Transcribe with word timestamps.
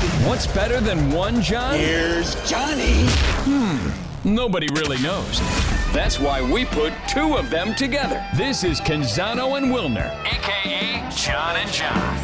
What's 0.00 0.46
better 0.46 0.80
than 0.80 1.12
one 1.12 1.42
John? 1.42 1.74
Here's 1.74 2.34
Johnny. 2.48 3.04
Hmm, 3.44 3.90
nobody 4.24 4.66
really 4.68 4.96
knows. 5.02 5.40
That's 5.92 6.18
why 6.18 6.40
we 6.40 6.64
put 6.64 6.94
two 7.06 7.36
of 7.36 7.50
them 7.50 7.74
together. 7.74 8.26
This 8.34 8.64
is 8.64 8.80
Canzano 8.80 9.58
and 9.58 9.66
Wilner, 9.66 10.08
aka 10.24 11.06
John 11.14 11.56
and 11.56 11.70
John. 11.70 12.16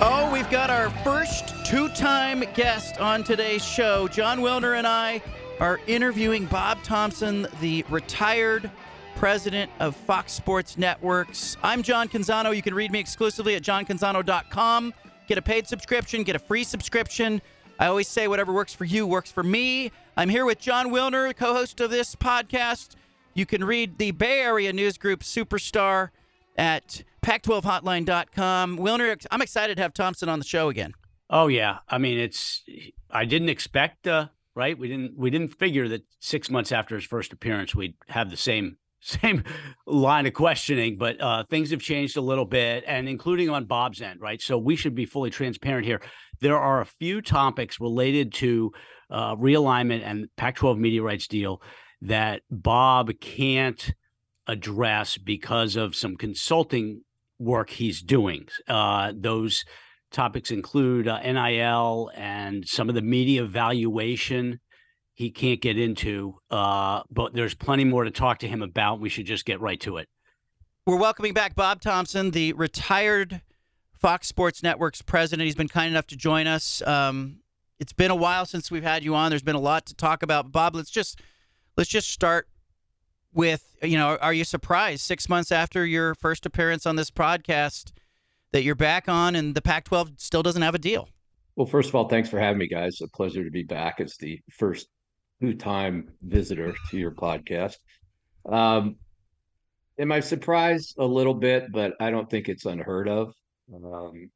Oh, 0.00 0.30
we've 0.32 0.48
got 0.50 0.70
our 0.70 0.90
first 1.02 1.52
two 1.64 1.88
time 1.88 2.44
guest 2.54 3.00
on 3.00 3.24
today's 3.24 3.64
show. 3.64 4.06
Jon 4.06 4.38
Wilner 4.38 4.78
and 4.78 4.86
I 4.86 5.20
are 5.58 5.80
interviewing 5.88 6.44
Bob 6.46 6.80
Thompson, 6.84 7.48
the 7.60 7.84
retired 7.90 8.70
president 9.16 9.70
of 9.80 9.96
Fox 9.96 10.32
Sports 10.32 10.78
Networks. 10.78 11.56
I'm 11.62 11.82
John 11.82 12.08
Canzano. 12.08 12.54
You 12.54 12.62
can 12.62 12.74
read 12.74 12.92
me 12.92 13.00
exclusively 13.00 13.54
at 13.56 13.62
johncanzano.com. 13.62 14.94
Get 15.26 15.38
a 15.38 15.42
paid 15.42 15.66
subscription, 15.66 16.22
get 16.22 16.36
a 16.36 16.38
free 16.38 16.62
subscription. 16.62 17.42
I 17.78 17.86
always 17.86 18.08
say 18.08 18.28
whatever 18.28 18.52
works 18.52 18.74
for 18.74 18.84
you 18.84 19.06
works 19.06 19.30
for 19.30 19.42
me. 19.42 19.90
I'm 20.16 20.28
here 20.28 20.46
with 20.46 20.60
Jon 20.60 20.88
Wilner, 20.88 21.34
co 21.36 21.54
host 21.54 21.80
of 21.80 21.90
this 21.90 22.14
podcast. 22.14 22.94
You 23.34 23.44
can 23.44 23.64
read 23.64 23.98
the 23.98 24.12
Bay 24.12 24.40
Area 24.40 24.72
News 24.72 24.96
Group 24.96 25.20
Superstar 25.20 26.10
at 26.56 27.02
pac12hotline.com. 27.22 28.78
Wilner, 28.78 29.26
I'm 29.30 29.42
excited 29.42 29.76
to 29.76 29.82
have 29.82 29.92
Thompson 29.92 30.28
on 30.28 30.38
the 30.38 30.44
show 30.44 30.68
again. 30.68 30.94
Oh 31.28 31.48
yeah, 31.48 31.78
I 31.88 31.98
mean 31.98 32.18
it's. 32.18 32.62
I 33.10 33.24
didn't 33.24 33.48
expect, 33.48 34.06
uh, 34.06 34.28
right? 34.54 34.78
We 34.78 34.88
didn't. 34.88 35.18
We 35.18 35.30
didn't 35.30 35.58
figure 35.58 35.88
that 35.88 36.04
six 36.20 36.50
months 36.50 36.70
after 36.70 36.94
his 36.94 37.04
first 37.04 37.32
appearance, 37.32 37.74
we'd 37.74 37.94
have 38.08 38.30
the 38.30 38.36
same 38.36 38.76
same 39.06 39.44
line 39.86 40.26
of 40.26 40.34
questioning. 40.34 40.96
But 40.98 41.20
uh, 41.20 41.44
things 41.48 41.70
have 41.70 41.80
changed 41.80 42.16
a 42.16 42.20
little 42.20 42.44
bit, 42.44 42.84
and 42.86 43.08
including 43.08 43.50
on 43.50 43.64
Bob's 43.64 44.02
end, 44.02 44.20
right? 44.20 44.40
So 44.40 44.58
we 44.58 44.76
should 44.76 44.94
be 44.94 45.06
fully 45.06 45.30
transparent 45.30 45.86
here. 45.86 46.00
There 46.40 46.58
are 46.58 46.80
a 46.80 46.86
few 46.86 47.22
topics 47.22 47.80
related 47.80 48.32
to 48.34 48.72
uh, 49.10 49.36
realignment 49.36 50.02
and 50.04 50.28
Pac-12 50.36 50.78
media 50.78 51.02
rights 51.02 51.26
deal 51.26 51.62
that 52.02 52.42
Bob 52.50 53.10
can't 53.20 53.94
address 54.46 55.16
because 55.16 55.76
of 55.76 55.96
some 55.96 56.16
consulting 56.16 57.02
work 57.38 57.70
he's 57.70 58.02
doing. 58.02 58.48
Uh, 58.68 59.12
those 59.16 59.64
topics 60.10 60.50
include 60.50 61.08
uh, 61.08 61.20
NIL 61.20 62.10
and 62.14 62.66
some 62.66 62.88
of 62.88 62.94
the 62.94 63.02
media 63.02 63.44
valuation 63.44 64.60
he 65.16 65.30
can't 65.30 65.62
get 65.62 65.78
into, 65.78 66.38
uh, 66.50 67.00
but 67.10 67.32
there's 67.32 67.54
plenty 67.54 67.84
more 67.84 68.04
to 68.04 68.10
talk 68.10 68.38
to 68.40 68.48
him 68.48 68.62
about. 68.62 69.00
We 69.00 69.08
should 69.08 69.24
just 69.24 69.46
get 69.46 69.62
right 69.62 69.80
to 69.80 69.96
it. 69.96 70.08
We're 70.84 70.98
welcoming 70.98 71.32
back 71.32 71.56
Bob 71.56 71.80
Thompson, 71.80 72.32
the 72.32 72.52
retired 72.52 73.40
Fox 73.94 74.28
Sports 74.28 74.62
Network's 74.62 75.00
president. 75.00 75.46
He's 75.46 75.54
been 75.54 75.68
kind 75.68 75.90
enough 75.90 76.06
to 76.08 76.16
join 76.16 76.46
us. 76.46 76.82
Um, 76.82 77.38
it's 77.80 77.94
been 77.94 78.10
a 78.10 78.14
while 78.14 78.44
since 78.44 78.70
we've 78.70 78.82
had 78.82 79.02
you 79.02 79.14
on. 79.14 79.30
There's 79.30 79.42
been 79.42 79.56
a 79.56 79.60
lot 79.60 79.86
to 79.86 79.94
talk 79.94 80.22
about. 80.22 80.52
Bob, 80.52 80.76
let's 80.76 80.90
just 80.90 81.22
let's 81.78 81.88
just 81.88 82.10
start 82.10 82.46
with 83.32 83.74
you 83.82 83.96
know, 83.96 84.18
are 84.20 84.34
you 84.34 84.44
surprised 84.44 85.00
six 85.00 85.30
months 85.30 85.50
after 85.50 85.86
your 85.86 86.14
first 86.14 86.44
appearance 86.44 86.84
on 86.84 86.96
this 86.96 87.10
podcast 87.10 87.92
that 88.52 88.62
you're 88.62 88.74
back 88.74 89.08
on 89.08 89.34
and 89.34 89.54
the 89.54 89.62
Pac-12 89.62 90.20
still 90.20 90.42
doesn't 90.42 90.62
have 90.62 90.74
a 90.74 90.78
deal? 90.78 91.08
Well, 91.56 91.66
first 91.66 91.88
of 91.88 91.94
all, 91.94 92.06
thanks 92.06 92.28
for 92.28 92.38
having 92.38 92.58
me, 92.58 92.68
guys. 92.68 93.00
A 93.00 93.08
pleasure 93.08 93.42
to 93.42 93.50
be 93.50 93.62
back 93.62 93.98
as 93.98 94.18
the 94.18 94.38
first 94.52 94.88
two-time 95.40 96.12
visitor 96.22 96.74
to 96.90 96.98
your 96.98 97.10
podcast. 97.12 97.76
Um, 98.48 98.96
am 99.98 100.12
I 100.12 100.20
surprised 100.20 100.96
a 100.98 101.04
little 101.04 101.34
bit? 101.34 101.72
But 101.72 101.94
I 102.00 102.10
don't 102.10 102.28
think 102.28 102.48
it's 102.48 102.66
unheard 102.66 103.08
of. 103.08 103.34
Um, 103.74 104.30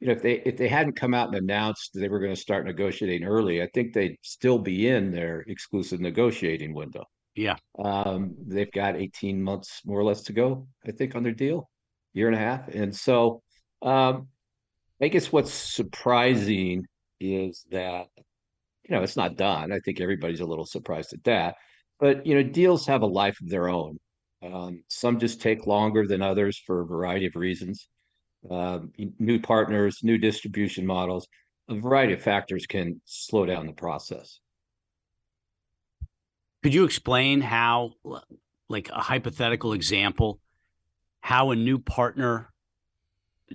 you 0.00 0.08
know, 0.08 0.12
if 0.12 0.22
they 0.22 0.42
if 0.44 0.56
they 0.56 0.68
hadn't 0.68 0.96
come 0.96 1.14
out 1.14 1.28
and 1.28 1.36
announced 1.36 1.92
they 1.94 2.08
were 2.08 2.20
going 2.20 2.34
to 2.34 2.40
start 2.40 2.66
negotiating 2.66 3.26
early, 3.26 3.62
I 3.62 3.68
think 3.72 3.92
they'd 3.92 4.18
still 4.22 4.58
be 4.58 4.88
in 4.88 5.12
their 5.12 5.40
exclusive 5.42 6.00
negotiating 6.00 6.74
window. 6.74 7.04
Yeah. 7.34 7.56
Um, 7.82 8.34
they've 8.46 8.70
got 8.70 8.96
18 8.96 9.42
months 9.42 9.80
more 9.84 9.98
or 9.98 10.04
less 10.04 10.22
to 10.24 10.32
go, 10.32 10.68
I 10.86 10.92
think, 10.92 11.16
on 11.16 11.22
their 11.22 11.32
deal, 11.32 11.68
year 12.12 12.28
and 12.28 12.36
a 12.36 12.38
half. 12.38 12.68
And 12.68 12.94
so 12.94 13.42
um, 13.82 14.28
I 15.00 15.08
guess 15.08 15.32
what's 15.32 15.52
surprising 15.52 16.86
is 17.20 17.64
that, 17.70 18.06
you 18.88 18.94
know, 18.94 19.02
it's 19.02 19.16
not 19.16 19.36
done. 19.36 19.72
I 19.72 19.80
think 19.80 20.00
everybody's 20.00 20.40
a 20.40 20.46
little 20.46 20.66
surprised 20.66 21.12
at 21.12 21.24
that. 21.24 21.56
But, 21.98 22.26
you 22.26 22.34
know, 22.34 22.42
deals 22.42 22.86
have 22.86 23.02
a 23.02 23.06
life 23.06 23.40
of 23.40 23.48
their 23.48 23.68
own. 23.68 23.98
Um, 24.42 24.82
some 24.88 25.18
just 25.18 25.40
take 25.40 25.66
longer 25.66 26.06
than 26.06 26.20
others 26.20 26.60
for 26.66 26.80
a 26.80 26.86
variety 26.86 27.26
of 27.26 27.36
reasons. 27.36 27.88
Um, 28.50 28.92
new 29.18 29.40
partners, 29.40 30.00
new 30.02 30.18
distribution 30.18 30.84
models, 30.84 31.26
a 31.68 31.74
variety 31.76 32.12
of 32.12 32.22
factors 32.22 32.66
can 32.66 33.00
slow 33.06 33.46
down 33.46 33.66
the 33.66 33.72
process. 33.72 34.40
Could 36.62 36.74
you 36.74 36.84
explain 36.84 37.40
how, 37.40 37.92
like 38.68 38.90
a 38.90 39.00
hypothetical 39.00 39.72
example, 39.72 40.40
how 41.20 41.52
a 41.52 41.56
new 41.56 41.78
partner 41.78 42.50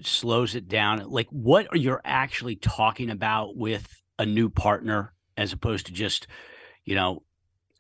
slows 0.02 0.56
it 0.56 0.68
down? 0.68 1.08
Like, 1.08 1.28
what 1.30 1.68
are 1.72 1.78
you 1.78 2.00
actually 2.04 2.56
talking 2.56 3.12
about 3.12 3.56
with 3.56 4.02
a 4.18 4.26
new 4.26 4.50
partner 4.50 5.14
as 5.40 5.54
opposed 5.54 5.86
to 5.86 5.94
just, 5.94 6.28
you 6.84 6.96
know, 6.96 7.24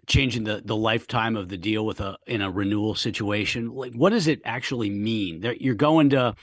changing 0.07 0.45
the 0.45 0.61
the 0.63 0.75
lifetime 0.75 1.35
of 1.35 1.49
the 1.49 1.57
deal 1.57 1.85
with 1.85 1.99
a 1.99 2.17
in 2.25 2.41
a 2.41 2.49
renewal 2.49 2.95
situation? 2.95 3.69
Like, 3.69 3.93
what 3.93 4.11
does 4.11 4.27
it 4.27 4.41
actually 4.45 4.89
mean? 4.89 5.41
That 5.41 5.61
you're 5.61 5.75
going 5.75 6.11
to 6.11 6.35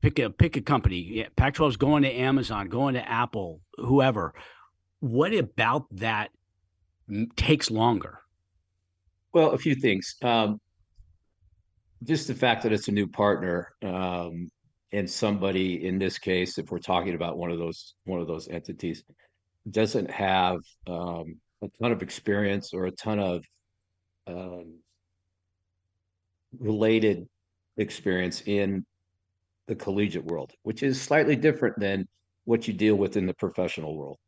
pick 0.00 0.18
a 0.18 0.30
pick 0.30 0.56
a 0.56 0.60
company. 0.60 0.98
Yeah, 0.98 1.28
Pac-12 1.36 1.68
is 1.70 1.76
going 1.76 2.04
to 2.04 2.12
Amazon, 2.12 2.68
going 2.68 2.94
to 2.94 3.08
Apple, 3.08 3.60
whoever. 3.76 4.32
What 5.00 5.34
about 5.34 5.86
that 5.96 6.30
takes 7.36 7.70
longer? 7.70 8.20
Well, 9.32 9.50
a 9.50 9.58
few 9.58 9.74
things. 9.74 10.14
Um, 10.22 10.60
just 12.04 12.28
the 12.28 12.34
fact 12.34 12.62
that 12.62 12.72
it's 12.72 12.88
a 12.88 12.92
new 12.92 13.06
partner, 13.06 13.72
um, 13.82 14.48
and 14.92 15.08
somebody 15.08 15.86
in 15.86 15.98
this 15.98 16.18
case, 16.18 16.58
if 16.58 16.70
we're 16.70 16.78
talking 16.78 17.14
about 17.14 17.36
one 17.36 17.50
of 17.50 17.58
those 17.58 17.94
one 18.04 18.20
of 18.20 18.26
those 18.26 18.48
entities, 18.48 19.02
doesn't 19.68 20.10
have 20.10 20.58
um, 20.86 21.36
a 21.62 21.68
ton 21.80 21.92
of 21.92 22.02
experience 22.02 22.72
or 22.72 22.86
a 22.86 22.90
ton 22.90 23.18
of 23.18 23.44
um, 24.26 24.78
related 26.58 27.28
experience 27.76 28.42
in 28.46 28.84
the 29.66 29.74
collegiate 29.74 30.24
world, 30.24 30.52
which 30.62 30.82
is 30.82 31.00
slightly 31.00 31.36
different 31.36 31.78
than 31.78 32.06
what 32.44 32.66
you 32.66 32.74
deal 32.74 32.96
with 32.96 33.16
in 33.16 33.26
the 33.26 33.34
professional 33.34 33.96
world. 33.96 34.18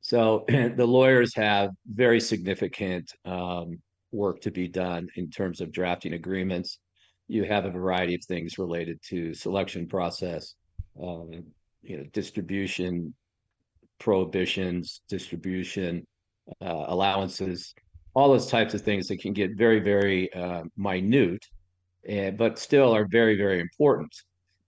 So 0.00 0.44
the 0.48 0.86
lawyers 0.86 1.34
have 1.34 1.70
very 1.86 2.20
significant 2.20 3.10
um, 3.24 3.80
work 4.12 4.40
to 4.42 4.50
be 4.50 4.68
done 4.68 5.08
in 5.16 5.30
terms 5.30 5.60
of 5.60 5.72
drafting 5.72 6.12
agreements. 6.12 6.78
You 7.26 7.44
have 7.44 7.64
a 7.64 7.70
variety 7.70 8.14
of 8.14 8.24
things 8.24 8.58
related 8.58 9.00
to 9.08 9.34
selection 9.34 9.88
process, 9.88 10.54
um, 11.02 11.30
you 11.82 11.96
know, 11.96 12.04
distribution, 12.12 13.14
prohibitions, 13.98 15.00
distribution, 15.08 16.06
uh, 16.60 16.84
allowances, 16.88 17.74
all 18.14 18.30
those 18.30 18.46
types 18.46 18.74
of 18.74 18.82
things 18.82 19.08
that 19.08 19.20
can 19.20 19.32
get 19.32 19.56
very, 19.56 19.80
very 19.80 20.32
uh, 20.34 20.62
minute, 20.76 21.44
and 22.08 22.36
but 22.36 22.58
still 22.58 22.94
are 22.94 23.06
very, 23.06 23.36
very 23.36 23.60
important. 23.60 24.14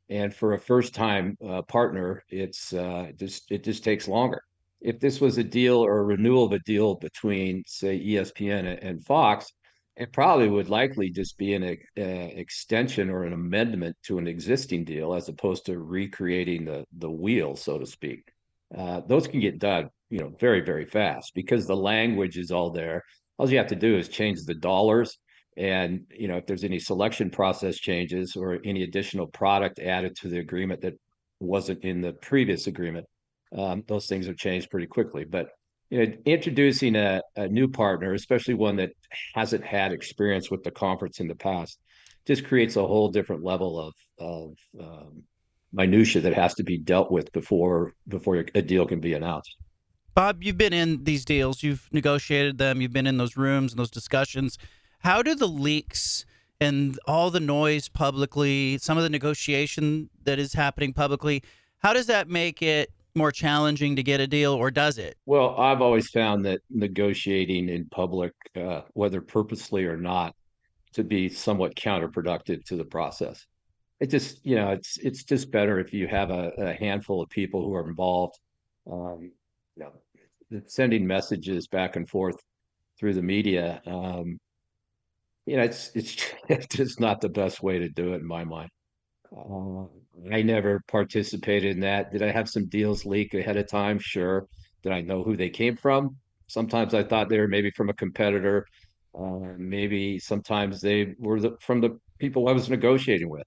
And 0.09 0.35
for 0.35 0.55
a 0.55 0.59
first-time 0.59 1.37
uh, 1.47 1.63
partner, 1.63 2.23
it's 2.29 2.73
uh, 2.73 3.11
just 3.17 3.51
it 3.51 3.65
just 3.65 3.85
takes 3.85 4.09
longer 4.09 4.43
if 4.81 5.01
this 5.01 5.21
was 5.21 5.39
a 5.39 5.45
deal 5.45 5.79
or 5.79 5.99
a 5.99 6.05
renewal 6.05 6.45
of 6.45 6.53
a 6.53 6.59
deal 6.61 6.95
between, 6.95 7.63
say, 7.67 7.99
ESPN 7.99 8.79
and 8.83 9.05
Fox, 9.05 9.53
it 9.97 10.13
probably 10.13 10.49
would 10.49 10.69
likely 10.69 11.11
just 11.11 11.39
be 11.39 11.55
an 11.55 11.65
uh, 11.65 12.03
extension 12.03 13.09
or 13.09 13.25
an 13.25 13.33
amendment 13.33 13.97
to 14.05 14.19
an 14.19 14.29
existing 14.29 14.84
deal 14.84 15.15
as 15.15 15.29
opposed 15.29 15.65
to 15.67 15.79
recreating 15.79 16.67
the 16.67 16.84
the 16.99 17.11
wheel, 17.11 17.57
so 17.57 17.79
to 17.79 17.87
speak. 17.87 18.31
Uh, 18.77 19.01
those 19.07 19.28
can 19.28 19.41
get 19.41 19.59
done, 19.59 19.89
you 20.10 20.18
know, 20.18 20.33
very 20.41 20.60
very 20.60 20.86
fast 20.86 21.33
because 21.34 21.66
the 21.66 21.77
language 21.77 22.36
is 22.36 22.51
all 22.51 22.71
there. 22.71 23.03
All 23.39 23.51
you 23.51 23.59
have 23.59 23.68
to 23.68 23.77
do 23.77 23.97
is 23.97 24.09
change 24.09 24.39
the 24.45 24.54
dollars, 24.54 25.18
and 25.57 26.01
you 26.10 26.28
know 26.28 26.36
if 26.36 26.47
there's 26.47 26.65
any 26.65 26.78
selection 26.78 27.30
process 27.30 27.77
changes 27.77 28.34
or 28.36 28.59
any 28.65 28.83
additional 28.83 29.27
product 29.27 29.78
added 29.78 30.16
to 30.16 30.28
the 30.28 30.39
agreement 30.39 30.80
that 30.83 30.95
wasn't 31.39 31.84
in 31.84 32.01
the 32.01 32.13
previous 32.15 32.66
agreement, 32.66 33.07
um, 33.57 33.84
those 33.89 34.07
things 34.07 34.27
have 34.27 34.36
changed 34.36 34.71
pretty 34.71 34.86
quickly. 34.86 35.24
But 35.24 35.48
you 35.91 36.04
know, 36.04 36.12
introducing 36.24 36.97
a, 36.97 37.21
a, 37.36 37.47
new 37.47 37.69
partner, 37.69 38.12
especially 38.12 38.54
one 38.54 38.77
that 38.77 38.91
hasn't 39.34 39.65
had 39.65 39.92
experience 39.92 40.51
with 40.51 40.65
the 40.65 40.71
conference 40.72 41.21
in 41.21 41.28
the 41.28 41.36
past, 41.36 41.78
just 42.27 42.45
creates 42.45 42.74
a 42.74 42.86
whole 42.86 43.09
different 43.10 43.45
level 43.45 43.78
of 43.78 43.95
of 44.19 44.54
um, 44.80 45.22
minutia 45.72 46.21
that 46.22 46.34
has 46.34 46.54
to 46.54 46.63
be 46.63 46.78
dealt 46.78 47.10
with 47.10 47.33
before 47.33 47.92
before 48.09 48.45
a 48.54 48.63
deal 48.63 48.86
can 48.86 49.01
be 49.01 49.15
announced. 49.15 49.57
Bob, 50.15 50.42
you've 50.42 50.57
been 50.57 50.72
in 50.72 51.04
these 51.04 51.24
deals, 51.24 51.63
you've 51.63 51.89
negotiated 51.92 52.57
them, 52.57 52.80
you've 52.80 52.92
been 52.92 53.07
in 53.07 53.18
those 53.18 53.36
rooms 53.36 53.72
and 53.72 53.78
those 53.78 53.91
discussions. 53.91 54.57
How 55.01 55.22
do 55.22 55.34
the 55.34 55.47
leaks 55.47 56.24
and 56.59 56.98
all 57.07 57.30
the 57.30 57.41
noise 57.41 57.89
publicly, 57.89 58.78
some 58.78 58.97
of 58.97 59.04
the 59.04 59.10
negotiation 59.10 60.09
that 60.24 60.39
is 60.39 60.54
happening 60.54 60.95
publicly, 60.95 61.42
how 61.78 61.92
does 61.92 62.07
that 62.07 62.28
make 62.28 62.62
it 62.62 62.91
more 63.15 63.30
challenging 63.30 63.97
to 63.97 64.03
get 64.03 64.21
a 64.21 64.27
deal, 64.27 64.53
or 64.53 64.71
does 64.71 64.98
it? 64.98 65.16
Well, 65.27 65.54
I've 65.57 65.80
always 65.80 66.09
found 66.09 66.45
that 66.47 66.60
negotiating 66.71 67.69
in 67.69 67.86
public, 67.91 68.33
uh, 68.54 68.83
whether 68.92 69.21
purposely 69.21 69.84
or 69.84 69.97
not, 69.97 70.34
to 70.92 71.04
be 71.04 71.28
somewhat 71.28 71.74
counterproductive 71.74 72.65
to 72.65 72.77
the 72.77 72.84
process. 72.84 73.47
It 74.01 74.10
just, 74.10 74.45
you 74.45 74.57
know, 74.57 74.71
it's 74.72 74.98
it's 74.98 75.25
just 75.25 75.51
better 75.51 75.78
if 75.81 75.93
you 75.93 76.07
have 76.09 76.31
a, 76.31 76.51
a 76.59 76.75
handful 76.75 77.22
of 77.22 77.31
people 77.31 77.65
who 77.65 77.75
are 77.75 77.89
involved. 77.89 78.34
Um, 78.91 79.33
you 79.77 79.84
know, 79.84 80.63
sending 80.66 81.07
messages 81.07 81.66
back 81.69 81.97
and 81.97 82.09
forth 82.09 82.37
through 82.98 83.15
the 83.15 83.22
media. 83.22 83.81
Um, 83.87 84.39
you 85.47 85.57
know, 85.57 85.63
it's 85.63 85.91
it's 85.95 86.16
just 86.77 87.01
not 87.01 87.21
the 87.21 87.28
best 87.28 87.63
way 87.63 87.78
to 87.78 87.89
do 87.89 88.13
it 88.13 88.16
in 88.16 88.27
my 88.27 88.45
mind. 88.45 88.71
Uh, 89.37 89.84
I 90.33 90.43
never 90.43 90.83
participated 90.89 91.72
in 91.77 91.81
that. 91.81 92.13
Did 92.13 92.22
I 92.22 92.33
have 92.33 92.48
some 92.48 92.69
deals 92.69 93.04
leak 93.04 93.34
ahead 93.34 93.57
of 93.57 93.69
time? 93.69 93.98
Sure. 94.01 94.47
Did 94.83 94.93
I 94.93 95.01
know 95.03 95.22
who 95.25 95.37
they 95.37 95.51
came 95.51 95.77
from? 95.77 96.16
Sometimes 96.48 96.95
I 96.95 97.04
thought 97.04 97.28
they 97.28 97.39
were 97.41 97.48
maybe 97.48 97.71
from 97.72 97.91
a 97.91 97.95
competitor. 97.95 98.66
Uh, 99.19 99.54
maybe 99.59 100.19
sometimes 100.19 100.81
they 100.81 101.15
were 101.19 101.41
the, 101.41 101.57
from 101.60 101.81
the 101.81 101.98
people 102.19 102.48
I 102.48 102.53
was 102.53 102.71
negotiating 102.71 103.28
with. 103.31 103.45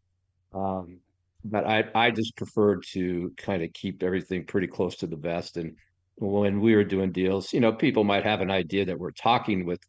Um, 0.53 0.99
but 1.45 1.65
I, 1.65 1.85
I 1.95 2.11
just 2.11 2.35
preferred 2.35 2.83
to 2.91 3.31
kind 3.37 3.63
of 3.63 3.71
keep 3.73 4.03
everything 4.03 4.45
pretty 4.45 4.67
close 4.67 4.97
to 4.97 5.07
the 5.07 5.15
vest. 5.15 5.57
And 5.57 5.75
when 6.15 6.59
we 6.59 6.75
were 6.75 6.83
doing 6.83 7.11
deals, 7.11 7.53
you 7.53 7.61
know, 7.61 7.71
people 7.71 8.03
might 8.03 8.25
have 8.25 8.41
an 8.41 8.51
idea 8.51 8.85
that 8.85 8.99
we're 8.99 9.11
talking 9.11 9.65
with, 9.65 9.79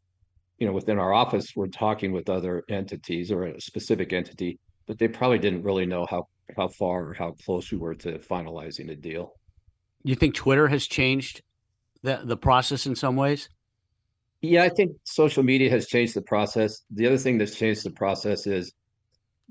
you 0.59 0.67
know, 0.67 0.73
within 0.73 0.99
our 0.99 1.12
office, 1.12 1.53
we're 1.57 1.67
talking 1.67 2.12
with 2.12 2.29
other 2.29 2.62
entities 2.69 3.33
or 3.33 3.47
a 3.47 3.61
specific 3.61 4.12
entity, 4.12 4.59
but 4.87 4.99
they 4.99 5.09
probably 5.09 5.39
didn't 5.39 5.62
really 5.62 5.87
know 5.87 6.07
how 6.09 6.29
how 6.57 6.69
far 6.69 7.11
or 7.11 7.15
how 7.15 7.33
close 7.45 7.71
we 7.71 7.79
were 7.79 7.95
to 7.95 8.19
finalizing 8.19 8.91
a 8.91 8.97
deal. 8.97 9.35
You 10.03 10.17
think 10.17 10.35
Twitter 10.35 10.69
has 10.69 10.87
changed 10.87 11.43
the 12.03 12.21
the 12.25 12.37
process 12.37 12.87
in 12.87 12.95
some 12.95 13.17
ways? 13.17 13.49
Yeah, 14.43 14.62
I 14.62 14.71
think 14.71 14.93
social 15.05 15.43
media 15.43 15.69
has 15.71 15.87
changed 15.87 16.15
the 16.15 16.23
process. 16.23 16.83
The 16.91 17.07
other 17.07 17.19
thing 17.19 17.39
that's 17.39 17.57
changed 17.57 17.85
the 17.85 17.91
process 17.91 18.47
is 18.47 18.73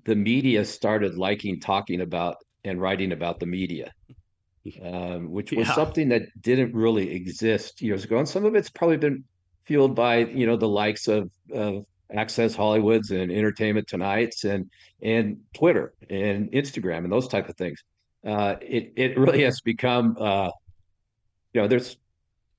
the 0.05 0.15
media 0.15 0.65
started 0.65 1.17
liking 1.17 1.59
talking 1.59 2.01
about 2.01 2.37
and 2.63 2.81
writing 2.81 3.11
about 3.11 3.39
the 3.39 3.45
media, 3.45 3.91
um, 4.83 5.31
which 5.31 5.51
was 5.51 5.67
yeah. 5.67 5.75
something 5.75 6.09
that 6.09 6.23
didn't 6.41 6.73
really 6.73 7.11
exist 7.13 7.81
years 7.81 8.03
ago. 8.03 8.17
And 8.17 8.27
some 8.27 8.45
of 8.45 8.55
it's 8.55 8.69
probably 8.69 8.97
been 8.97 9.23
fueled 9.65 9.95
by 9.95 10.17
you 10.17 10.47
know 10.47 10.57
the 10.57 10.67
likes 10.67 11.07
of, 11.07 11.31
of 11.53 11.85
Access 12.11 12.55
Hollywoods 12.55 13.11
and 13.11 13.31
Entertainment 13.31 13.87
Tonight's 13.87 14.43
and 14.43 14.69
and 15.01 15.37
Twitter 15.53 15.93
and 16.09 16.51
Instagram 16.51 17.03
and 17.03 17.11
those 17.11 17.27
type 17.27 17.49
of 17.49 17.55
things. 17.55 17.83
Uh, 18.25 18.55
it 18.61 18.93
it 18.95 19.17
really 19.17 19.43
has 19.43 19.61
become 19.61 20.17
uh, 20.19 20.49
you 21.53 21.61
know 21.61 21.67
there's 21.67 21.97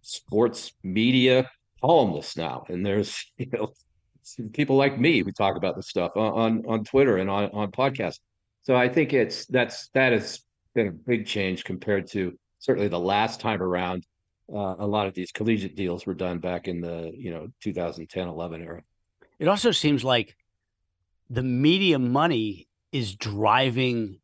sports 0.03 0.73
media 0.83 1.51
columnists 1.81 2.37
now, 2.37 2.65
and 2.69 2.85
there's 2.87 3.31
you 3.39 3.47
know 3.53 3.73
people 4.53 4.77
like 4.77 4.99
me 4.99 5.21
who 5.21 5.33
talk 5.33 5.57
about 5.57 5.77
this 5.77 5.89
stuff 5.89 6.13
on 6.17 6.65
on 6.67 6.85
Twitter 6.85 7.19
and 7.19 7.31
on 7.31 7.51
on 7.53 7.71
podcasts. 7.71 8.21
So 8.63 8.77
I 8.77 8.89
think 8.89 9.13
it's 9.13 9.47
that's 9.47 9.89
that 9.95 10.13
has 10.13 10.41
been 10.75 10.89
a 10.89 10.93
big 10.93 11.27
change 11.27 11.65
compared 11.65 12.07
to 12.09 12.39
certainly 12.59 12.89
the 12.89 12.99
last 12.99 13.41
time 13.41 13.63
around. 13.63 14.07
Uh, 14.53 14.75
a 14.81 14.87
lot 14.87 15.07
of 15.07 15.15
these 15.15 15.31
collegiate 15.31 15.77
deals 15.77 16.07
were 16.07 16.15
done 16.15 16.39
back 16.39 16.67
in 16.67 16.81
the 16.81 17.13
you 17.17 17.31
know 17.31 17.49
2010 17.61 18.29
11 18.29 18.63
era. 18.63 18.83
It 19.39 19.49
also 19.49 19.71
seems 19.71 20.03
like 20.03 20.37
the 21.31 21.45
media 21.45 21.99
money 21.99 22.67
is 22.93 23.15
driving 23.15 24.19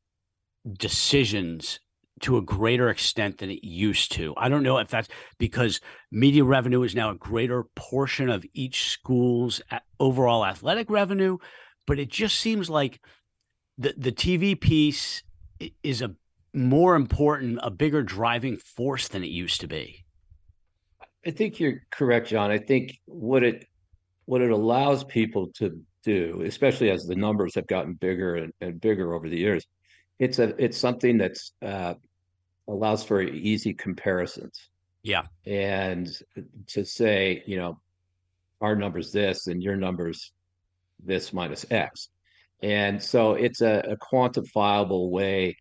decisions 0.70 1.78
to 2.20 2.36
a 2.36 2.42
greater 2.42 2.88
extent 2.88 3.38
than 3.38 3.50
it 3.50 3.64
used 3.64 4.12
to. 4.12 4.34
I 4.36 4.48
don't 4.48 4.62
know 4.62 4.78
if 4.78 4.88
that's 4.88 5.08
because 5.38 5.80
media 6.10 6.44
revenue 6.44 6.82
is 6.82 6.94
now 6.94 7.10
a 7.10 7.14
greater 7.14 7.64
portion 7.74 8.30
of 8.30 8.44
each 8.54 8.90
school's 8.90 9.60
overall 10.00 10.44
athletic 10.44 10.88
revenue, 10.90 11.38
but 11.86 11.98
it 11.98 12.08
just 12.08 12.38
seems 12.38 12.70
like 12.70 13.00
the 13.78 13.94
the 13.96 14.12
TV 14.12 14.58
piece 14.58 15.22
is 15.82 16.02
a 16.02 16.14
more 16.54 16.94
important, 16.94 17.58
a 17.62 17.70
bigger 17.70 18.02
driving 18.02 18.56
force 18.56 19.08
than 19.08 19.22
it 19.22 19.28
used 19.28 19.60
to 19.60 19.68
be. 19.68 20.04
I 21.26 21.30
think 21.30 21.60
you're 21.60 21.82
correct, 21.90 22.28
John. 22.28 22.50
I 22.50 22.58
think 22.58 22.98
what 23.04 23.42
it 23.42 23.66
what 24.24 24.40
it 24.40 24.50
allows 24.50 25.04
people 25.04 25.48
to 25.54 25.80
do, 26.02 26.42
especially 26.46 26.90
as 26.90 27.04
the 27.04 27.14
numbers 27.14 27.54
have 27.54 27.66
gotten 27.66 27.94
bigger 27.94 28.36
and, 28.36 28.52
and 28.60 28.80
bigger 28.80 29.14
over 29.14 29.28
the 29.28 29.36
years, 29.36 29.66
it's 30.18 30.38
a 30.38 30.54
it's 30.62 30.78
something 30.78 31.18
that's 31.18 31.52
uh, 31.62 31.94
allows 32.68 33.04
for 33.04 33.22
easy 33.22 33.74
comparisons. 33.74 34.68
Yeah, 35.02 35.22
and 35.46 36.08
to 36.68 36.84
say, 36.84 37.42
you 37.46 37.58
know, 37.58 37.80
our 38.60 38.74
numbers 38.74 39.12
this 39.12 39.46
and 39.46 39.62
your 39.62 39.76
numbers 39.76 40.32
this 41.04 41.32
minus 41.32 41.64
X, 41.70 42.08
and 42.62 43.02
so 43.02 43.34
it's 43.34 43.60
a, 43.60 43.84
a 43.90 43.96
quantifiable 43.96 45.10
way 45.10 45.56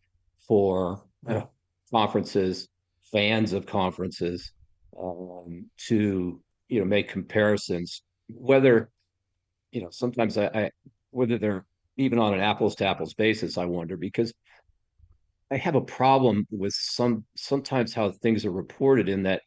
for 0.48 1.04
uh, 1.28 1.42
conferences, 1.92 2.68
fans 3.12 3.54
of 3.54 3.66
conferences, 3.66 4.52
um, 5.00 5.70
to 5.88 6.42
you 6.70 6.80
know 6.80 6.86
make 6.86 7.10
comparisons 7.10 8.02
whether 8.28 8.90
you 9.72 9.82
know 9.82 9.90
sometimes 9.92 10.38
I, 10.38 10.46
I 10.48 10.72
whether 11.12 11.38
they're 11.38 11.66
even 11.98 12.20
on 12.20 12.34
an 12.34 12.40
apples 12.40 12.76
to 12.76 12.86
apples 12.86 13.14
basis 13.14 13.58
i 13.58 13.66
wonder 13.66 13.98
because 13.98 14.34
i 15.56 15.58
have 15.58 15.76
a 15.76 15.82
problem 15.82 16.46
with 16.52 16.74
some 16.74 17.24
sometimes 17.38 17.94
how 17.94 18.12
things 18.12 18.46
are 18.46 18.52
reported 18.52 19.08
in 19.08 19.24
that 19.24 19.42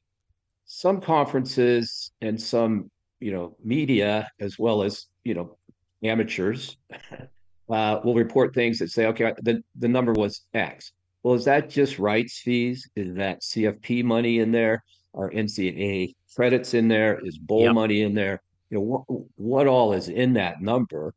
some 0.64 1.00
conferences 1.00 2.12
and 2.22 2.40
some 2.40 2.90
you 3.20 3.31
know 3.31 3.56
media 3.62 4.28
as 4.40 4.58
well 4.58 4.82
as 4.82 5.06
you 5.25 5.34
know 5.34 5.56
amateurs 6.02 6.78
uh, 7.70 8.00
will 8.05 8.14
report 8.14 8.55
things 8.55 8.78
that 8.78 8.90
say 8.90 9.06
okay 9.06 9.34
the, 9.43 9.62
the 9.76 9.88
number 9.88 10.12
was 10.12 10.43
x. 10.55 10.93
Well 11.22 11.34
is 11.34 11.44
that 11.44 11.69
just 11.69 11.99
rights 11.99 12.40
fees? 12.40 12.88
Is 12.96 13.14
that 13.16 13.43
cfp 13.43 14.02
money 14.02 14.38
in 14.38 14.50
there? 14.50 14.82
Are 15.14 15.31
ncaa 15.31 16.14
credits 16.34 16.72
in 16.75 16.88
there? 16.88 17.20
Is 17.22 17.38
bowl 17.38 17.64
yep. 17.64 17.75
money 17.75 18.02
in 18.02 18.14
there? 18.14 18.40
You 18.70 18.78
know 18.78 18.84
what, 18.84 19.02
what 19.37 19.66
all 19.66 19.93
is 19.93 20.08
in 20.08 20.32
that 20.34 20.62
number? 20.62 21.14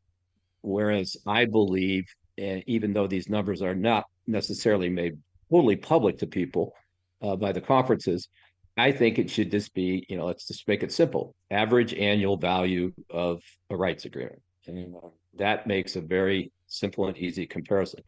Whereas 0.60 1.16
i 1.26 1.46
believe 1.46 2.04
and 2.36 2.62
even 2.66 2.92
though 2.92 3.06
these 3.06 3.28
numbers 3.28 3.62
are 3.62 3.74
not 3.74 4.04
necessarily 4.26 4.88
made 4.88 5.18
totally 5.50 5.76
public 5.76 6.18
to 6.18 6.26
people 6.26 6.72
uh, 7.22 7.36
by 7.36 7.52
the 7.52 7.60
conferences 7.60 8.28
i 8.76 8.90
think 8.90 9.18
it 9.18 9.30
should 9.30 9.50
just 9.50 9.72
be 9.74 10.04
you 10.08 10.16
know 10.16 10.26
let's 10.26 10.46
just 10.46 10.66
make 10.66 10.82
it 10.82 10.92
simple 10.92 11.34
average 11.50 11.94
annual 11.94 12.36
value 12.36 12.92
of 13.10 13.42
a 13.70 13.76
rights 13.76 14.04
agreement 14.04 14.40
and 14.66 14.94
uh, 14.96 15.08
that 15.38 15.66
makes 15.66 15.96
a 15.96 16.00
very 16.00 16.52
simple 16.66 17.06
and 17.06 17.16
easy 17.18 17.46
comparison 17.46 18.00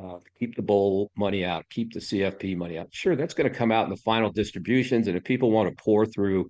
uh, 0.00 0.18
keep 0.38 0.54
the 0.56 0.62
bowl 0.62 1.10
money 1.16 1.44
out 1.44 1.64
keep 1.68 1.92
the 1.92 2.00
cfp 2.00 2.56
money 2.56 2.78
out 2.78 2.88
sure 2.90 3.16
that's 3.16 3.34
going 3.34 3.50
to 3.50 3.56
come 3.56 3.70
out 3.70 3.84
in 3.84 3.90
the 3.90 3.96
final 3.96 4.30
distributions 4.30 5.08
and 5.08 5.16
if 5.16 5.24
people 5.24 5.50
want 5.50 5.68
to 5.68 5.82
pour 5.82 6.06
through 6.06 6.48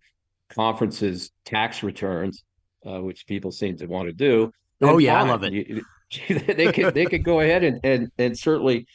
conferences 0.50 1.30
tax 1.44 1.82
returns, 1.82 2.44
uh, 2.86 3.00
which 3.00 3.26
people 3.26 3.50
seem 3.50 3.76
to 3.78 3.86
want 3.86 4.08
to 4.08 4.12
do. 4.12 4.52
Oh 4.82 4.98
yeah, 4.98 5.18
fine. 5.18 5.26
I 5.26 5.30
love 5.30 5.44
it. 5.44 5.52
You, 5.52 5.82
they 6.28 6.72
could 6.72 6.92
they 6.92 7.06
could 7.06 7.22
go 7.22 7.40
ahead 7.40 7.62
and, 7.62 7.80
and 7.84 8.10
and 8.18 8.38
certainly 8.38 8.86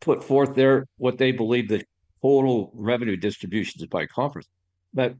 put 0.00 0.22
forth 0.22 0.54
their 0.54 0.86
what 0.98 1.18
they 1.18 1.32
believe 1.32 1.68
the 1.68 1.84
total 2.22 2.70
revenue 2.74 3.16
distributions 3.16 3.84
by 3.86 4.06
conference, 4.06 4.48
but 4.94 5.14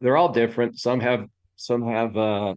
they're 0.00 0.16
all 0.16 0.32
different. 0.32 0.78
Some 0.78 1.00
have 1.00 1.26
some 1.56 1.86
have 1.86 2.16
uh, 2.16 2.54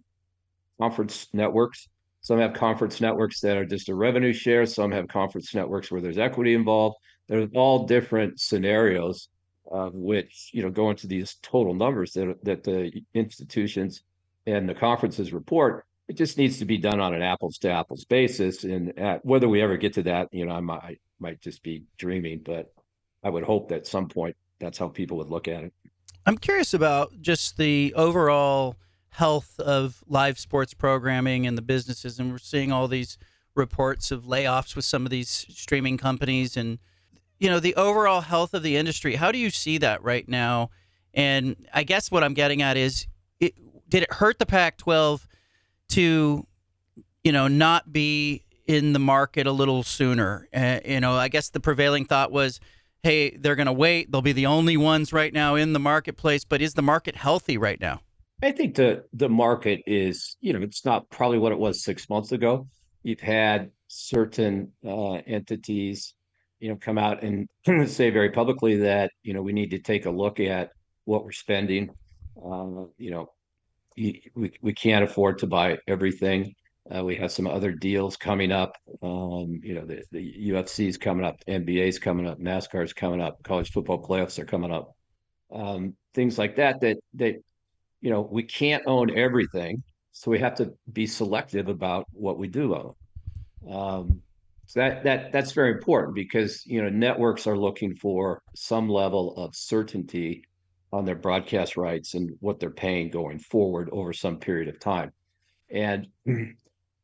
conference 0.79 1.27
networks. 1.33 1.87
Some 2.21 2.39
have 2.39 2.53
conference 2.53 3.01
networks 3.01 3.41
that 3.41 3.57
are 3.57 3.65
just 3.65 3.89
a 3.89 3.95
revenue 3.95 4.31
share. 4.31 4.65
Some 4.65 4.91
have 4.91 5.07
conference 5.09 5.53
networks 5.53 5.91
where 5.91 5.99
there's 5.99 6.17
equity 6.17 6.53
involved. 6.53 6.95
There's 7.27 7.49
all 7.53 7.85
different 7.85 8.39
scenarios 8.39 9.27
of 9.71 9.93
which 9.93 10.51
you 10.53 10.61
know 10.61 10.69
go 10.69 10.89
into 10.89 11.07
these 11.07 11.35
total 11.41 11.73
numbers 11.73 12.13
that 12.13 12.37
that 12.43 12.63
the 12.63 13.03
institutions 13.13 14.03
and 14.45 14.67
the 14.67 14.75
conferences 14.75 15.33
report. 15.33 15.85
It 16.09 16.17
just 16.17 16.37
needs 16.37 16.59
to 16.59 16.65
be 16.65 16.77
done 16.77 16.99
on 16.99 17.13
an 17.13 17.21
apples 17.21 17.57
to 17.59 17.71
apples 17.71 18.03
basis, 18.03 18.65
and 18.65 18.97
at, 18.99 19.25
whether 19.25 19.47
we 19.47 19.61
ever 19.61 19.77
get 19.77 19.93
to 19.93 20.03
that, 20.03 20.27
you 20.33 20.45
know, 20.45 20.53
I 20.53 20.59
might 20.59 20.99
might 21.23 21.41
just 21.41 21.63
be 21.63 21.83
dreaming, 21.97 22.41
but 22.45 22.71
I 23.23 23.29
would 23.29 23.43
hope 23.43 23.69
that 23.69 23.75
at 23.75 23.87
some 23.87 24.07
point 24.07 24.35
that's 24.59 24.77
how 24.77 24.87
people 24.87 25.17
would 25.17 25.29
look 25.29 25.47
at 25.47 25.63
it. 25.63 25.73
I'm 26.25 26.37
curious 26.37 26.73
about 26.73 27.19
just 27.21 27.57
the 27.57 27.93
overall 27.95 28.75
health 29.09 29.59
of 29.59 30.03
live 30.07 30.37
sports 30.37 30.73
programming 30.73 31.47
and 31.47 31.57
the 31.57 31.61
businesses, 31.61 32.19
and 32.19 32.31
we're 32.31 32.37
seeing 32.37 32.71
all 32.71 32.87
these 32.87 33.17
reports 33.55 34.11
of 34.11 34.25
layoffs 34.25 34.75
with 34.75 34.85
some 34.85 35.05
of 35.05 35.09
these 35.09 35.29
streaming 35.29 35.97
companies 35.97 36.55
and 36.55 36.79
you 37.39 37.49
know, 37.49 37.59
the 37.59 37.75
overall 37.75 38.21
health 38.21 38.53
of 38.53 38.63
the 38.63 38.77
industry. 38.77 39.15
How 39.15 39.31
do 39.31 39.37
you 39.37 39.49
see 39.49 39.77
that 39.79 40.01
right 40.01 40.27
now? 40.29 40.69
And 41.13 41.67
I 41.73 41.83
guess 41.83 42.09
what 42.09 42.23
I'm 42.23 42.33
getting 42.33 42.61
at 42.61 42.77
is, 42.77 43.05
it, 43.39 43.55
did 43.89 44.03
it 44.03 44.13
hurt 44.13 44.39
the 44.39 44.45
Pac-12 44.45 45.25
to 45.89 46.47
you 47.23 47.31
know, 47.31 47.47
not 47.47 47.91
be 47.91 48.43
in 48.67 48.93
the 48.93 48.99
market 48.99 49.47
a 49.47 49.51
little 49.51 49.83
sooner? 49.83 50.47
Uh, 50.53 50.79
you 50.85 50.99
know, 50.99 51.13
I 51.13 51.27
guess 51.27 51.49
the 51.49 51.59
prevailing 51.59 52.05
thought 52.05 52.31
was, 52.31 52.59
hey, 53.03 53.35
they're 53.37 53.55
going 53.55 53.67
to 53.67 53.73
wait. 53.73 54.11
They'll 54.11 54.21
be 54.21 54.31
the 54.31 54.45
only 54.45 54.77
ones 54.77 55.13
right 55.13 55.33
now 55.33 55.55
in 55.55 55.73
the 55.73 55.79
marketplace. 55.79 56.45
But 56.45 56.61
is 56.61 56.73
the 56.73 56.81
market 56.81 57.15
healthy 57.15 57.57
right 57.57 57.79
now? 57.79 58.01
I 58.41 58.51
think 58.51 58.75
the 58.75 59.05
the 59.13 59.29
market 59.29 59.81
is, 59.87 60.35
you 60.41 60.51
know, 60.51 60.61
it's 60.61 60.83
not 60.83 61.09
probably 61.09 61.37
what 61.37 61.53
it 61.53 61.59
was 61.59 61.83
six 61.83 62.09
months 62.09 62.33
ago. 62.33 62.67
You've 63.03 63.21
had 63.21 63.71
certain 63.87 64.71
uh, 64.85 65.13
entities, 65.27 66.13
you 66.59 66.69
know, 66.69 66.75
come 66.75 66.97
out 66.97 67.23
and 67.23 67.47
say 67.89 68.09
very 68.09 68.31
publicly 68.31 68.77
that 68.77 69.11
you 69.21 69.33
know 69.33 69.41
we 69.41 69.53
need 69.53 69.71
to 69.71 69.79
take 69.79 70.05
a 70.05 70.11
look 70.11 70.39
at 70.41 70.71
what 71.05 71.23
we're 71.23 71.31
spending. 71.31 71.89
Uh, 72.37 72.85
you 72.97 73.11
know, 73.11 73.31
we 73.95 74.51
we 74.61 74.73
can't 74.73 75.05
afford 75.05 75.39
to 75.39 75.47
buy 75.47 75.77
everything. 75.87 76.53
Uh, 76.93 77.03
we 77.03 77.15
have 77.15 77.31
some 77.31 77.47
other 77.47 77.71
deals 77.71 78.17
coming 78.17 78.51
up. 78.51 78.77
Um, 79.01 79.61
you 79.63 79.73
know, 79.73 79.85
the, 79.85 80.03
the 80.11 80.49
UFC 80.49 80.87
is 80.87 80.97
coming 80.97 81.25
up, 81.25 81.37
NBA 81.47 81.87
is 81.87 81.99
coming 81.99 82.27
up, 82.27 82.39
NASCAR 82.39 82.83
is 82.83 82.93
coming 82.93 83.21
up, 83.21 83.41
college 83.43 83.71
football 83.71 84.03
playoffs 84.03 84.37
are 84.37 84.45
coming 84.45 84.71
up. 84.71 84.95
Um, 85.51 85.95
things 86.13 86.37
like 86.37 86.57
that, 86.57 86.81
that, 86.81 86.97
that, 87.15 87.35
you 88.01 88.09
know, 88.09 88.27
we 88.29 88.43
can't 88.43 88.83
own 88.85 89.17
everything. 89.17 89.81
So 90.11 90.29
we 90.29 90.39
have 90.39 90.55
to 90.55 90.73
be 90.91 91.07
selective 91.07 91.69
about 91.69 92.05
what 92.11 92.37
we 92.37 92.47
do 92.47 92.75
own. 92.75 92.93
Um, 93.73 94.21
so 94.65 94.81
that, 94.81 95.03
that, 95.03 95.31
that's 95.31 95.53
very 95.53 95.71
important 95.71 96.15
because, 96.15 96.65
you 96.65 96.81
know, 96.81 96.89
networks 96.89 97.47
are 97.47 97.57
looking 97.57 97.95
for 97.95 98.41
some 98.55 98.89
level 98.89 99.35
of 99.37 99.55
certainty 99.55 100.43
on 100.91 101.05
their 101.05 101.15
broadcast 101.15 101.77
rights 101.77 102.13
and 102.13 102.31
what 102.39 102.59
they're 102.59 102.69
paying 102.69 103.09
going 103.09 103.39
forward 103.39 103.89
over 103.91 104.13
some 104.13 104.37
period 104.37 104.67
of 104.67 104.79
time. 104.79 105.11
And 105.69 106.07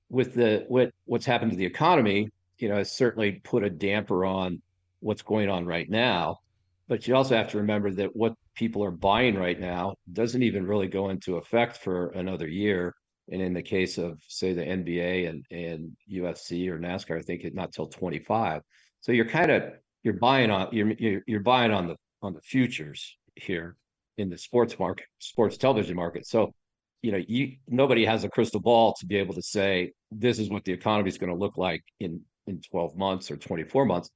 with 0.09 0.33
the 0.33 0.65
what 0.67 0.91
what's 1.05 1.25
happened 1.25 1.51
to 1.51 1.57
the 1.57 1.65
economy, 1.65 2.29
you 2.57 2.69
know, 2.69 2.77
has 2.77 2.91
certainly 2.91 3.33
put 3.43 3.63
a 3.63 3.69
damper 3.69 4.25
on 4.25 4.61
what's 4.99 5.21
going 5.21 5.49
on 5.49 5.65
right 5.65 5.89
now. 5.89 6.39
But 6.87 7.07
you 7.07 7.15
also 7.15 7.35
have 7.37 7.49
to 7.49 7.57
remember 7.57 7.91
that 7.91 8.15
what 8.15 8.33
people 8.55 8.83
are 8.83 8.91
buying 8.91 9.35
right 9.35 9.59
now 9.59 9.95
doesn't 10.11 10.41
even 10.41 10.65
really 10.65 10.87
go 10.87 11.09
into 11.09 11.37
effect 11.37 11.77
for 11.77 12.09
another 12.09 12.47
year. 12.47 12.95
And 13.31 13.41
in 13.41 13.53
the 13.53 13.61
case 13.61 13.99
of 13.99 14.19
say 14.27 14.53
the 14.53 14.63
NBA 14.63 15.29
and 15.29 15.45
and 15.51 15.95
UFC 16.11 16.67
or 16.69 16.79
NASCAR, 16.79 17.19
I 17.19 17.21
think 17.21 17.43
it 17.43 17.53
not 17.53 17.71
till 17.71 17.87
25. 17.87 18.63
So 19.01 19.11
you're 19.11 19.25
kind 19.25 19.51
of 19.51 19.63
you're 20.03 20.15
buying 20.15 20.49
on 20.49 20.69
you're 20.71 21.21
you're 21.27 21.39
buying 21.41 21.71
on 21.71 21.87
the 21.87 21.95
on 22.21 22.33
the 22.33 22.41
futures 22.41 23.17
here 23.35 23.77
in 24.17 24.29
the 24.29 24.37
sports 24.37 24.79
market, 24.79 25.05
sports 25.19 25.57
television 25.57 25.95
market. 25.95 26.25
So 26.25 26.53
you 27.01 27.11
know, 27.11 27.21
you 27.27 27.55
nobody 27.67 28.05
has 28.05 28.23
a 28.23 28.29
crystal 28.29 28.59
ball 28.59 28.93
to 28.99 29.05
be 29.05 29.17
able 29.17 29.33
to 29.35 29.41
say 29.41 29.93
this 30.11 30.39
is 30.39 30.49
what 30.49 30.65
the 30.65 30.73
economy 30.73 31.09
is 31.09 31.17
going 31.17 31.31
to 31.31 31.37
look 31.37 31.57
like 31.57 31.83
in 31.99 32.21
in 32.47 32.61
12 32.71 32.97
months 32.97 33.29
or 33.29 33.37
24 33.37 33.85
months, 33.85 34.09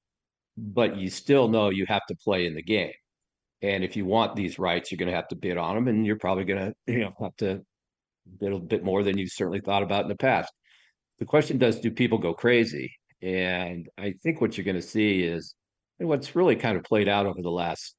but 0.57 0.97
you 0.97 1.09
still 1.09 1.47
know 1.47 1.69
you 1.69 1.85
have 1.87 2.05
to 2.07 2.15
play 2.15 2.45
in 2.45 2.55
the 2.55 2.63
game. 2.63 2.91
And 3.61 3.83
if 3.83 3.95
you 3.95 4.05
want 4.05 4.35
these 4.35 4.59
rights, 4.59 4.91
you're 4.91 4.97
going 4.97 5.09
to 5.09 5.15
have 5.15 5.27
to 5.29 5.35
bid 5.35 5.57
on 5.57 5.75
them, 5.75 5.87
and 5.87 6.05
you're 6.05 6.17
probably 6.17 6.43
going 6.43 6.59
to 6.59 6.73
you 6.91 6.99
know 6.99 7.13
have 7.21 7.35
to 7.37 7.61
bid 8.39 8.53
a 8.53 8.59
bit 8.59 8.83
more 8.83 9.03
than 9.03 9.17
you 9.17 9.27
certainly 9.27 9.61
thought 9.61 9.83
about 9.83 10.03
in 10.03 10.09
the 10.09 10.15
past. 10.15 10.51
The 11.19 11.25
question 11.25 11.57
does: 11.57 11.79
Do 11.79 11.91
people 11.91 12.17
go 12.17 12.33
crazy? 12.33 12.91
And 13.21 13.87
I 13.97 14.15
think 14.21 14.41
what 14.41 14.57
you're 14.57 14.65
going 14.65 14.75
to 14.75 14.81
see 14.81 15.23
is, 15.23 15.55
and 15.99 16.09
what's 16.09 16.35
really 16.35 16.57
kind 16.57 16.75
of 16.75 16.83
played 16.83 17.07
out 17.07 17.25
over 17.25 17.41
the 17.41 17.49
last 17.49 17.95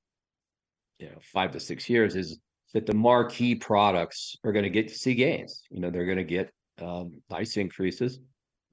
you 0.99 1.07
know 1.07 1.19
five 1.23 1.53
to 1.53 1.61
six 1.61 1.89
years 1.89 2.15
is 2.15 2.39
that 2.75 2.87
the 2.87 2.95
marquee 2.95 3.55
products 3.55 4.37
are 4.45 4.53
going 4.53 4.65
to 4.65 4.71
get 4.71 4.89
to 4.89 4.95
see 4.95 5.15
gains. 5.15 5.63
You 5.71 5.81
know, 5.81 5.91
they're 5.91 6.05
going 6.05 6.19
to 6.19 6.25
get 6.25 6.53
um, 6.83 7.23
nice 7.31 7.57
increases, 7.57 8.19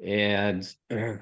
and 0.04 0.68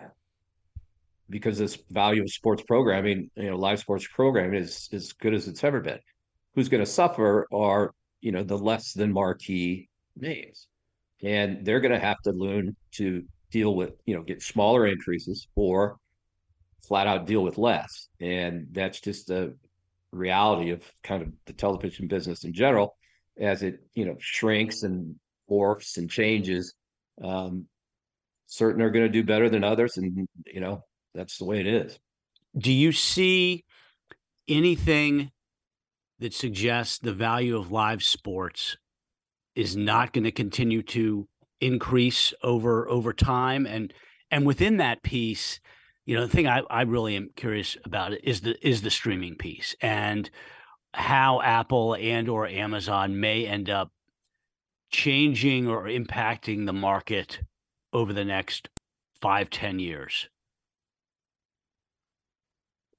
because 1.29 1.57
this 1.57 1.77
value 1.91 2.23
of 2.23 2.31
sports 2.31 2.63
programming, 2.65 3.29
you 3.35 3.51
know, 3.51 3.57
live 3.57 3.79
sports 3.79 4.07
programming 4.07 4.59
is 4.59 4.89
as 4.93 5.11
good 5.13 5.33
as 5.33 5.47
it's 5.47 5.63
ever 5.63 5.81
been. 5.81 5.99
Who's 6.55 6.69
going 6.69 6.83
to 6.83 6.89
suffer 6.89 7.47
are 7.53 7.93
you 8.21 8.31
know 8.31 8.43
the 8.43 8.57
less 8.57 8.93
than 8.93 9.11
marquee 9.11 9.89
names, 10.15 10.67
and 11.21 11.65
they're 11.65 11.81
going 11.81 11.93
to 11.93 11.99
have 11.99 12.19
to 12.23 12.31
learn 12.31 12.75
to 12.93 13.23
deal 13.51 13.75
with 13.75 13.91
you 14.05 14.15
know 14.15 14.23
get 14.23 14.41
smaller 14.41 14.87
increases 14.87 15.47
or 15.55 15.97
flat 16.87 17.07
out 17.07 17.27
deal 17.27 17.43
with 17.43 17.57
less, 17.57 18.07
and 18.21 18.67
that's 18.71 19.01
just 19.01 19.29
a 19.29 19.53
reality 20.11 20.71
of 20.71 20.83
kind 21.03 21.21
of 21.21 21.29
the 21.45 21.53
television 21.53 22.07
business 22.07 22.43
in 22.43 22.53
general 22.53 22.95
as 23.39 23.63
it 23.63 23.79
you 23.93 24.05
know 24.05 24.15
shrinks 24.19 24.83
and 24.83 25.15
morphs 25.49 25.97
and 25.97 26.09
changes 26.09 26.73
um, 27.23 27.65
certain 28.47 28.81
are 28.81 28.89
going 28.89 29.05
to 29.05 29.11
do 29.11 29.23
better 29.23 29.49
than 29.49 29.63
others 29.63 29.97
and 29.97 30.27
you 30.45 30.59
know 30.59 30.83
that's 31.13 31.37
the 31.37 31.45
way 31.45 31.59
it 31.59 31.67
is. 31.67 31.99
Do 32.57 32.71
you 32.71 32.91
see 32.91 33.65
anything 34.47 35.31
that 36.19 36.33
suggests 36.33 36.97
the 36.97 37.13
value 37.13 37.57
of 37.57 37.71
live 37.71 38.03
sports 38.03 38.77
is 39.55 39.75
not 39.75 40.13
going 40.13 40.23
to 40.23 40.31
continue 40.31 40.81
to 40.83 41.27
increase 41.61 42.33
over 42.43 42.87
over 42.89 43.13
time? 43.13 43.65
And 43.65 43.93
and 44.31 44.45
within 44.45 44.77
that 44.77 45.03
piece 45.03 45.59
you 46.09 46.15
know 46.15 46.25
the 46.25 46.35
thing 46.35 46.47
I, 46.47 46.63
I 46.71 46.81
really 46.81 47.15
am 47.15 47.29
curious 47.35 47.77
about 47.85 48.13
is 48.23 48.41
the 48.41 48.57
is 48.67 48.81
the 48.81 48.89
streaming 48.89 49.35
piece 49.35 49.75
and 49.79 50.27
how 50.91 51.39
apple 51.41 51.95
and 51.95 52.27
or 52.27 52.47
amazon 52.47 53.19
may 53.19 53.45
end 53.45 53.69
up 53.69 53.91
changing 54.89 55.67
or 55.67 55.83
impacting 55.83 56.65
the 56.65 56.73
market 56.73 57.41
over 57.93 58.11
the 58.11 58.25
next 58.25 58.69
five 59.21 59.51
ten 59.51 59.77
years. 59.77 60.27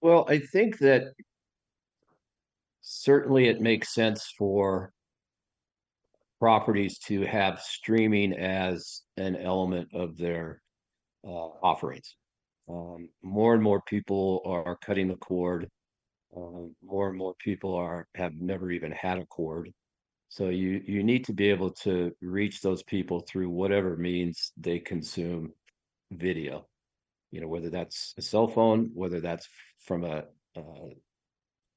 Well 0.01 0.25
i 0.29 0.39
think 0.39 0.79
that 0.79 1.13
certainly 2.81 3.49
it 3.49 3.61
makes 3.61 3.93
sense 3.93 4.33
for 4.39 4.93
properties 6.39 7.01
to 7.07 7.23
have 7.23 7.61
streaming 7.61 8.35
as 8.35 9.03
an 9.17 9.35
element 9.35 9.89
of 9.93 10.17
their 10.17 10.63
uh, 11.27 11.49
offerings 11.61 12.15
um, 12.71 13.09
more 13.23 13.55
and 13.55 13.63
more 13.63 13.83
people 13.83 14.43
are 14.45 14.77
cutting 14.77 15.09
the 15.09 15.17
cord. 15.17 15.69
Um, 16.37 16.77
more 16.83 17.09
and 17.09 17.19
more 17.19 17.35
people 17.41 17.75
are 17.75 18.07
have 18.15 18.35
never 18.35 18.71
even 18.71 18.93
had 18.93 19.19
a 19.19 19.27
cord. 19.27 19.73
So 20.29 20.49
you 20.49 20.81
you 20.87 21.03
need 21.03 21.25
to 21.25 21.33
be 21.33 21.51
able 21.51 21.73
to 21.85 22.13
reach 22.21 22.61
those 22.61 22.83
people 22.85 23.21
through 23.21 23.51
whatever 23.51 23.97
means 23.97 24.53
they 24.57 24.79
consume 24.79 25.53
video. 26.13 26.67
You 27.33 27.41
know, 27.41 27.49
whether 27.49 27.71
that's 27.71 28.15
a 28.17 28.23
cell 28.23 28.47
phone, 28.47 28.91
whether 28.95 29.21
that's 29.21 29.49
from 29.81 30.05
a, 30.05 30.25
a 30.57 30.63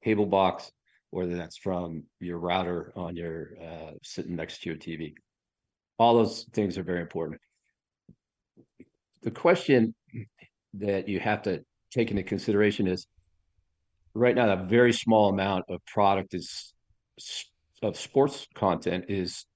cable 0.04 0.26
box, 0.26 0.70
whether 1.10 1.36
that's 1.36 1.56
from 1.56 2.04
your 2.20 2.38
router 2.38 2.92
on 2.94 3.16
your 3.16 3.50
uh, 3.60 3.92
sitting 4.02 4.36
next 4.36 4.62
to 4.62 4.70
your 4.70 4.78
TV. 4.78 5.14
All 5.98 6.14
those 6.14 6.44
things 6.52 6.78
are 6.78 6.82
very 6.84 7.00
important. 7.00 7.40
The 9.22 9.30
question 9.30 9.94
that 10.78 11.08
you 11.08 11.20
have 11.20 11.42
to 11.42 11.64
take 11.92 12.10
into 12.10 12.22
consideration 12.22 12.86
is 12.86 13.06
right 14.14 14.34
now 14.34 14.50
a 14.52 14.64
very 14.64 14.92
small 14.92 15.28
amount 15.28 15.64
of 15.68 15.84
product 15.86 16.34
is 16.34 16.72
of 17.82 17.96
sports 17.96 18.46
content 18.54 19.06
is 19.08 19.46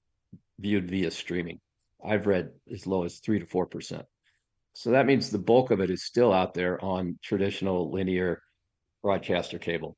viewed 0.59 0.89
via 0.89 1.11
streaming. 1.11 1.59
I've 2.05 2.27
read 2.27 2.49
as 2.71 2.85
low 2.85 3.03
as 3.03 3.19
three 3.19 3.39
to 3.39 3.45
four 3.45 3.65
percent. 3.65 4.05
So 4.73 4.91
that 4.91 5.05
means 5.05 5.29
the 5.29 5.39
bulk 5.39 5.71
of 5.71 5.81
it 5.81 5.89
is 5.89 6.05
still 6.05 6.31
out 6.31 6.53
there 6.53 6.83
on 6.83 7.17
traditional 7.23 7.91
linear 7.91 8.41
broadcaster 9.01 9.59
cable. 9.59 9.97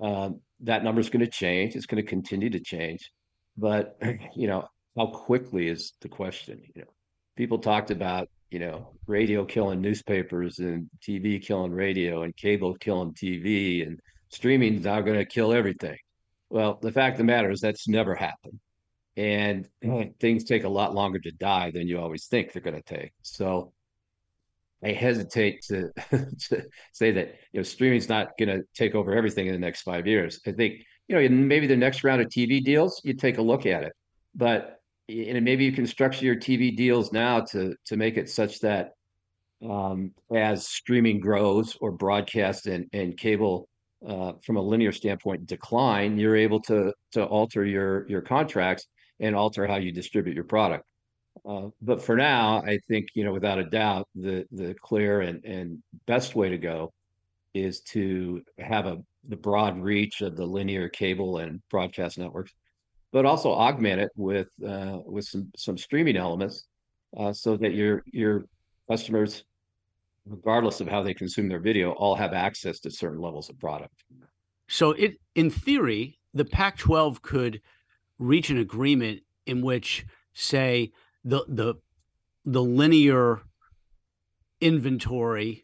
Um, 0.00 0.40
that 0.60 0.82
number 0.82 1.00
is 1.00 1.10
going 1.10 1.24
to 1.24 1.30
change. 1.30 1.76
It's 1.76 1.86
going 1.86 2.02
to 2.02 2.08
continue 2.08 2.50
to 2.50 2.60
change, 2.60 3.10
but 3.56 3.96
you 4.34 4.48
know 4.48 4.66
how 4.96 5.06
quickly 5.06 5.68
is 5.68 5.92
the 6.00 6.08
question. 6.08 6.60
You 6.74 6.82
know, 6.82 6.88
people 7.36 7.58
talked 7.58 7.90
about 7.90 8.28
you 8.54 8.60
know, 8.60 8.86
radio 9.08 9.44
killing 9.44 9.80
newspapers 9.80 10.60
and 10.60 10.88
TV 11.02 11.44
killing 11.44 11.72
radio 11.72 12.22
and 12.22 12.36
cable 12.36 12.72
killing 12.76 13.12
TV 13.12 13.84
and 13.84 13.98
streaming 14.28 14.76
is 14.76 14.84
now 14.84 15.00
going 15.00 15.18
to 15.18 15.24
kill 15.24 15.52
everything. 15.52 15.96
Well, 16.50 16.78
the 16.80 16.92
fact 16.92 17.14
of 17.14 17.18
the 17.18 17.24
matter 17.24 17.50
is 17.50 17.60
that's 17.60 17.88
never 17.88 18.14
happened. 18.14 18.60
And 19.16 19.68
things 20.20 20.44
take 20.44 20.62
a 20.62 20.68
lot 20.68 20.94
longer 20.94 21.18
to 21.18 21.32
die 21.32 21.72
than 21.72 21.88
you 21.88 21.98
always 21.98 22.26
think 22.26 22.52
they're 22.52 22.62
going 22.62 22.80
to 22.80 22.94
take. 22.96 23.10
So 23.22 23.72
I 24.84 24.92
hesitate 24.92 25.62
to, 25.62 25.90
to 26.12 26.62
say 26.92 27.10
that, 27.10 27.34
you 27.50 27.58
know, 27.58 27.64
streaming's 27.64 28.08
not 28.08 28.38
going 28.38 28.56
to 28.56 28.62
take 28.72 28.94
over 28.94 29.16
everything 29.16 29.48
in 29.48 29.52
the 29.52 29.58
next 29.58 29.82
five 29.82 30.06
years. 30.06 30.38
I 30.46 30.52
think, 30.52 30.74
you 31.08 31.16
know, 31.16 31.28
maybe 31.28 31.66
the 31.66 31.76
next 31.76 32.04
round 32.04 32.22
of 32.22 32.28
TV 32.28 32.62
deals, 32.62 33.00
you 33.02 33.14
take 33.14 33.38
a 33.38 33.42
look 33.42 33.66
at 33.66 33.82
it. 33.82 33.94
But 34.32 34.78
and 35.08 35.44
maybe 35.44 35.64
you 35.64 35.72
can 35.72 35.86
structure 35.86 36.24
your 36.24 36.36
TV 36.36 36.74
deals 36.74 37.12
now 37.12 37.40
to 37.40 37.74
to 37.86 37.96
make 37.96 38.16
it 38.16 38.30
such 38.30 38.60
that 38.60 38.92
um, 39.68 40.12
as 40.34 40.66
streaming 40.66 41.20
grows 41.20 41.76
or 41.80 41.90
broadcast 41.90 42.66
and 42.66 42.88
and 42.92 43.16
cable 43.16 43.68
uh, 44.06 44.32
from 44.44 44.56
a 44.56 44.62
linear 44.62 44.92
standpoint 44.92 45.46
decline, 45.46 46.18
you're 46.18 46.36
able 46.36 46.60
to 46.60 46.92
to 47.12 47.24
alter 47.24 47.64
your 47.64 48.08
your 48.08 48.22
contracts 48.22 48.86
and 49.20 49.34
alter 49.34 49.66
how 49.66 49.76
you 49.76 49.92
distribute 49.92 50.34
your 50.34 50.44
product. 50.44 50.84
Uh, 51.46 51.68
but 51.82 52.02
for 52.02 52.16
now, 52.16 52.62
I 52.62 52.78
think 52.88 53.08
you 53.14 53.24
know, 53.24 53.32
without 53.32 53.58
a 53.58 53.64
doubt, 53.64 54.08
the 54.14 54.46
the 54.52 54.74
clear 54.74 55.20
and 55.20 55.44
and 55.44 55.82
best 56.06 56.34
way 56.34 56.48
to 56.48 56.58
go 56.58 56.92
is 57.54 57.80
to 57.80 58.42
have 58.58 58.86
a 58.86 58.98
the 59.28 59.36
broad 59.36 59.78
reach 59.78 60.20
of 60.20 60.36
the 60.36 60.44
linear 60.44 60.88
cable 60.88 61.38
and 61.38 61.62
broadcast 61.70 62.18
networks, 62.18 62.52
but 63.14 63.24
also 63.24 63.52
augment 63.52 64.00
it 64.00 64.10
with 64.16 64.48
uh, 64.68 64.98
with 65.06 65.24
some 65.24 65.48
some 65.56 65.78
streaming 65.78 66.16
elements, 66.16 66.66
uh, 67.16 67.32
so 67.32 67.56
that 67.56 67.72
your 67.72 68.02
your 68.06 68.44
customers, 68.90 69.44
regardless 70.26 70.80
of 70.80 70.88
how 70.88 71.00
they 71.00 71.14
consume 71.14 71.48
their 71.48 71.60
video, 71.60 71.92
all 71.92 72.16
have 72.16 72.32
access 72.32 72.80
to 72.80 72.90
certain 72.90 73.20
levels 73.20 73.48
of 73.48 73.58
product. 73.60 73.94
So 74.66 74.90
it 74.90 75.12
in 75.36 75.48
theory, 75.48 76.18
the 76.34 76.44
Pac-12 76.44 77.22
could 77.22 77.60
reach 78.18 78.50
an 78.50 78.58
agreement 78.58 79.20
in 79.46 79.62
which, 79.62 80.04
say, 80.32 80.90
the 81.24 81.44
the 81.46 81.74
the 82.44 82.62
linear 82.62 83.42
inventory 84.60 85.62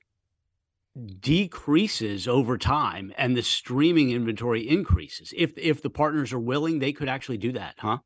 decreases 1.20 2.26
over 2.26 2.58
time 2.58 3.12
and 3.16 3.36
the 3.36 3.42
streaming 3.42 4.10
inventory 4.10 4.68
increases. 4.68 5.32
If 5.36 5.56
if 5.56 5.82
the 5.82 5.90
partners 5.90 6.32
are 6.32 6.40
willing, 6.40 6.78
they 6.78 6.92
could 6.92 7.08
actually 7.08 7.38
do 7.38 7.52
that, 7.52 7.74
huh? 7.78 7.98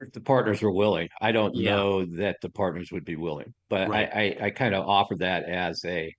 If 0.00 0.12
the 0.12 0.20
partners 0.20 0.62
are 0.62 0.70
willing, 0.70 1.08
I 1.20 1.32
don't 1.32 1.54
yeah. 1.54 1.74
know 1.74 2.04
that 2.18 2.36
the 2.40 2.50
partners 2.50 2.92
would 2.92 3.04
be 3.04 3.16
willing, 3.16 3.52
but 3.68 3.88
right. 3.88 4.08
I, 4.12 4.20
I, 4.20 4.46
I 4.46 4.50
kind 4.50 4.74
of 4.74 4.86
offer 4.86 5.16
that 5.16 5.44
as 5.48 5.84
a, 5.84 6.14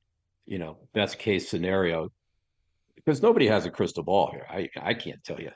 you 0.45 0.59
know, 0.59 0.79
best 0.93 1.17
case 1.17 1.49
scenario, 1.49 2.09
because 2.95 3.21
nobody 3.21 3.47
has 3.47 3.65
a 3.65 3.71
crystal 3.71 4.03
ball 4.03 4.31
here. 4.31 4.45
I 4.49 4.69
I 4.81 4.93
can't 4.93 5.23
tell 5.23 5.39
you. 5.39 5.51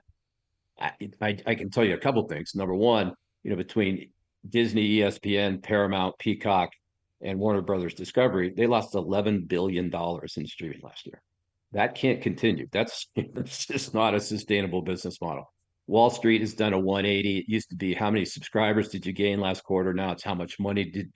I 0.80 0.92
I, 1.22 1.38
I 1.46 1.56
can 1.56 1.70
tell 1.70 1.84
you 1.84 1.96
a 1.96 2.00
couple 2.00 2.26
things. 2.28 2.52
Number 2.56 2.76
one, 2.76 3.14
you 3.44 3.50
know, 3.50 3.58
between 3.58 4.10
Disney, 4.48 5.00
ESPN, 5.00 5.62
Paramount, 5.62 6.18
Peacock, 6.20 6.70
and 7.24 7.40
Warner 7.40 7.62
Brothers 7.62 7.94
Discovery, 7.94 8.54
they 8.56 8.68
lost 8.68 8.94
$11 8.94 9.48
billion 9.48 9.92
in 9.94 10.48
streaming 10.48 10.82
last 10.84 11.06
year. 11.06 11.22
That 11.72 11.96
can't 11.96 12.22
continue. 12.22 12.68
That's 12.72 13.08
just 13.16 13.94
not 13.94 14.14
a 14.14 14.20
sustainable 14.20 14.82
business 14.82 15.20
model. 15.22 15.52
Wall 15.88 16.10
Street 16.10 16.42
has 16.42 16.54
done 16.54 16.74
a 16.74 16.80
180. 16.80 17.40
It 17.40 17.46
used 17.50 17.70
to 17.70 17.76
be 17.76 17.94
how 17.94 18.10
many 18.10 18.26
subscribers 18.26 18.90
did 18.90 19.06
you 19.06 19.12
gain 19.12 19.40
last 19.42 19.64
quarter? 19.64 19.94
Now 19.94 20.12
it's 20.12 20.24
how 20.24 20.36
much 20.36 20.60
money 20.60 20.86
did 20.86 21.12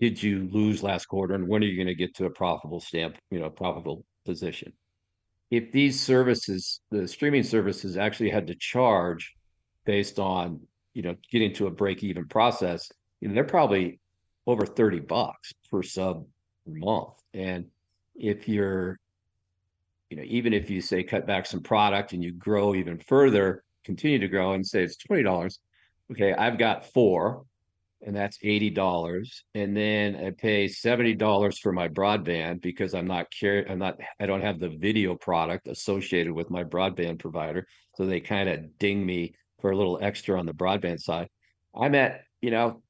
did 0.00 0.22
you 0.22 0.48
lose 0.52 0.82
last 0.82 1.06
quarter, 1.06 1.34
and 1.34 1.48
when 1.48 1.62
are 1.62 1.66
you 1.66 1.76
going 1.76 1.88
to 1.88 1.94
get 1.94 2.14
to 2.14 2.26
a 2.26 2.30
profitable 2.30 2.78
stamp, 2.78 3.16
you 3.32 3.40
know, 3.40 3.50
profitable 3.50 4.04
position? 4.24 4.72
If 5.50 5.72
these 5.72 6.00
services, 6.00 6.80
the 6.92 7.08
streaming 7.08 7.42
services, 7.42 7.96
actually 7.96 8.30
had 8.30 8.46
to 8.46 8.54
charge 8.54 9.34
based 9.86 10.20
on 10.20 10.60
you 10.94 11.02
know 11.02 11.16
getting 11.32 11.52
to 11.54 11.66
a 11.66 11.70
break 11.70 12.04
even 12.04 12.28
process, 12.28 12.88
you 13.20 13.28
know, 13.28 13.34
they're 13.34 13.44
probably 13.44 13.98
over 14.48 14.64
30 14.64 15.00
bucks 15.00 15.52
per 15.70 15.82
sub 15.82 16.24
month. 16.66 17.12
And 17.34 17.66
if 18.16 18.48
you're, 18.48 18.98
you 20.08 20.16
know, 20.16 20.22
even 20.24 20.54
if 20.54 20.70
you 20.70 20.80
say 20.80 21.02
cut 21.02 21.26
back 21.26 21.44
some 21.44 21.60
product 21.60 22.14
and 22.14 22.24
you 22.24 22.32
grow 22.32 22.74
even 22.74 22.98
further, 22.98 23.62
continue 23.84 24.18
to 24.18 24.26
grow 24.26 24.54
and 24.54 24.66
say 24.66 24.82
it's 24.82 24.96
$20, 24.96 25.58
okay, 26.12 26.32
I've 26.32 26.56
got 26.56 26.90
four 26.94 27.44
and 28.06 28.16
that's 28.16 28.38
$80 28.38 29.26
and 29.56 29.76
then 29.76 30.14
i 30.14 30.30
pay 30.30 30.66
$70 30.66 31.58
for 31.58 31.72
my 31.72 31.88
broadband 31.88 32.62
because 32.62 32.94
i'm 32.94 33.08
not 33.08 33.26
care 33.32 33.66
i'm 33.68 33.80
not 33.80 33.98
i 34.20 34.26
don't 34.26 34.40
have 34.40 34.60
the 34.60 34.68
video 34.68 35.16
product 35.16 35.66
associated 35.66 36.32
with 36.32 36.48
my 36.48 36.62
broadband 36.62 37.18
provider. 37.18 37.66
So 37.96 38.06
they 38.06 38.20
kind 38.20 38.48
of 38.48 38.78
ding 38.78 39.04
me 39.04 39.34
for 39.60 39.72
a 39.72 39.76
little 39.76 39.98
extra 40.00 40.38
on 40.38 40.46
the 40.46 40.54
broadband 40.54 41.00
side. 41.00 41.28
I'm 41.74 41.96
at 41.96 42.20
you 42.40 42.52
know 42.52 42.82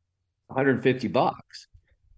150 0.48 1.08
bucks. 1.08 1.68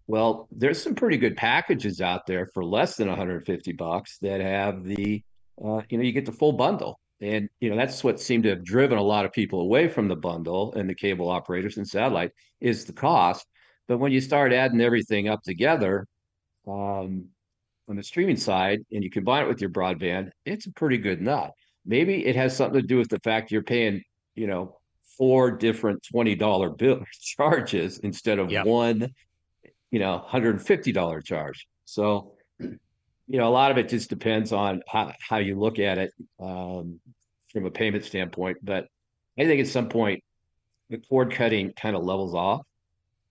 Well, 0.06 0.48
there's 0.50 0.82
some 0.82 0.94
pretty 0.94 1.18
good 1.18 1.36
packages 1.36 2.00
out 2.00 2.26
there 2.26 2.46
for 2.46 2.64
less 2.64 2.96
than 2.96 3.08
150 3.08 3.72
bucks 3.72 4.18
that 4.22 4.40
have 4.40 4.82
the, 4.82 5.22
uh, 5.64 5.82
you 5.88 5.98
know, 5.98 6.04
you 6.04 6.12
get 6.12 6.26
the 6.26 6.32
full 6.32 6.52
bundle. 6.52 6.98
And, 7.20 7.48
you 7.60 7.70
know, 7.70 7.76
that's 7.76 8.02
what 8.02 8.18
seemed 8.18 8.44
to 8.44 8.50
have 8.50 8.64
driven 8.64 8.98
a 8.98 9.02
lot 9.02 9.24
of 9.24 9.32
people 9.32 9.60
away 9.60 9.88
from 9.88 10.08
the 10.08 10.16
bundle 10.16 10.72
and 10.74 10.88
the 10.88 10.94
cable 10.94 11.28
operators 11.28 11.76
and 11.76 11.86
satellite 11.86 12.32
is 12.60 12.86
the 12.86 12.92
cost. 12.92 13.46
But 13.86 13.98
when 13.98 14.10
you 14.10 14.20
start 14.20 14.52
adding 14.52 14.80
everything 14.80 15.28
up 15.28 15.42
together 15.42 16.06
um, 16.66 17.26
on 17.88 17.96
the 17.96 18.02
streaming 18.02 18.36
side 18.36 18.80
and 18.90 19.04
you 19.04 19.10
combine 19.10 19.44
it 19.44 19.48
with 19.48 19.60
your 19.60 19.70
broadband, 19.70 20.30
it's 20.44 20.66
a 20.66 20.72
pretty 20.72 20.98
good 20.98 21.20
nut. 21.20 21.52
Maybe 21.84 22.26
it 22.26 22.36
has 22.36 22.56
something 22.56 22.80
to 22.80 22.86
do 22.86 22.96
with 22.96 23.10
the 23.10 23.20
fact 23.20 23.52
you're 23.52 23.62
paying, 23.62 24.02
you 24.34 24.46
know, 24.46 24.79
four 25.20 25.50
different 25.50 26.02
$20 26.14 26.78
bill 26.78 27.04
charges 27.20 27.98
instead 27.98 28.38
of 28.38 28.50
yep. 28.50 28.64
one, 28.64 29.12
you 29.90 29.98
know, 29.98 30.24
$150 30.26 31.24
charge. 31.26 31.66
So, 31.84 32.32
you 32.58 32.78
know, 33.28 33.46
a 33.46 33.52
lot 33.52 33.70
of 33.70 33.76
it 33.76 33.90
just 33.90 34.08
depends 34.08 34.50
on 34.50 34.82
how, 34.88 35.12
how 35.20 35.36
you 35.36 35.60
look 35.60 35.78
at 35.78 35.98
it 35.98 36.14
um, 36.40 37.00
from 37.52 37.66
a 37.66 37.70
payment 37.70 38.06
standpoint. 38.06 38.56
But 38.62 38.86
I 39.38 39.44
think 39.44 39.60
at 39.60 39.66
some 39.66 39.90
point, 39.90 40.24
the 40.88 40.96
cord 40.96 41.34
cutting 41.34 41.74
kind 41.74 41.96
of 41.96 42.02
levels 42.02 42.34
off 42.34 42.62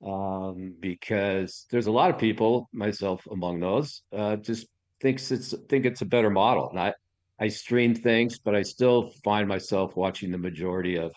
um, 0.05 0.75
because 0.79 1.65
there's 1.71 1.87
a 1.87 1.91
lot 1.91 2.11
of 2.11 2.19
people, 2.19 2.69
myself 2.71 3.25
among 3.31 3.61
those, 3.61 4.03
uh, 4.15 4.35
just 4.35 4.67
thinks 5.01 5.31
it's 5.31 5.55
think 5.67 5.87
it's 5.87 6.01
a 6.01 6.05
better 6.05 6.29
model. 6.29 6.69
And 6.69 6.79
I, 6.79 6.93
I 7.39 7.47
stream 7.47 7.95
things, 7.95 8.37
but 8.37 8.53
I 8.53 8.61
still 8.61 9.09
find 9.23 9.47
myself 9.47 9.95
watching 9.95 10.29
the 10.29 10.37
majority 10.37 10.95
of 10.95 11.11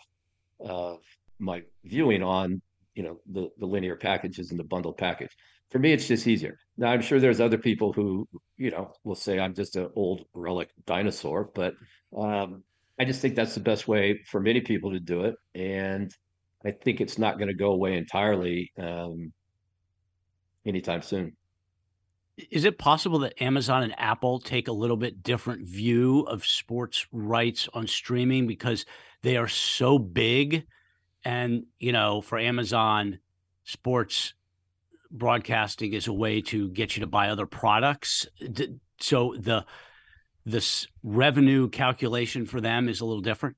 of 0.65 0.99
my 1.39 1.63
viewing 1.85 2.23
on 2.23 2.61
you 2.95 3.03
know 3.03 3.19
the 3.31 3.49
the 3.59 3.67
linear 3.67 3.97
packages 3.97 4.51
and 4.51 4.59
the 4.59 4.65
bundle 4.65 4.93
package. 4.93 5.31
For 5.71 5.79
me, 5.79 5.93
it's 5.93 6.07
just 6.07 6.27
easier. 6.27 6.59
Now 6.77 6.91
I'm 6.91 7.01
sure 7.01 7.19
there's 7.19 7.41
other 7.41 7.59
people 7.59 7.93
who 7.93 8.29
you 8.57 8.71
know 8.71 8.93
will 9.05 9.15
say 9.15 9.39
I'm 9.39 9.55
just 9.55 9.77
an 9.77 9.89
old 9.97 10.25
relic 10.35 10.71
dinosaur, 10.87 11.51
but 11.55 11.75
um, 12.17 12.63
I 13.01 13.05
just 13.05 13.23
think 13.23 13.35
that's 13.35 13.55
the 13.55 13.61
best 13.61 13.89
way 13.89 14.21
for 14.31 14.41
many 14.41 14.61
people 14.61 14.93
to 14.93 15.01
do 15.01 15.25
it, 15.25 15.35
and 15.55 16.13
I 16.65 16.73
think 16.73 17.01
it's 17.01 17.19
not 17.19 17.39
going 17.39 17.49
to 17.49 17.55
go 17.55 17.73
away 17.73 17.97
entirely 17.97 18.71
um, 18.79 19.33
anytime 20.67 21.03
soon. 21.03 21.37
Is 22.51 22.65
it 22.65 22.79
possible 22.79 23.21
that 23.21 23.41
Amazon 23.43 23.83
and 23.83 23.95
Apple 23.99 24.41
take 24.41 24.69
a 24.69 24.73
little 24.73 24.97
bit 24.97 25.23
different 25.23 25.67
view 25.67 26.21
of 26.21 26.45
sports 26.45 27.07
rights 27.13 27.69
on 27.75 27.87
streaming 27.87 28.47
because 28.47 28.87
they 29.23 29.37
are 29.37 29.49
so 29.49 29.99
big? 29.99 30.67
And 31.25 31.65
you 31.79 31.93
know 31.93 32.21
for 32.21 32.37
amazon 32.39 33.21
sports 33.65 34.35
broadcasting 35.11 35.93
is 35.93 36.09
a 36.09 36.13
way 36.13 36.41
to 36.41 36.69
get 36.71 36.97
you 36.97 37.01
to 37.01 37.07
buy 37.07 37.29
other 37.29 37.47
products. 37.47 38.27
So 39.01 39.35
the 39.39 39.65
this 40.45 40.89
revenue 41.05 41.69
calculation 41.69 42.47
for 42.47 42.61
them 42.61 42.89
is 42.89 43.01
a 43.01 43.05
little 43.05 43.23
different? 43.23 43.57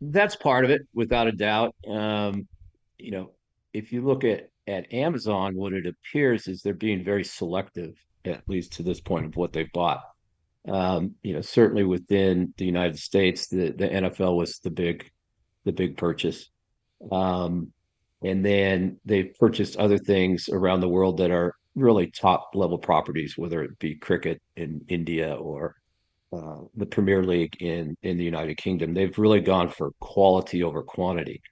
That's 0.00 0.34
part 0.34 0.64
of 0.64 0.70
it 0.70 0.82
without 0.92 1.28
a 1.28 1.32
doubt. 1.32 1.74
Um, 1.86 2.48
you 2.98 3.12
know 3.12 3.30
if 3.72 3.92
you 3.92 4.02
look 4.02 4.24
at 4.24 4.48
at 4.66 4.92
amazon 4.92 5.54
what 5.54 5.72
it 5.72 5.86
appears 5.86 6.48
is 6.48 6.62
they're 6.62 6.74
being 6.74 7.04
very 7.04 7.24
selective 7.24 7.94
at 8.24 8.42
least 8.48 8.72
to 8.72 8.82
this 8.82 9.00
point 9.00 9.26
of 9.26 9.36
what 9.36 9.52
they've 9.52 9.72
bought 9.72 10.00
um, 10.66 11.14
you 11.22 11.34
know, 11.34 11.42
certainly 11.42 11.84
within 11.84 12.54
the 12.56 12.64
United 12.64 12.98
States, 12.98 13.48
the, 13.48 13.70
the 13.72 13.88
NFL 13.88 14.36
was 14.36 14.58
the 14.58 14.70
big, 14.70 15.10
the 15.64 15.72
big 15.72 15.96
purchase. 15.96 16.48
Um, 17.12 17.72
and 18.22 18.44
then 18.44 18.98
they've 19.04 19.34
purchased 19.38 19.76
other 19.76 19.98
things 19.98 20.48
around 20.50 20.80
the 20.80 20.88
world 20.88 21.18
that 21.18 21.30
are 21.30 21.54
really 21.74 22.10
top 22.10 22.50
level 22.54 22.78
properties, 22.78 23.36
whether 23.36 23.62
it 23.62 23.78
be 23.78 23.96
cricket 23.96 24.40
in 24.56 24.80
India 24.88 25.34
or 25.34 25.74
uh, 26.32 26.60
the 26.74 26.86
Premier 26.86 27.22
League 27.22 27.56
in 27.60 27.96
in 28.02 28.16
the 28.16 28.24
United 28.24 28.56
Kingdom. 28.56 28.94
They've 28.94 29.18
really 29.18 29.40
gone 29.40 29.68
for 29.68 29.90
quality 30.00 30.62
over 30.62 30.82
quantity. 30.82 31.42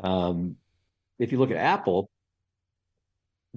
Um, 0.00 0.56
if 1.18 1.32
you 1.32 1.38
look 1.38 1.50
at 1.50 1.56
Apple, 1.56 2.08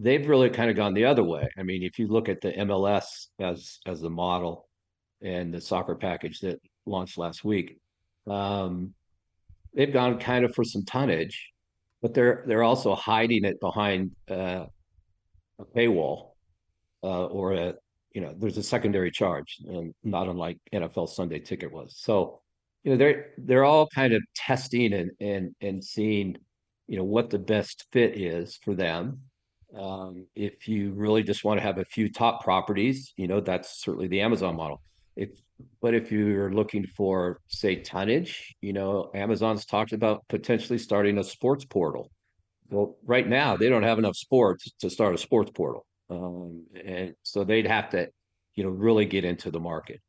they've 0.02 0.28
really 0.28 0.50
kind 0.50 0.70
of 0.70 0.76
gone 0.76 0.94
the 0.94 1.06
other 1.06 1.24
way. 1.24 1.48
I 1.58 1.64
mean, 1.64 1.84
if 1.84 2.00
you 2.00 2.08
look 2.08 2.30
at 2.30 2.42
the 2.42 2.52
MLS 2.54 3.28
as 3.40 3.80
as 3.86 4.02
the 4.02 4.10
model, 4.10 4.70
and 5.22 5.54
the 5.54 5.62
soccer 5.62 5.96
package 5.96 6.40
that 6.40 6.62
launched 6.86 7.18
last 7.18 7.44
week. 7.44 7.78
Um, 8.28 8.94
they've 9.76 9.92
gone 9.92 10.20
kind 10.20 10.46
of 10.46 10.54
for 10.56 10.64
some 10.64 10.86
tonnage, 10.86 11.52
but 12.02 12.14
they're 12.14 12.44
they're 12.48 12.64
also 12.64 12.96
hiding 12.96 13.46
it 13.46 13.60
behind 13.60 14.12
uh, 14.30 14.66
a 15.60 15.66
paywall 15.76 16.32
uh, 17.04 17.26
or 17.26 17.54
a 17.54 17.74
you 18.14 18.22
know 18.22 18.34
there's 18.38 18.58
a 18.58 18.64
secondary 18.64 19.12
charge, 19.12 19.58
and 19.68 19.94
not 20.04 20.28
unlike 20.28 20.58
NFL 20.74 21.10
Sunday 21.10 21.40
Ticket 21.40 21.72
was. 21.72 21.96
So 21.98 22.42
you 22.84 22.92
know 22.92 22.98
they're 22.98 23.32
they're 23.38 23.66
all 23.66 23.88
kind 23.88 24.14
of 24.14 24.22
testing 24.36 24.94
and 24.94 25.12
and 25.20 25.56
and 25.62 25.84
seeing 25.84 26.38
you 26.88 26.98
know 26.98 27.04
what 27.04 27.30
the 27.30 27.40
best 27.40 27.86
fit 27.92 28.18
is 28.18 28.58
for 28.64 28.74
them. 28.74 29.22
Um, 29.78 30.26
if 30.36 30.68
you 30.68 30.92
really 30.94 31.24
just 31.24 31.44
want 31.44 31.60
to 31.60 31.64
have 31.64 31.78
a 31.78 31.86
few 31.86 32.12
top 32.12 32.44
properties, 32.44 33.14
you 33.18 33.28
know 33.28 33.40
that's 33.40 33.82
certainly 33.82 34.08
the 34.08 34.22
Amazon 34.22 34.56
model 34.56 34.82
if 35.16 35.30
but 35.82 35.94
if 35.94 36.12
you're 36.12 36.52
looking 36.54 36.86
for 36.86 37.42
say 37.48 37.76
tonnage 37.76 38.56
you 38.62 38.72
know 38.72 39.10
amazon's 39.16 39.66
talked 39.66 39.92
about 39.92 40.24
potentially 40.30 40.78
starting 40.78 41.18
a 41.18 41.24
sports 41.24 41.66
portal 41.66 42.10
well, 42.70 42.98
right 43.04 43.28
now 43.28 43.58
they 43.58 43.70
don't 43.70 43.84
have 43.84 43.98
enough 43.98 44.16
sports 44.16 44.72
to 44.80 44.90
start 44.90 45.16
a 45.16 45.18
sports 45.18 45.52
portal, 45.52 45.86
um, 46.10 46.66
and 46.84 47.16
so 47.24 47.44
they'd 47.44 47.68
have 47.68 47.90
to, 47.92 48.10
you 48.56 48.64
know, 48.64 48.70
really 48.70 49.06
get 49.06 49.26
into 49.26 49.50
the 49.52 49.60
market. 49.60 50.02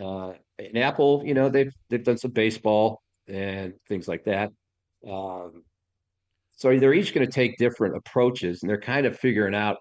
Uh, 0.00 0.32
and 0.58 0.78
Apple, 0.78 1.22
you 1.24 1.34
know, 1.34 1.48
they've 1.48 1.72
they've 1.88 2.02
done 2.02 2.18
some 2.18 2.32
baseball 2.32 3.02
and 3.28 3.74
things 3.88 4.08
like 4.08 4.24
that. 4.24 4.50
Um, 5.08 5.62
so 6.58 6.76
they're 6.76 6.92
each 6.92 7.14
going 7.14 7.26
to 7.26 7.32
take 7.32 7.56
different 7.56 7.96
approaches, 7.96 8.62
and 8.62 8.68
they're 8.68 8.80
kind 8.80 9.06
of 9.06 9.16
figuring 9.16 9.54
out 9.54 9.76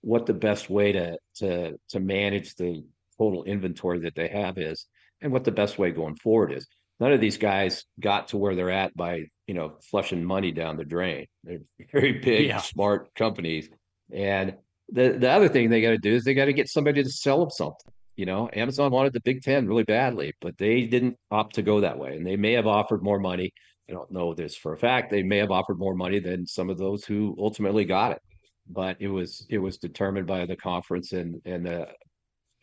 what 0.00 0.26
the 0.26 0.32
best 0.32 0.70
way 0.70 0.92
to 0.92 1.18
to 1.36 1.76
to 1.90 2.00
manage 2.00 2.54
the 2.54 2.84
total 3.18 3.44
inventory 3.44 3.98
that 4.00 4.14
they 4.14 4.28
have 4.28 4.56
is, 4.56 4.86
and 5.20 5.32
what 5.32 5.44
the 5.44 5.52
best 5.52 5.78
way 5.78 5.90
going 5.90 6.14
forward 6.16 6.52
is. 6.52 6.66
None 7.00 7.12
of 7.12 7.20
these 7.20 7.36
guys 7.36 7.84
got 7.98 8.28
to 8.28 8.36
where 8.36 8.54
they're 8.54 8.70
at 8.70 8.96
by 8.96 9.24
you 9.48 9.54
know 9.54 9.74
flushing 9.90 10.24
money 10.24 10.52
down 10.52 10.76
the 10.76 10.84
drain. 10.84 11.26
They're 11.42 11.58
very 11.92 12.12
big, 12.12 12.46
yeah. 12.46 12.58
smart 12.58 13.12
companies, 13.16 13.68
and 14.12 14.54
the 14.88 15.10
the 15.18 15.30
other 15.30 15.48
thing 15.48 15.68
they 15.68 15.82
got 15.82 15.90
to 15.90 15.98
do 15.98 16.14
is 16.14 16.22
they 16.22 16.34
got 16.34 16.44
to 16.44 16.52
get 16.52 16.68
somebody 16.68 17.02
to 17.02 17.10
sell 17.10 17.40
them 17.40 17.50
something. 17.50 17.92
You 18.14 18.26
know, 18.26 18.48
Amazon 18.52 18.92
wanted 18.92 19.14
the 19.14 19.20
Big 19.20 19.42
Ten 19.42 19.66
really 19.66 19.82
badly, 19.82 20.34
but 20.40 20.56
they 20.58 20.82
didn't 20.82 21.16
opt 21.32 21.56
to 21.56 21.62
go 21.62 21.80
that 21.80 21.98
way, 21.98 22.16
and 22.16 22.24
they 22.24 22.36
may 22.36 22.52
have 22.52 22.68
offered 22.68 23.02
more 23.02 23.18
money. 23.18 23.52
I 23.90 23.92
don't 23.92 24.10
know 24.10 24.34
this 24.34 24.56
for 24.56 24.72
a 24.72 24.78
fact. 24.78 25.10
They 25.10 25.22
may 25.22 25.38
have 25.38 25.50
offered 25.50 25.78
more 25.78 25.94
money 25.94 26.20
than 26.20 26.46
some 26.46 26.70
of 26.70 26.78
those 26.78 27.04
who 27.04 27.34
ultimately 27.38 27.84
got 27.84 28.12
it, 28.12 28.22
but 28.68 28.96
it 29.00 29.08
was 29.08 29.44
it 29.50 29.58
was 29.58 29.78
determined 29.78 30.26
by 30.26 30.46
the 30.46 30.56
conference 30.56 31.12
and 31.12 31.40
and 31.44 31.66
the 31.66 31.88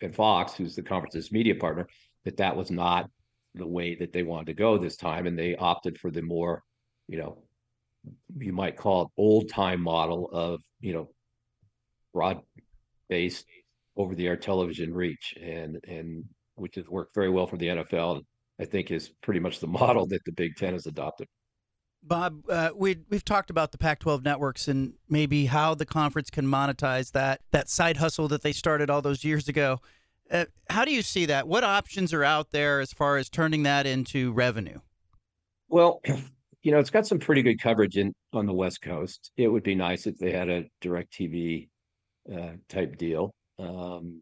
and 0.02 0.16
Fox, 0.16 0.54
who's 0.54 0.76
the 0.76 0.84
conference's 0.84 1.32
media 1.32 1.56
partner, 1.56 1.88
that 2.24 2.38
that 2.38 2.56
was 2.56 2.72
not 2.72 3.10
the 3.56 3.68
way 3.68 3.96
that 3.96 4.14
they 4.14 4.24
wanted 4.24 4.48
to 4.48 4.54
go 4.54 4.78
this 4.78 4.96
time, 4.96 5.28
and 5.28 5.38
they 5.38 5.56
opted 5.56 5.98
for 5.98 6.12
the 6.12 6.22
more, 6.22 6.64
you 7.08 7.18
know, 7.18 7.44
you 8.38 8.54
might 8.54 8.78
call 8.78 9.04
it 9.04 9.08
old 9.18 9.50
time 9.50 9.82
model 9.82 10.30
of 10.32 10.62
you 10.80 10.94
know 10.94 11.10
broad 12.14 12.40
based 13.10 13.46
over 13.98 14.16
the 14.16 14.28
air 14.28 14.38
television 14.38 14.94
reach, 14.94 15.34
and 15.42 15.78
and 15.88 16.24
which 16.56 16.76
has 16.76 16.88
worked 16.88 17.14
very 17.14 17.30
well 17.30 17.48
for 17.48 17.58
the 17.58 17.68
NFL. 17.68 18.22
I 18.60 18.66
think 18.66 18.92
is 18.92 19.10
pretty 19.22 19.40
much 19.40 19.60
the 19.60 19.68
model 19.82 20.06
that 20.08 20.24
the 20.26 20.32
Big 20.32 20.56
Ten 20.56 20.74
has 20.74 20.86
adopted. 20.86 21.28
Bob, 22.04 22.44
uh, 22.50 22.70
we 22.76 22.98
we've 23.10 23.26
talked 23.26 23.50
about 23.50 23.72
the 23.72 23.78
Pac-12 23.78 24.24
networks 24.24 24.68
and 24.68 24.94
maybe 25.10 25.48
how 25.48 25.76
the 25.76 25.86
conference 25.86 26.30
can 26.30 26.46
monetize 26.46 27.12
that 27.12 27.42
that 27.52 27.70
side 27.70 27.98
hustle 27.98 28.28
that 28.30 28.44
they 28.44 28.54
started 28.54 28.90
all 28.90 29.02
those 29.02 29.24
years 29.24 29.48
ago. 29.50 29.82
Uh, 30.32 30.46
how 30.70 30.86
do 30.86 30.92
you 30.92 31.02
see 31.02 31.26
that? 31.26 31.48
What 31.48 31.64
options 31.64 32.14
are 32.14 32.24
out 32.24 32.52
there 32.52 32.80
as 32.80 32.94
far 32.94 33.18
as 33.18 33.30
turning 33.30 33.64
that 33.64 33.86
into 33.86 34.32
revenue? 34.32 34.80
Well, 35.70 36.02
you 36.62 36.72
know, 36.72 36.80
it's 36.80 36.90
got 36.90 37.08
some 37.08 37.20
pretty 37.20 37.42
good 37.42 37.62
coverage 37.62 37.98
in 37.98 38.14
on 38.34 38.46
the 38.46 38.54
West 38.54 38.82
Coast. 38.82 39.32
It 39.38 39.48
would 39.48 39.64
be 39.64 39.76
nice 39.76 40.08
if 40.08 40.18
they 40.18 40.32
had 40.32 40.50
a 40.50 40.66
DirecTV 40.82 41.70
uh, 42.34 42.52
type 42.70 42.98
deal. 42.98 43.32
Um, 43.60 44.22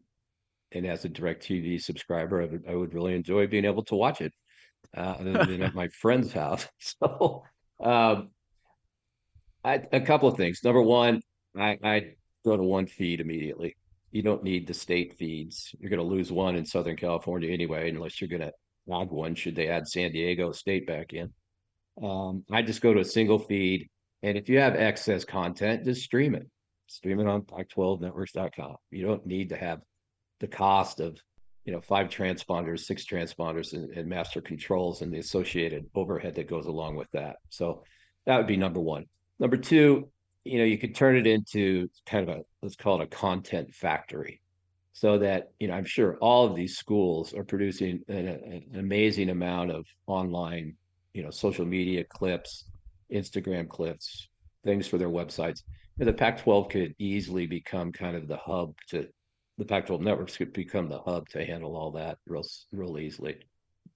and 0.72 0.86
as 0.86 1.04
a 1.04 1.08
DirecTV 1.08 1.80
subscriber, 1.82 2.42
I 2.42 2.46
would, 2.46 2.64
I 2.68 2.74
would 2.74 2.94
really 2.94 3.14
enjoy 3.14 3.46
being 3.46 3.64
able 3.64 3.84
to 3.84 3.94
watch 3.94 4.20
it 4.20 4.32
uh, 4.96 5.16
other 5.20 5.44
than 5.44 5.62
at 5.62 5.74
my 5.74 5.88
friend's 6.00 6.32
house. 6.32 6.66
So, 6.80 7.44
um, 7.80 8.30
I, 9.64 9.82
a 9.92 10.00
couple 10.00 10.28
of 10.28 10.36
things. 10.36 10.60
Number 10.62 10.82
one, 10.82 11.20
I, 11.58 11.78
I 11.82 12.14
go 12.44 12.56
to 12.56 12.62
one 12.62 12.86
feed 12.86 13.20
immediately. 13.20 13.76
You 14.12 14.22
don't 14.22 14.44
need 14.44 14.66
the 14.66 14.74
state 14.74 15.16
feeds. 15.18 15.74
You're 15.78 15.90
going 15.90 16.00
to 16.00 16.14
lose 16.14 16.30
one 16.30 16.56
in 16.56 16.64
Southern 16.64 16.96
California 16.96 17.50
anyway, 17.50 17.90
unless 17.90 18.20
you're 18.20 18.28
going 18.28 18.42
to 18.42 18.52
add 18.94 19.10
one. 19.10 19.34
Should 19.34 19.56
they 19.56 19.68
add 19.68 19.88
San 19.88 20.12
Diego 20.12 20.52
State 20.52 20.86
back 20.86 21.12
in? 21.12 21.32
Um, 22.02 22.44
I 22.50 22.62
just 22.62 22.80
go 22.80 22.94
to 22.94 23.00
a 23.00 23.04
single 23.04 23.38
feed, 23.38 23.88
and 24.22 24.38
if 24.38 24.48
you 24.48 24.60
have 24.60 24.76
excess 24.76 25.24
content, 25.24 25.84
just 25.84 26.02
stream 26.02 26.34
it 26.34 26.48
stream 26.86 27.20
it 27.20 27.26
on 27.26 27.42
Pac12networks.com. 27.42 28.76
You 28.90 29.06
don't 29.06 29.26
need 29.26 29.50
to 29.50 29.56
have 29.56 29.80
the 30.40 30.46
cost 30.46 31.00
of 31.00 31.18
you 31.64 31.72
know 31.72 31.80
five 31.80 32.08
transponders, 32.08 32.80
six 32.80 33.04
transponders, 33.04 33.72
and, 33.72 33.90
and, 33.96 34.08
master 34.08 34.40
controls 34.40 35.02
and 35.02 35.12
the 35.12 35.18
associated 35.18 35.86
overhead 35.94 36.34
that 36.36 36.48
goes 36.48 36.66
along 36.66 36.96
with 36.96 37.10
that. 37.12 37.36
So 37.50 37.82
that 38.26 38.36
would 38.36 38.46
be 38.46 38.56
number 38.56 38.80
one. 38.80 39.06
Number 39.38 39.56
two, 39.56 40.08
you 40.44 40.58
know, 40.58 40.64
you 40.64 40.78
could 40.78 40.94
turn 40.94 41.16
it 41.16 41.26
into 41.26 41.88
kind 42.06 42.28
of 42.28 42.36
a 42.36 42.42
let's 42.62 42.76
call 42.76 43.00
it 43.00 43.04
a 43.04 43.08
content 43.08 43.74
factory, 43.74 44.40
so 44.92 45.18
that 45.18 45.52
you 45.58 45.68
know 45.68 45.74
I'm 45.74 45.84
sure 45.84 46.16
all 46.20 46.46
of 46.46 46.54
these 46.54 46.76
schools 46.76 47.34
are 47.34 47.44
producing 47.44 48.02
an, 48.08 48.28
an 48.28 48.76
amazing 48.76 49.30
amount 49.30 49.72
of 49.72 49.86
online, 50.06 50.74
you 51.14 51.22
know, 51.22 51.30
social 51.30 51.66
media 51.66 52.04
clips, 52.04 52.64
Instagram 53.12 53.68
clips, 53.68 54.28
things 54.64 54.86
for 54.86 54.98
their 54.98 55.08
websites 55.08 55.62
the 56.04 56.12
Pac-12 56.12 56.70
could 56.70 56.94
easily 56.98 57.46
become 57.46 57.90
kind 57.90 58.16
of 58.16 58.28
the 58.28 58.36
hub 58.36 58.74
to 58.88 59.08
the 59.58 59.64
Pac-12 59.64 60.00
networks 60.00 60.36
could 60.36 60.52
become 60.52 60.88
the 60.88 61.00
hub 61.00 61.28
to 61.30 61.44
handle 61.44 61.76
all 61.76 61.90
that 61.92 62.18
real 62.26 62.44
real 62.72 62.98
easily. 62.98 63.36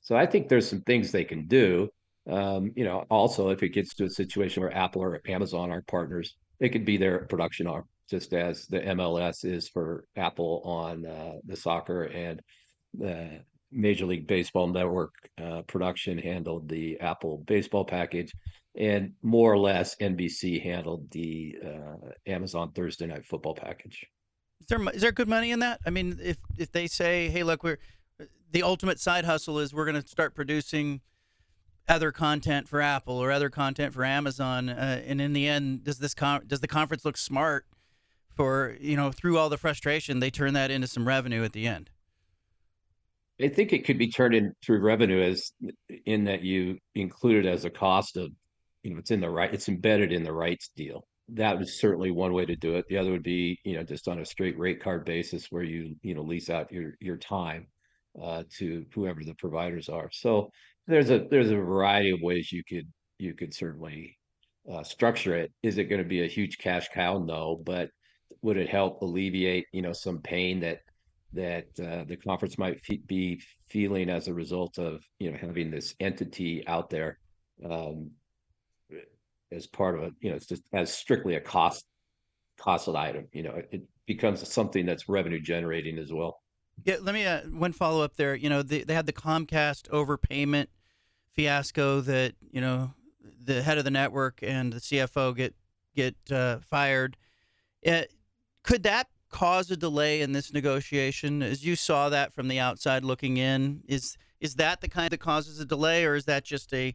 So 0.01 0.17
I 0.17 0.27
think 0.27 0.49
there's 0.49 0.69
some 0.69 0.83
things 0.83 1.11
they 1.11 1.25
can 1.25 1.47
do. 1.47 1.89
Um, 2.29 2.73
you 2.77 2.85
know, 2.85 3.05
also 3.11 3.51
if 3.51 3.63
it 3.63 3.71
gets 3.71 3.95
to 3.97 4.05
a 4.05 4.11
situation 4.11 4.63
where 4.63 4.77
Apple 4.77 5.03
or 5.03 5.21
Amazon 5.27 5.71
are 5.71 5.83
partners, 5.83 6.37
it 6.61 6.71
could 6.71 6.85
be 6.85 6.97
their 6.97 7.27
production 7.27 7.67
arm, 7.67 7.85
just 8.09 8.33
as 8.33 8.67
the 8.67 8.81
MLS 8.81 9.45
is 9.45 9.69
for 9.69 10.05
Apple 10.17 10.63
on 10.65 11.07
uh, 11.07 11.35
the 11.45 11.57
soccer 11.57 12.05
and 12.05 12.41
the 12.95 13.41
Major 13.73 14.07
League 14.07 14.27
Baseball 14.27 14.69
Network 14.69 15.13
uh, 15.43 15.63
production 15.63 16.19
handled 16.19 16.69
the 16.69 16.99
Apple 17.01 17.39
baseball 17.47 17.85
package 17.85 18.33
and 18.77 19.13
more 19.23 19.53
or 19.53 19.59
less 19.59 19.97
NBC 19.97 20.63
handled 20.63 21.11
the 21.11 21.57
uh, 21.65 22.11
Amazon 22.27 22.73
Thursday 22.73 23.07
Night 23.07 23.27
Football 23.27 23.55
package. 23.55 24.07
Is 24.61 24.67
there 24.67 24.89
is 24.91 25.03
there 25.03 25.13
good 25.13 25.29
money 25.29 25.51
in 25.51 25.61
that? 25.61 25.81
I 25.87 25.91
mean, 25.91 26.19
if 26.23 26.39
if 26.57 26.71
they 26.73 26.87
say, 26.87 27.29
"Hey, 27.29 27.43
look, 27.43 27.65
we're 27.65 27.79
the 28.53 28.63
ultimate 28.63 29.01
side 29.01 29.25
hustle 29.25 29.59
is 29.59 29.73
we're 29.73 29.85
going 29.85 30.01
to 30.01 30.07
start 30.07 30.35
producing 30.35 31.01
other 31.89 32.13
content 32.13 32.69
for 32.69 32.81
Apple 32.81 33.15
or 33.15 33.33
other 33.33 33.51
content 33.51 33.95
for 33.95 34.05
Amazon," 34.05 34.69
uh, 34.69 35.03
and 35.07 35.21
in 35.21 35.33
the 35.33 35.49
end, 35.49 35.85
does 35.85 35.99
this 35.99 36.15
con- 36.15 36.45
does 36.47 36.61
the 36.61 36.69
conference 36.69 37.05
look 37.05 37.17
smart 37.17 37.67
for 38.37 38.77
you 38.81 38.97
know 38.97 39.11
through 39.11 39.39
all 39.39 39.49
the 39.49 39.59
frustration 39.59 40.21
they 40.21 40.31
turn 40.31 40.55
that 40.55 40.71
into 40.71 40.87
some 40.87 41.09
revenue 41.09 41.43
at 41.43 41.53
the 41.53 41.67
end? 41.67 41.91
I 43.43 43.49
think 43.49 43.73
it 43.73 43.87
could 43.87 43.99
be 43.99 44.09
turned 44.09 44.35
in 44.35 44.53
through 44.63 44.81
revenue 44.81 45.23
as 45.23 45.53
in 46.05 46.25
that 46.25 46.43
you 46.43 46.79
include 46.95 47.47
it 47.47 47.49
as 47.49 47.65
a 47.65 47.71
cost 47.71 48.17
of 48.17 48.31
you 48.83 48.93
know 48.93 48.99
it's 48.99 49.11
in 49.11 49.21
the 49.21 49.31
right 49.31 49.53
it's 49.53 49.69
embedded 49.69 50.13
in 50.13 50.25
the 50.25 50.33
rights 50.33 50.71
deal 50.77 51.07
that 51.35 51.59
was 51.59 51.81
certainly 51.81 52.11
one 52.11 52.33
way 52.33 52.45
to 52.45 52.57
do 52.57 52.77
it. 52.77 52.87
The 52.89 52.99
other 52.99 53.13
would 53.13 53.23
be 53.23 53.59
you 53.65 53.77
know 53.77 53.83
just 53.83 54.09
on 54.09 54.21
a 54.21 54.25
straight 54.25 54.59
rate 54.59 54.83
card 54.83 55.05
basis 55.05 55.47
where 55.51 55.63
you 55.63 55.97
you 56.03 56.15
know 56.15 56.23
lease 56.23 56.51
out 56.51 56.73
your 56.73 56.95
your 57.01 57.17
time 57.17 57.67
uh, 58.21 58.45
to 58.59 58.85
whoever 58.95 59.23
the 59.25 59.35
providers 59.35 59.89
are. 59.89 60.11
So 60.13 60.51
there's 60.87 61.11
a 61.11 61.27
there's 61.31 61.51
a 61.51 61.57
variety 61.57 62.11
of 62.11 62.21
ways 62.23 62.53
you 62.53 62.63
could 62.69 62.89
you 63.19 63.35
could 63.35 63.55
certainly 63.55 64.17
uh, 64.71 64.83
structure 64.83 65.37
it. 65.37 65.53
Is 65.63 65.79
it 65.79 65.85
going 65.85 66.03
to 66.03 66.09
be 66.09 66.23
a 66.23 66.29
huge 66.29 66.59
cash 66.59 66.89
cow? 66.95 67.19
No 67.19 67.61
but 67.65 67.91
would 68.43 68.57
it 68.57 68.69
help 68.69 69.03
alleviate 69.03 69.67
you 69.73 69.83
know 69.83 69.93
some 69.93 70.19
pain 70.19 70.61
that 70.61 70.79
that 71.33 71.67
uh, 71.81 72.05
the 72.05 72.17
conference 72.17 72.59
might 72.59 72.85
fe- 72.85 73.03
be 73.07 73.41
feeling 73.69 74.11
as 74.11 74.27
a 74.27 74.35
result 74.35 74.79
of 74.79 75.03
you 75.19 75.31
know 75.31 75.39
having 75.41 75.71
this 75.71 75.95
entity 76.01 76.67
out 76.67 76.91
there 76.91 77.19
um, 77.69 78.11
as 79.53 79.67
part 79.67 79.99
of 79.99 80.05
it. 80.05 80.15
You 80.21 80.31
know, 80.31 80.37
it's 80.37 80.47
just 80.47 80.63
as 80.73 80.93
strictly 80.93 81.35
a 81.35 81.41
cost 81.41 81.85
cost 82.59 82.89
item. 82.89 83.27
You 83.33 83.43
know, 83.45 83.63
it, 83.71 83.83
becomes 84.07 84.53
something 84.53 84.87
that's 84.87 85.09
revenue 85.09 85.41
generating 85.41 85.97
as 85.97 86.13
well. 86.13 86.41
Yeah, 86.85 86.97
let 87.01 87.15
me 87.15 87.25
uh, 87.25 87.43
one 87.43 87.73
follow 87.73 88.03
up 88.03 88.17
there. 88.17 88.35
You 88.35 88.49
know, 88.49 88.61
they, 88.61 88.83
they 88.83 88.93
had 88.93 89.07
the 89.07 89.13
Comcast 89.13 89.89
overpayment 89.91 90.67
fiasco 91.33 92.01
that 92.01 92.35
you 92.51 92.61
know 92.61 92.93
the 93.45 93.63
head 93.63 93.79
of 93.79 93.85
the 93.85 93.91
network 93.91 94.41
and 94.43 94.73
the 94.73 94.81
CFO 94.81 95.37
get 95.37 95.55
get 95.95 96.17
uh, 96.33 96.59
fired. 96.59 97.17
Uh, 97.87 98.03
could 98.65 98.83
that 98.83 99.07
cause 99.31 99.71
a 99.71 99.77
delay 99.77 100.23
in 100.23 100.33
this 100.33 100.53
negotiation? 100.53 101.41
As 101.41 101.65
you 101.65 101.77
saw 101.77 102.09
that 102.09 102.33
from 102.33 102.49
the 102.49 102.59
outside 102.59 103.05
looking 103.05 103.37
in, 103.37 103.83
is 103.87 104.17
is 104.41 104.57
that 104.57 104.81
the 104.81 104.89
kind 104.89 105.11
that 105.11 105.21
causes 105.21 105.61
a 105.61 105.65
delay, 105.65 106.05
or 106.05 106.15
is 106.15 106.25
that 106.25 106.45
just 106.45 106.75
a 106.75 106.95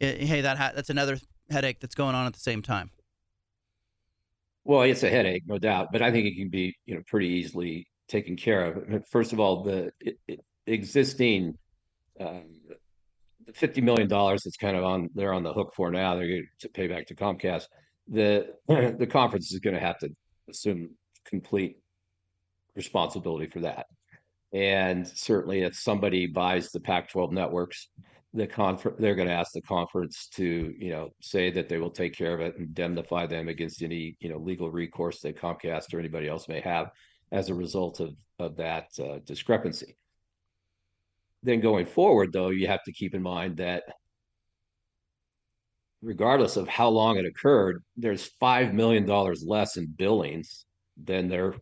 hey 0.00 0.40
that 0.40 0.58
ha- 0.58 0.72
that's 0.74 0.90
another 0.90 1.18
headache 1.50 1.80
that's 1.80 1.94
going 1.94 2.14
on 2.14 2.26
at 2.26 2.32
the 2.32 2.40
same 2.40 2.62
time? 2.62 2.90
Well, 4.64 4.82
it's 4.82 5.02
a 5.02 5.10
headache, 5.10 5.44
no 5.46 5.58
doubt, 5.58 5.88
but 5.92 6.02
I 6.02 6.10
think 6.10 6.26
it 6.26 6.36
can 6.36 6.50
be, 6.50 6.76
you 6.84 6.94
know, 6.94 7.02
pretty 7.06 7.28
easily 7.28 7.86
taken 8.08 8.36
care 8.36 8.64
of. 8.64 9.08
First 9.08 9.32
of 9.32 9.40
all, 9.40 9.62
the 9.62 9.92
it, 10.00 10.18
it, 10.26 10.40
existing 10.66 11.56
um, 12.20 12.44
the 13.46 13.52
fifty 13.52 13.80
million 13.80 14.08
dollars 14.08 14.42
that's 14.44 14.56
kind 14.56 14.76
of 14.76 14.84
on 14.84 15.08
they're 15.14 15.32
on 15.32 15.42
the 15.42 15.52
hook 15.52 15.72
for 15.74 15.90
now. 15.90 16.16
They're 16.16 16.28
going 16.28 16.48
to 16.60 16.68
pay 16.68 16.86
back 16.86 17.06
to 17.06 17.14
Comcast. 17.14 17.64
The 18.08 18.54
the 18.68 19.06
conference 19.06 19.52
is 19.52 19.60
going 19.60 19.74
to 19.74 19.80
have 19.80 19.98
to 20.00 20.10
assume 20.50 20.90
complete 21.24 21.78
responsibility 22.74 23.46
for 23.46 23.60
that. 23.60 23.86
And 24.52 25.06
certainly, 25.06 25.62
if 25.62 25.76
somebody 25.76 26.26
buys 26.26 26.72
the 26.72 26.80
Pac-12 26.80 27.32
networks, 27.32 27.88
the 28.38 28.46
conference 28.46 28.96
they're 29.00 29.14
going 29.14 29.28
to 29.28 29.34
ask 29.34 29.52
the 29.52 29.62
conference 29.62 30.28
to 30.28 30.72
you 30.78 30.90
know 30.90 31.10
say 31.20 31.50
that 31.50 31.68
they 31.68 31.78
will 31.78 31.90
take 31.90 32.16
care 32.16 32.34
of 32.34 32.40
it 32.40 32.56
and 32.56 32.68
indemnify 32.68 33.26
them 33.26 33.48
against 33.48 33.82
any 33.82 34.16
you 34.20 34.28
know 34.28 34.38
legal 34.38 34.70
recourse 34.70 35.20
that 35.20 35.36
Comcast 35.36 35.92
or 35.92 35.98
anybody 35.98 36.28
else 36.28 36.48
may 36.48 36.60
have 36.60 36.90
as 37.32 37.48
a 37.48 37.54
result 37.54 38.00
of 38.00 38.14
of 38.38 38.56
that 38.56 38.86
uh, 39.00 39.18
discrepancy. 39.24 39.96
Then 41.42 41.60
going 41.60 41.86
forward, 41.86 42.32
though, 42.32 42.50
you 42.50 42.68
have 42.68 42.82
to 42.84 42.92
keep 42.92 43.14
in 43.14 43.22
mind 43.22 43.56
that 43.56 43.82
regardless 46.00 46.56
of 46.56 46.68
how 46.68 46.88
long 46.88 47.16
it 47.18 47.26
occurred, 47.26 47.82
there's 47.96 48.30
five 48.40 48.72
million 48.72 49.04
dollars 49.04 49.44
less 49.44 49.76
in 49.76 49.86
billings 49.86 50.64
than 51.02 51.28
there 51.28 51.54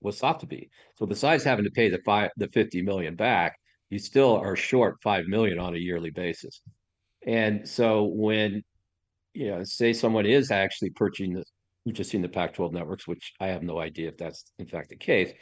was 0.00 0.18
thought 0.18 0.40
to 0.40 0.46
be. 0.46 0.70
So 0.96 1.06
besides 1.06 1.44
having 1.44 1.64
to 1.64 1.70
pay 1.70 1.90
the 1.90 2.00
five 2.04 2.30
the 2.36 2.48
50 2.48 2.82
million 2.82 3.14
back, 3.14 3.56
you 3.92 3.98
still 3.98 4.36
are 4.36 4.56
short 4.56 4.96
five 5.02 5.26
million 5.26 5.58
on 5.58 5.74
a 5.74 5.78
yearly 5.78 6.08
basis. 6.08 6.62
And 7.26 7.68
so 7.68 8.04
when 8.04 8.62
you 9.34 9.50
know, 9.50 9.64
say 9.64 9.92
someone 9.92 10.24
is 10.24 10.50
actually 10.50 10.90
purchasing 10.90 11.34
the 11.34 11.44
purchasing 11.86 12.22
the 12.22 12.28
Pac-12 12.28 12.72
networks, 12.72 13.06
which 13.06 13.34
I 13.38 13.48
have 13.48 13.62
no 13.62 13.78
idea 13.78 14.08
if 14.08 14.16
that's 14.16 14.44
in 14.58 14.66
fact 14.66 14.88
the 14.88 14.96
case. 14.96 15.32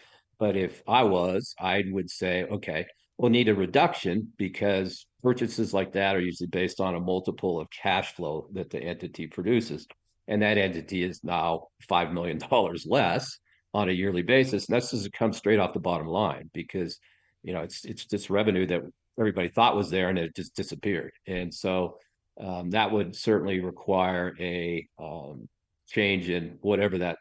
But 0.40 0.56
if 0.56 0.82
I 0.88 1.04
was, 1.04 1.54
I 1.60 1.84
would 1.90 2.10
say, 2.10 2.44
okay, 2.44 2.86
we'll 3.18 3.30
need 3.30 3.48
a 3.48 3.54
reduction 3.54 4.32
because 4.36 5.06
purchases 5.22 5.72
like 5.72 5.92
that 5.92 6.16
are 6.16 6.20
usually 6.20 6.48
based 6.48 6.80
on 6.80 6.96
a 6.96 7.00
multiple 7.00 7.60
of 7.60 7.68
cash 7.70 8.14
flow 8.14 8.48
that 8.54 8.70
the 8.70 8.82
entity 8.82 9.28
produces. 9.28 9.86
And 10.26 10.42
that 10.42 10.58
entity 10.58 11.04
is 11.04 11.22
now 11.22 11.68
$5 11.88 12.12
million 12.12 12.40
less 12.86 13.38
on 13.74 13.90
a 13.90 13.92
yearly 13.92 14.22
basis. 14.22 14.66
And 14.66 14.74
that's 14.74 14.90
just 14.90 15.12
come 15.12 15.34
straight 15.34 15.60
off 15.60 15.74
the 15.74 15.80
bottom 15.80 16.06
line 16.06 16.50
because 16.54 16.98
you 17.42 17.52
know, 17.52 17.60
it's 17.60 17.84
it's 17.84 18.06
this 18.06 18.30
revenue 18.30 18.66
that 18.66 18.82
everybody 19.18 19.48
thought 19.48 19.76
was 19.76 19.90
there 19.90 20.08
and 20.08 20.18
it 20.18 20.34
just 20.34 20.54
disappeared. 20.54 21.12
And 21.26 21.52
so 21.52 21.96
um, 22.40 22.70
that 22.70 22.90
would 22.90 23.14
certainly 23.14 23.60
require 23.60 24.34
a 24.40 24.86
um, 24.98 25.48
change 25.88 26.30
in 26.30 26.58
whatever 26.62 26.98
that 26.98 27.18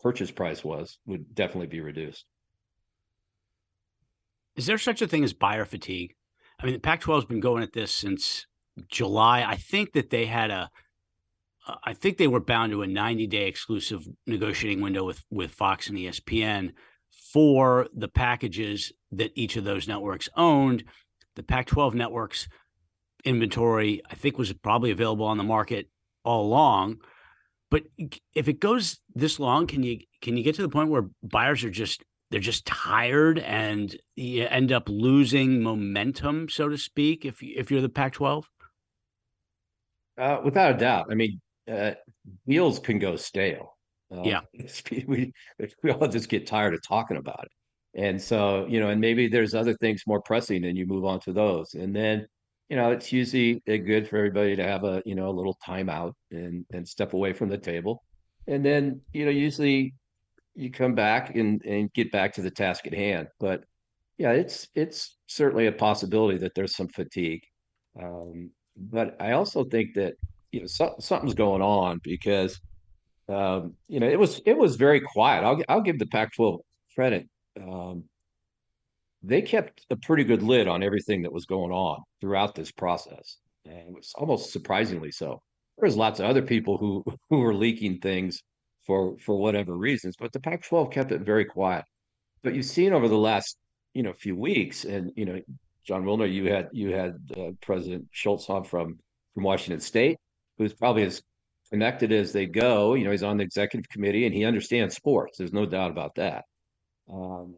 purchase 0.00 0.30
price 0.30 0.64
was 0.64 0.98
would 1.06 1.34
definitely 1.34 1.68
be 1.68 1.80
reduced. 1.80 2.24
Is 4.56 4.66
there 4.66 4.78
such 4.78 5.02
a 5.02 5.06
thing 5.06 5.24
as 5.24 5.32
buyer 5.32 5.64
fatigue? 5.64 6.14
I 6.60 6.66
mean, 6.66 6.74
the 6.74 6.80
Pac-12 6.80 7.14
has 7.14 7.24
been 7.24 7.40
going 7.40 7.62
at 7.62 7.72
this 7.72 7.92
since 7.92 8.46
July. 8.88 9.42
I 9.42 9.56
think 9.56 9.92
that 9.92 10.10
they 10.10 10.26
had 10.26 10.50
a, 10.50 10.70
I 11.82 11.94
think 11.94 12.18
they 12.18 12.28
were 12.28 12.40
bound 12.40 12.72
to 12.72 12.82
a 12.82 12.86
90-day 12.86 13.46
exclusive 13.46 14.06
negotiating 14.26 14.80
window 14.80 15.04
with 15.04 15.24
with 15.30 15.50
Fox 15.50 15.88
and 15.88 15.98
ESPN 15.98 16.72
for 17.32 17.88
the 17.94 18.08
packages 18.08 18.92
that 19.12 19.32
each 19.34 19.56
of 19.56 19.64
those 19.64 19.88
networks 19.88 20.28
owned. 20.36 20.84
The 21.36 21.42
Pac 21.42 21.66
12 21.66 21.94
networks 21.94 22.48
inventory, 23.24 24.02
I 24.10 24.14
think, 24.14 24.38
was 24.38 24.52
probably 24.52 24.90
available 24.90 25.26
on 25.26 25.38
the 25.38 25.44
market 25.44 25.88
all 26.24 26.46
along. 26.46 26.98
But 27.70 27.84
if 28.34 28.48
it 28.48 28.60
goes 28.60 29.00
this 29.14 29.40
long, 29.40 29.66
can 29.66 29.82
you 29.82 29.98
can 30.22 30.36
you 30.36 30.44
get 30.44 30.54
to 30.56 30.62
the 30.62 30.68
point 30.68 30.90
where 30.90 31.08
buyers 31.22 31.64
are 31.64 31.70
just 31.70 32.04
they're 32.30 32.40
just 32.40 32.66
tired 32.66 33.38
and 33.38 33.96
you 34.14 34.46
end 34.46 34.70
up 34.70 34.88
losing 34.88 35.62
momentum, 35.62 36.48
so 36.48 36.68
to 36.68 36.78
speak, 36.78 37.24
if 37.24 37.42
if 37.42 37.70
you're 37.70 37.80
the 37.80 37.88
Pac-12? 37.88 38.44
Uh, 40.16 40.38
without 40.44 40.74
a 40.74 40.78
doubt. 40.78 41.06
I 41.10 41.14
mean, 41.14 41.40
uh, 41.70 41.92
deals 42.46 42.78
can 42.78 42.98
go 42.98 43.16
stale. 43.16 43.73
Uh, 44.12 44.22
yeah, 44.22 44.40
we 45.06 45.32
we 45.82 45.90
all 45.90 46.08
just 46.08 46.28
get 46.28 46.46
tired 46.46 46.74
of 46.74 46.82
talking 46.82 47.16
about 47.16 47.44
it, 47.44 48.00
and 48.00 48.20
so 48.20 48.66
you 48.68 48.80
know, 48.80 48.90
and 48.90 49.00
maybe 49.00 49.28
there's 49.28 49.54
other 49.54 49.74
things 49.74 50.02
more 50.06 50.20
pressing, 50.20 50.64
and 50.64 50.76
you 50.76 50.86
move 50.86 51.04
on 51.04 51.20
to 51.20 51.32
those, 51.32 51.74
and 51.74 51.94
then 51.94 52.26
you 52.68 52.76
know, 52.76 52.90
it's 52.90 53.12
usually 53.12 53.62
good 53.66 54.08
for 54.08 54.16
everybody 54.16 54.56
to 54.56 54.62
have 54.62 54.84
a 54.84 55.02
you 55.04 55.14
know 55.14 55.28
a 55.28 55.32
little 55.32 55.56
timeout 55.66 56.12
and 56.30 56.64
and 56.72 56.88
step 56.88 57.12
away 57.12 57.32
from 57.32 57.48
the 57.48 57.58
table, 57.58 58.02
and 58.46 58.64
then 58.64 59.00
you 59.12 59.24
know 59.24 59.30
usually 59.30 59.94
you 60.54 60.70
come 60.70 60.94
back 60.94 61.34
and 61.34 61.62
and 61.64 61.92
get 61.92 62.10
back 62.12 62.32
to 62.34 62.42
the 62.42 62.50
task 62.50 62.86
at 62.86 62.94
hand. 62.94 63.28
But 63.38 63.64
yeah, 64.18 64.32
it's 64.32 64.68
it's 64.74 65.16
certainly 65.26 65.66
a 65.66 65.72
possibility 65.72 66.38
that 66.38 66.54
there's 66.54 66.76
some 66.76 66.88
fatigue, 66.88 67.42
um, 68.00 68.50
but 68.76 69.16
I 69.20 69.32
also 69.32 69.64
think 69.64 69.94
that 69.94 70.14
you 70.52 70.60
know 70.60 70.66
so, 70.66 70.94
something's 71.00 71.34
going 71.34 71.62
on 71.62 72.00
because 72.02 72.60
um, 73.28 73.74
you 73.88 74.00
know, 74.00 74.08
it 74.08 74.18
was 74.18 74.40
it 74.44 74.56
was 74.56 74.76
very 74.76 75.00
quiet. 75.00 75.44
I'll 75.44 75.62
I'll 75.68 75.80
give 75.80 75.98
the 75.98 76.06
Pac-12 76.06 76.58
credit. 76.94 77.28
Um, 77.60 78.04
they 79.22 79.40
kept 79.40 79.86
a 79.90 79.96
pretty 79.96 80.24
good 80.24 80.42
lid 80.42 80.68
on 80.68 80.82
everything 80.82 81.22
that 81.22 81.32
was 81.32 81.46
going 81.46 81.72
on 81.72 82.02
throughout 82.20 82.54
this 82.54 82.70
process, 82.70 83.38
and 83.64 83.88
it 83.88 83.94
was 83.94 84.12
almost 84.16 84.52
surprisingly 84.52 85.10
so. 85.10 85.40
There 85.78 85.86
was 85.86 85.96
lots 85.96 86.20
of 86.20 86.26
other 86.26 86.42
people 86.42 86.76
who 86.76 87.04
who 87.30 87.38
were 87.38 87.54
leaking 87.54 88.00
things 88.00 88.42
for 88.86 89.16
for 89.18 89.38
whatever 89.38 89.76
reasons, 89.76 90.16
but 90.18 90.32
the 90.32 90.40
Pac-12 90.40 90.92
kept 90.92 91.12
it 91.12 91.22
very 91.22 91.46
quiet. 91.46 91.84
But 92.42 92.54
you've 92.54 92.66
seen 92.66 92.92
over 92.92 93.08
the 93.08 93.16
last 93.16 93.56
you 93.94 94.02
know 94.02 94.12
few 94.12 94.36
weeks, 94.36 94.84
and 94.84 95.12
you 95.16 95.24
know, 95.24 95.40
Jon 95.86 96.04
Wilner, 96.04 96.30
you 96.30 96.52
had 96.52 96.68
you 96.72 96.92
had 96.92 97.16
uh, 97.38 97.52
President 97.62 98.06
Schulz 98.10 98.50
on 98.50 98.64
from 98.64 98.98
from 99.32 99.44
Washington 99.44 99.80
State, 99.80 100.18
who's 100.58 100.74
probably 100.74 101.04
as 101.04 101.22
connected 101.70 102.12
as 102.12 102.32
they 102.32 102.46
go. 102.46 102.94
You 102.94 103.04
know, 103.04 103.10
he's 103.10 103.22
on 103.22 103.36
the 103.36 103.44
executive 103.44 103.88
committee 103.88 104.26
and 104.26 104.34
he 104.34 104.44
understands 104.44 104.94
sports. 104.94 105.38
There's 105.38 105.52
no 105.52 105.66
doubt 105.66 105.90
about 105.90 106.14
that. 106.16 106.44
Um, 107.12 107.56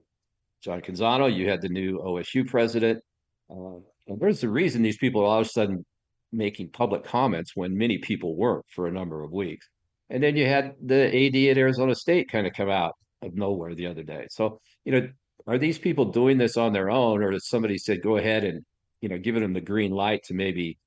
John 0.62 0.80
Canzano, 0.80 1.34
you 1.34 1.48
had 1.48 1.62
the 1.62 1.68
new 1.68 1.98
OSU 1.98 2.46
president. 2.46 3.02
Uh, 3.50 3.78
and 4.08 4.20
there's 4.20 4.42
a 4.42 4.48
reason 4.48 4.82
these 4.82 4.98
people 4.98 5.22
are 5.22 5.26
all 5.26 5.40
of 5.40 5.46
a 5.46 5.50
sudden 5.50 5.84
making 6.32 6.70
public 6.70 7.04
comments 7.04 7.52
when 7.54 7.76
many 7.76 7.98
people 7.98 8.36
weren't 8.36 8.64
for 8.74 8.86
a 8.86 8.92
number 8.92 9.22
of 9.22 9.32
weeks. 9.32 9.68
And 10.10 10.22
then 10.22 10.36
you 10.36 10.46
had 10.46 10.74
the 10.84 11.06
AD 11.06 11.36
at 11.50 11.58
Arizona 11.58 11.94
State 11.94 12.30
kind 12.30 12.46
of 12.46 12.52
come 12.52 12.70
out 12.70 12.94
of 13.22 13.34
nowhere 13.34 13.74
the 13.74 13.86
other 13.86 14.02
day. 14.02 14.26
So, 14.30 14.60
you 14.84 14.92
know, 14.92 15.08
are 15.46 15.58
these 15.58 15.78
people 15.78 16.06
doing 16.06 16.38
this 16.38 16.56
on 16.56 16.72
their 16.72 16.90
own, 16.90 17.22
or 17.22 17.38
somebody 17.38 17.78
said 17.78 18.02
go 18.02 18.16
ahead 18.16 18.44
and, 18.44 18.64
you 19.00 19.08
know, 19.08 19.18
giving 19.18 19.42
them 19.42 19.52
the 19.52 19.60
green 19.60 19.90
light 19.90 20.24
to 20.24 20.34
maybe 20.34 20.78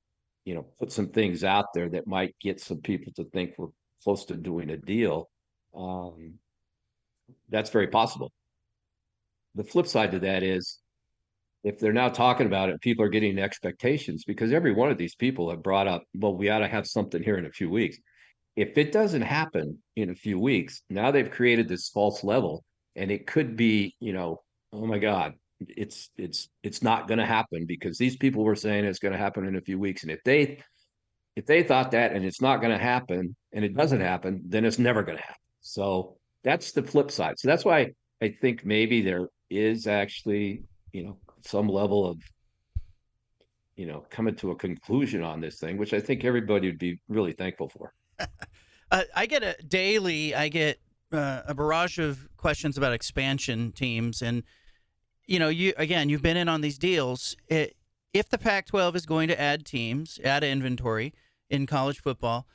you 0.44 0.54
know, 0.54 0.66
put 0.78 0.92
some 0.92 1.08
things 1.08 1.44
out 1.44 1.66
there 1.74 1.88
that 1.90 2.06
might 2.06 2.34
get 2.40 2.60
some 2.60 2.78
people 2.78 3.12
to 3.14 3.24
think 3.24 3.54
we're 3.56 3.68
close 4.02 4.24
to 4.26 4.34
doing 4.34 4.70
a 4.70 4.76
deal. 4.76 5.28
Um, 5.76 6.34
that's 7.48 7.70
very 7.70 7.88
possible. 7.88 8.32
The 9.54 9.64
flip 9.64 9.86
side 9.86 10.12
to 10.12 10.20
that 10.20 10.42
is 10.42 10.78
if 11.62 11.78
they're 11.78 11.92
now 11.92 12.08
talking 12.08 12.46
about 12.46 12.70
it, 12.70 12.80
people 12.80 13.04
are 13.04 13.10
getting 13.10 13.38
expectations 13.38 14.24
because 14.24 14.52
every 14.52 14.72
one 14.72 14.90
of 14.90 14.98
these 14.98 15.14
people 15.14 15.50
have 15.50 15.62
brought 15.62 15.86
up, 15.86 16.04
well, 16.14 16.34
we 16.34 16.48
ought 16.48 16.60
to 16.60 16.68
have 16.68 16.86
something 16.86 17.22
here 17.22 17.36
in 17.36 17.46
a 17.46 17.50
few 17.50 17.68
weeks. 17.68 17.98
If 18.56 18.78
it 18.78 18.92
doesn't 18.92 19.22
happen 19.22 19.78
in 19.96 20.10
a 20.10 20.14
few 20.14 20.38
weeks, 20.38 20.82
now 20.88 21.10
they've 21.10 21.30
created 21.30 21.68
this 21.68 21.88
false 21.88 22.24
level 22.24 22.64
and 22.96 23.10
it 23.10 23.26
could 23.26 23.56
be, 23.56 23.94
you 24.00 24.12
know, 24.12 24.40
oh 24.72 24.86
my 24.86 24.98
God, 24.98 25.34
it's 25.68 26.10
it's 26.16 26.48
it's 26.62 26.82
not 26.82 27.08
going 27.08 27.18
to 27.18 27.26
happen 27.26 27.66
because 27.66 27.98
these 27.98 28.16
people 28.16 28.44
were 28.44 28.56
saying 28.56 28.84
it's 28.84 28.98
going 28.98 29.12
to 29.12 29.18
happen 29.18 29.46
in 29.46 29.56
a 29.56 29.60
few 29.60 29.78
weeks. 29.78 30.02
And 30.02 30.12
if 30.12 30.22
they 30.24 30.62
if 31.36 31.46
they 31.46 31.62
thought 31.62 31.90
that 31.92 32.12
and 32.12 32.24
it's 32.24 32.40
not 32.40 32.60
going 32.60 32.72
to 32.76 32.82
happen 32.82 33.36
and 33.52 33.64
it 33.64 33.76
doesn't 33.76 34.00
happen 34.00 34.42
then 34.46 34.64
it's 34.64 34.78
never 34.78 35.02
going 35.02 35.18
to 35.18 35.22
happen. 35.22 35.36
So 35.60 36.16
that's 36.42 36.72
the 36.72 36.82
flip 36.82 37.10
side. 37.10 37.38
So 37.38 37.48
that's 37.48 37.64
why 37.64 37.92
i 38.22 38.28
think 38.40 38.64
maybe 38.64 39.00
there 39.02 39.28
is 39.48 39.86
actually 39.86 40.62
you 40.92 41.04
know 41.04 41.16
some 41.44 41.68
level 41.68 42.06
of 42.06 42.18
you 43.76 43.86
know 43.86 44.04
coming 44.10 44.34
to 44.36 44.50
a 44.50 44.56
conclusion 44.56 45.22
on 45.22 45.40
this 45.40 45.58
thing 45.58 45.76
which 45.76 45.94
i 45.94 46.00
think 46.00 46.24
everybody 46.24 46.68
would 46.68 46.78
be 46.78 47.00
really 47.08 47.32
thankful 47.32 47.68
for. 47.68 47.92
Uh, 48.92 49.04
i 49.14 49.24
get 49.24 49.44
a 49.44 49.54
daily 49.68 50.34
i 50.34 50.48
get 50.48 50.80
uh, 51.12 51.42
a 51.46 51.54
barrage 51.54 52.00
of 52.00 52.28
questions 52.36 52.76
about 52.76 52.92
expansion 52.92 53.70
teams 53.70 54.20
and 54.20 54.42
you 55.30 55.38
know, 55.38 55.48
you 55.48 55.72
again, 55.76 56.08
you've 56.08 56.22
been 56.22 56.36
in 56.36 56.48
on 56.48 56.60
these 56.60 56.76
deals. 56.76 57.36
It, 57.46 57.76
if 58.12 58.28
the 58.28 58.36
Pac-12 58.36 58.96
is 58.96 59.06
going 59.06 59.28
to 59.28 59.40
add 59.40 59.64
teams, 59.64 60.18
add 60.24 60.42
inventory 60.42 61.14
in 61.48 61.66
college 61.66 62.00
football, 62.00 62.48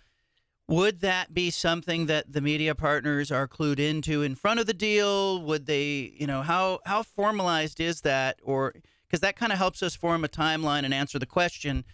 would 0.67 0.99
that 0.99 1.33
be 1.33 1.49
something 1.49 2.07
that 2.07 2.33
the 2.33 2.41
media 2.41 2.75
partners 2.75 3.31
are 3.31 3.47
clued 3.47 3.79
into 3.79 4.21
in 4.21 4.35
front 4.35 4.59
of 4.59 4.65
the 4.65 4.73
deal? 4.73 5.41
Would 5.41 5.67
they, 5.67 6.13
you 6.17 6.27
know, 6.27 6.41
how 6.41 6.79
how 6.85 7.01
formalized 7.01 7.79
is 7.79 8.01
that, 8.01 8.39
or 8.43 8.73
because 9.07 9.21
that 9.21 9.37
kind 9.37 9.53
of 9.53 9.57
helps 9.57 9.81
us 9.81 9.95
form 9.95 10.25
a 10.25 10.27
timeline 10.27 10.83
and 10.83 10.93
answer 10.93 11.17
the 11.17 11.25
question: 11.25 11.85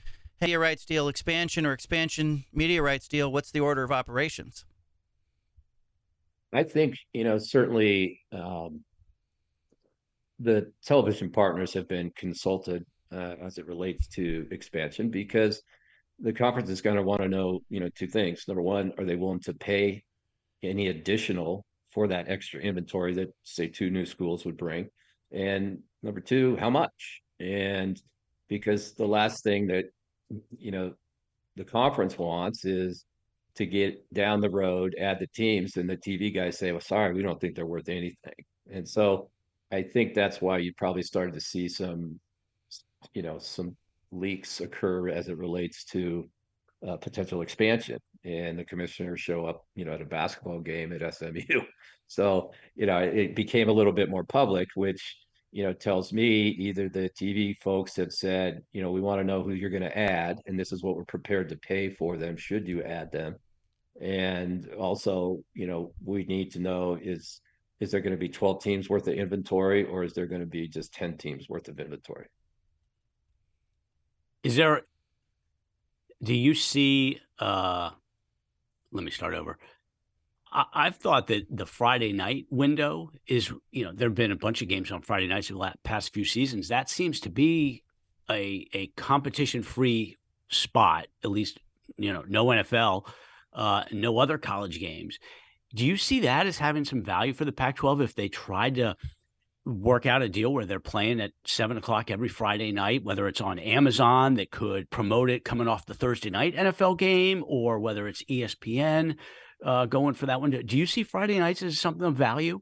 media 0.41 0.57
rights 0.57 0.83
deal 0.83 1.07
expansion 1.07 1.63
or 1.63 1.73
expansion 1.73 2.45
media 2.51 2.81
rights 2.81 3.07
deal? 3.07 3.31
What's 3.31 3.51
the 3.51 3.59
order 3.59 3.83
of 3.83 3.91
operations? 3.91 4.65
I 6.51 6.63
think 6.63 6.95
you 7.13 7.23
know 7.23 7.37
certainly 7.37 8.21
um, 8.31 8.83
the 10.41 10.71
television 10.83 11.29
partners 11.29 11.73
have 11.73 11.87
been 11.87 12.11
consulted 12.15 12.85
uh, 13.11 13.35
as 13.41 13.57
it 13.57 13.67
relates 13.67 14.07
to 14.07 14.47
expansion 14.51 15.09
because 15.09 15.61
the 16.19 16.33
conference 16.33 16.69
is 16.69 16.81
going 16.81 16.95
to 16.95 17.03
want 17.03 17.21
to 17.21 17.27
know, 17.27 17.59
you 17.69 17.79
know, 17.79 17.89
two 17.89 18.07
things. 18.07 18.45
Number 18.47 18.61
one, 18.61 18.93
are 18.97 19.05
they 19.05 19.15
willing 19.15 19.39
to 19.41 19.53
pay 19.53 20.03
any 20.63 20.87
additional 20.87 21.65
for 21.91 22.07
that 22.07 22.29
extra 22.29 22.59
inventory 22.59 23.13
that, 23.15 23.29
say, 23.43 23.67
two 23.67 23.89
new 23.89 24.05
schools 24.05 24.45
would 24.45 24.57
bring? 24.57 24.89
And 25.31 25.79
number 26.03 26.21
two, 26.21 26.55
how 26.57 26.69
much? 26.69 27.21
And 27.39 27.99
because 28.47 28.93
the 28.93 29.07
last 29.07 29.43
thing 29.43 29.67
that 29.67 29.85
you 30.57 30.71
know 30.71 30.93
the 31.55 31.63
conference 31.63 32.17
wants 32.17 32.65
is 32.65 33.05
to 33.55 33.65
get 33.65 34.11
down 34.13 34.39
the 34.39 34.49
road, 34.49 34.95
add 34.99 35.19
the 35.19 35.27
teams, 35.27 35.77
and 35.77 35.89
the 35.89 35.97
TV 35.97 36.33
guys 36.33 36.57
say, 36.57 36.71
"Well, 36.71 36.81
sorry, 36.81 37.13
we 37.13 37.23
don't 37.23 37.39
think 37.39 37.55
they're 37.55 37.65
worth 37.65 37.89
anything." 37.89 38.45
And 38.71 38.87
so, 38.87 39.29
I 39.71 39.83
think 39.83 40.13
that's 40.13 40.41
why 40.41 40.57
you 40.57 40.73
probably 40.77 41.03
started 41.03 41.33
to 41.33 41.41
see 41.41 41.67
some, 41.67 42.19
you 43.13 43.21
know, 43.21 43.39
some 43.39 43.75
leaks 44.11 44.59
occur 44.59 45.09
as 45.09 45.29
it 45.29 45.37
relates 45.37 45.85
to 45.85 46.29
uh, 46.87 46.97
potential 46.97 47.41
expansion. 47.41 47.99
And 48.23 48.59
the 48.59 48.65
commissioners 48.65 49.19
show 49.19 49.45
up, 49.45 49.65
you 49.75 49.85
know, 49.85 49.93
at 49.93 50.01
a 50.01 50.05
basketball 50.05 50.59
game 50.59 50.93
at 50.93 51.13
SMU. 51.13 51.61
So, 52.07 52.51
you 52.75 52.87
know, 52.87 52.97
it 52.97 53.37
became 53.37 53.69
a 53.69 53.71
little 53.71 53.93
bit 53.93 54.09
more 54.09 54.25
public, 54.25 54.67
which 54.75 55.15
you 55.51 55.63
know, 55.63 55.73
tells 55.73 56.13
me 56.13 56.47
either 56.47 56.87
the 56.87 57.09
TV 57.09 57.57
folks 57.61 57.95
have 57.97 58.13
said, 58.13 58.63
you 58.71 58.81
know, 58.81 58.91
we 58.91 59.01
want 59.01 59.19
to 59.19 59.25
know 59.27 59.43
who 59.43 59.51
you're 59.51 59.69
going 59.69 59.81
to 59.81 59.97
add, 59.97 60.39
and 60.45 60.57
this 60.57 60.71
is 60.71 60.81
what 60.81 60.95
we're 60.95 61.03
prepared 61.03 61.49
to 61.49 61.57
pay 61.57 61.89
for 61.89 62.17
them 62.17 62.37
should 62.37 62.67
you 62.67 62.81
add 62.83 63.11
them. 63.11 63.35
And 64.01 64.69
also, 64.79 65.39
you 65.53 65.67
know, 65.67 65.93
we 66.03 66.23
need 66.23 66.51
to 66.51 66.59
know 66.59 66.97
is 67.01 67.41
is 67.81 67.91
there 67.91 67.99
going 67.99 68.13
to 68.13 68.17
be 68.17 68.29
12 68.29 68.63
teams 68.63 68.89
worth 68.89 69.07
of 69.07 69.15
inventory 69.15 69.83
or 69.83 70.03
is 70.03 70.13
there 70.13 70.27
going 70.27 70.39
to 70.39 70.47
be 70.47 70.67
just 70.67 70.93
10 70.93 71.17
teams 71.17 71.49
worth 71.49 71.67
of 71.67 71.79
inventory? 71.79 72.27
Is 74.43 74.55
there 74.55 74.83
do 76.23 76.33
you 76.33 76.53
see 76.53 77.19
uh 77.39 77.89
let 78.91 79.03
me 79.03 79.11
start 79.11 79.33
over. 79.33 79.57
I, 80.53 80.83
have 80.83 80.97
thought 80.97 81.27
that 81.27 81.45
the 81.49 81.65
Friday 81.65 82.11
night 82.11 82.45
window 82.49 83.11
is, 83.25 83.53
you 83.71 83.85
know, 83.85 83.93
there 83.93 84.09
have 84.09 84.15
been 84.15 84.33
a 84.33 84.35
bunch 84.35 84.61
of 84.61 84.67
games 84.67 84.91
on 84.91 85.01
Friday 85.01 85.27
nights 85.27 85.49
in 85.49 85.57
the 85.57 85.73
past 85.83 86.13
few 86.13 86.25
seasons. 86.25 86.67
That 86.67 86.89
seems 86.89 87.21
to 87.21 87.29
be 87.29 87.83
a 88.29 88.67
a 88.73 88.87
competition 88.97 89.63
free 89.63 90.17
spot, 90.49 91.07
at 91.23 91.31
least, 91.31 91.59
you 91.97 92.11
know, 92.11 92.25
no 92.27 92.47
NFL, 92.47 93.07
uh, 93.53 93.83
no 93.93 94.17
other 94.19 94.37
college 94.37 94.79
games. 94.79 95.19
Do 95.73 95.85
you 95.85 95.97
see 95.97 96.21
that 96.21 96.47
as 96.47 96.57
having 96.57 96.85
some 96.85 97.03
value 97.03 97.33
for 97.33 97.45
the 97.45 97.51
Pac 97.51 97.77
12 97.77 98.01
if 98.01 98.15
they 98.15 98.27
tried 98.27 98.75
to 98.75 98.95
work 99.65 100.05
out 100.05 100.21
a 100.21 100.29
deal 100.29 100.51
where 100.51 100.65
they're 100.65 100.79
playing 100.79 101.21
at 101.21 101.31
seven 101.45 101.77
o'clock 101.77 102.09
every 102.09 102.27
Friday 102.27 102.71
night, 102.71 103.03
whether 103.03 103.27
it's 103.27 103.41
on 103.41 103.59
Amazon 103.59 104.35
that 104.35 104.51
could 104.51 104.89
promote 104.89 105.29
it 105.29 105.45
coming 105.45 105.67
off 105.67 105.85
the 105.85 105.93
Thursday 105.93 106.29
night 106.29 106.55
NFL 106.55 106.97
game, 106.97 107.43
or 107.47 107.79
whether 107.79 108.07
it's 108.07 108.23
ESPN 108.23 109.15
uh, 109.63 109.85
going 109.85 110.15
for 110.15 110.25
that 110.25 110.41
one. 110.41 110.51
Do 110.51 110.77
you 110.77 110.85
see 110.85 111.03
Friday 111.03 111.39
nights 111.39 111.61
as 111.61 111.79
something 111.79 112.05
of 112.05 112.15
value? 112.15 112.59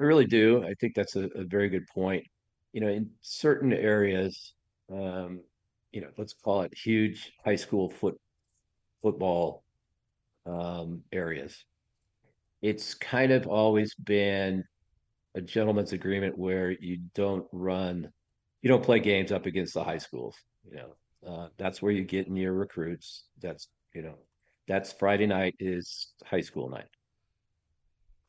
I 0.00 0.04
really 0.04 0.26
do. 0.26 0.64
I 0.64 0.74
think 0.74 0.94
that's 0.94 1.16
a, 1.16 1.24
a 1.34 1.44
very 1.44 1.68
good 1.68 1.86
point. 1.88 2.24
You 2.72 2.80
know, 2.80 2.88
in 2.88 3.10
certain 3.20 3.72
areas, 3.72 4.54
um, 4.90 5.40
you 5.92 6.00
know, 6.00 6.08
let's 6.16 6.32
call 6.32 6.62
it 6.62 6.72
huge 6.74 7.32
high 7.44 7.56
school 7.56 7.90
foot 7.90 8.18
football 9.02 9.64
um, 10.46 11.02
areas. 11.12 11.64
It's 12.62 12.94
kind 12.94 13.32
of 13.32 13.46
always 13.46 13.94
been 13.94 14.64
a 15.34 15.40
gentleman's 15.40 15.92
agreement 15.92 16.36
where 16.38 16.72
you 16.72 16.98
don't 17.14 17.46
run, 17.52 18.10
you 18.62 18.68
don't 18.68 18.82
play 18.82 19.00
games 19.00 19.32
up 19.32 19.46
against 19.46 19.74
the 19.74 19.84
high 19.84 19.98
schools. 19.98 20.36
You 20.68 20.76
know, 20.76 20.96
uh, 21.26 21.48
that's 21.56 21.80
where 21.80 21.92
you 21.92 22.04
get 22.04 22.26
in 22.26 22.36
your 22.36 22.52
recruits. 22.52 23.24
That's 23.40 23.68
you 23.94 24.02
know, 24.02 24.18
that's 24.68 24.92
Friday 24.92 25.26
night 25.26 25.54
is 25.58 26.12
high 26.24 26.40
school 26.40 26.68
night. 26.68 26.88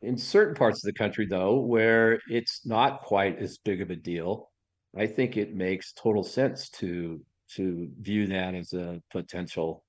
In 0.02 0.18
certain 0.18 0.56
parts 0.56 0.84
of 0.84 0.92
the 0.92 0.98
country, 0.98 1.28
though, 1.28 1.60
where 1.60 2.20
it's 2.30 2.66
not 2.66 3.04
quite 3.04 3.38
as 3.38 3.60
big 3.60 3.82
of 3.82 3.92
a 3.92 3.96
deal, 3.96 4.50
I 4.98 5.06
think 5.06 5.38
it 5.38 5.56
makes 5.56 5.94
total 5.94 6.24
sense 6.24 6.70
to 6.72 7.22
to 7.56 7.90
view 8.00 8.28
that 8.28 8.56
as 8.56 8.74
a 8.74 9.02
potential 9.12 9.84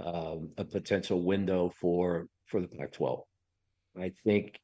um, 0.00 0.50
a 0.58 0.64
potential 0.64 1.22
window 1.22 1.70
for 1.80 2.26
for 2.46 2.60
the 2.60 2.68
Pac-12. 2.68 3.22
I 3.98 4.12
think, 4.24 4.58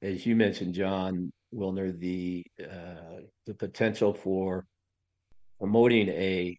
as 0.00 0.26
you 0.26 0.36
mentioned, 0.36 0.74
Jon 0.74 1.32
Wilner, 1.54 1.98
the 1.98 2.44
uh, 2.62 3.20
the 3.46 3.54
potential 3.54 4.14
for 4.14 4.66
promoting 5.58 6.08
a 6.08 6.58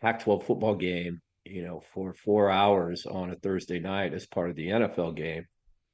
Pac-12 0.00 0.44
football 0.44 0.74
game 0.74 1.20
you 1.44 1.62
know, 1.62 1.82
for 1.92 2.14
four 2.14 2.50
hours 2.50 3.06
on 3.06 3.30
a 3.30 3.36
Thursday 3.36 3.78
night 3.78 4.14
as 4.14 4.26
part 4.26 4.50
of 4.50 4.56
the 4.56 4.68
NFL 4.68 5.16
game 5.16 5.46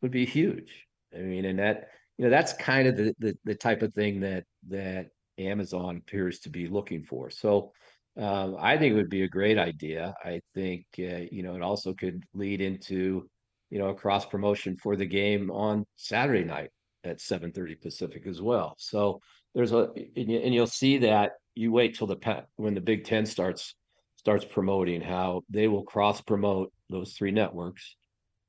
would 0.03 0.11
be 0.11 0.27
huge. 0.27 0.87
I 1.15 1.19
mean, 1.19 1.45
and 1.45 1.59
that, 1.59 1.89
you 2.19 2.25
know, 2.25 2.31
that's 2.31 2.53
kind 2.53 2.89
of 2.89 2.97
the, 2.97 3.15
the, 3.19 3.37
the 3.45 3.55
type 3.55 3.83
of 3.83 3.95
thing 3.95 4.21
that, 4.21 4.45
that 4.69 5.09
Amazon 5.39 5.99
appears 5.99 6.41
to 6.41 6.51
be 6.51 6.67
looking 6.67 7.05
for. 7.05 7.31
So 7.31 7.73
um, 8.19 8.57
I 8.59 8.77
think 8.77 8.93
it 8.93 8.97
would 8.97 9.11
be 9.11 9.23
a 9.23 9.29
great 9.29 9.59
idea. 9.59 10.15
I 10.25 10.41
think, 10.55 10.87
uh, 10.99 11.25
you 11.31 11.43
know, 11.43 11.55
it 11.55 11.63
also 11.63 11.95
could 11.95 12.25
lead 12.35 12.61
into, 12.61 13.29
you 13.71 13.79
know, 13.79 13.89
a 13.89 13.95
cross 13.95 14.27
promotion 14.27 14.77
for 14.77 14.97
the 14.97 15.07
game 15.07 15.51
on 15.51 15.87
Saturday 15.97 16.45
night 16.45 16.71
at 17.05 17.19
7:30 17.19 17.81
Pacific 17.81 18.27
as 18.27 18.41
well. 18.41 18.75
So 18.79 19.21
there's 19.55 19.73
a 19.73 19.91
and, 20.17 20.55
you, 20.55 20.61
will 20.61 20.67
see 20.67 20.99
that 20.99 21.33
you 21.55 21.73
wait 21.73 21.97
till 21.97 22.07
the 22.07 22.45
when 22.57 22.75
the 22.75 22.81
Big 22.81 23.05
Ten 23.05 23.27
starts 23.27 23.75
starts 24.17 24.45
promoting 24.45 25.01
how 25.01 25.43
they 25.49 25.69
will 25.69 25.85
cross 25.85 26.21
promote 26.21 26.73
those 26.91 27.13
three 27.13 27.31
networks 27.31 27.97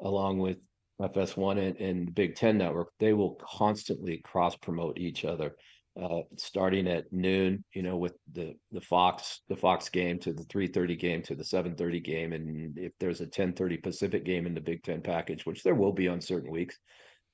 along 0.01 0.39
with 0.39 0.57
FS1 1.01 1.59
and, 1.59 1.77
and 1.77 2.07
the 2.07 2.11
Big 2.11 2.35
Ten 2.35 2.57
network. 2.57 2.89
They 2.99 3.13
will 3.13 3.35
constantly 3.35 4.17
cross 4.17 4.55
promote 4.55 4.97
each 4.97 5.25
other. 5.25 5.55
Uh, 5.99 6.21
starting 6.37 6.87
at 6.87 7.11
noon, 7.11 7.63
you 7.73 7.81
know, 7.81 7.97
with 7.97 8.13
the 8.33 8.53
the 8.71 8.81
Fox 8.81 9.41
the 9.49 9.55
Fox 9.55 9.89
game 9.89 10.19
to 10.19 10.31
the 10.31 10.43
3:30 10.43 10.95
game 10.95 11.23
to 11.23 11.33
the 11.33 11.43
7:30 11.43 12.03
game, 12.03 12.33
and 12.33 12.77
if 12.77 12.91
there's 12.99 13.21
a 13.21 13.25
10:30 13.25 13.81
Pacific 13.81 14.23
game 14.23 14.45
in 14.45 14.53
the 14.53 14.61
Big 14.61 14.83
Ten 14.83 15.01
package, 15.01 15.45
which 15.47 15.63
there 15.63 15.73
will 15.73 15.93
be 15.93 16.07
on 16.07 16.21
certain 16.21 16.51
weeks, 16.51 16.77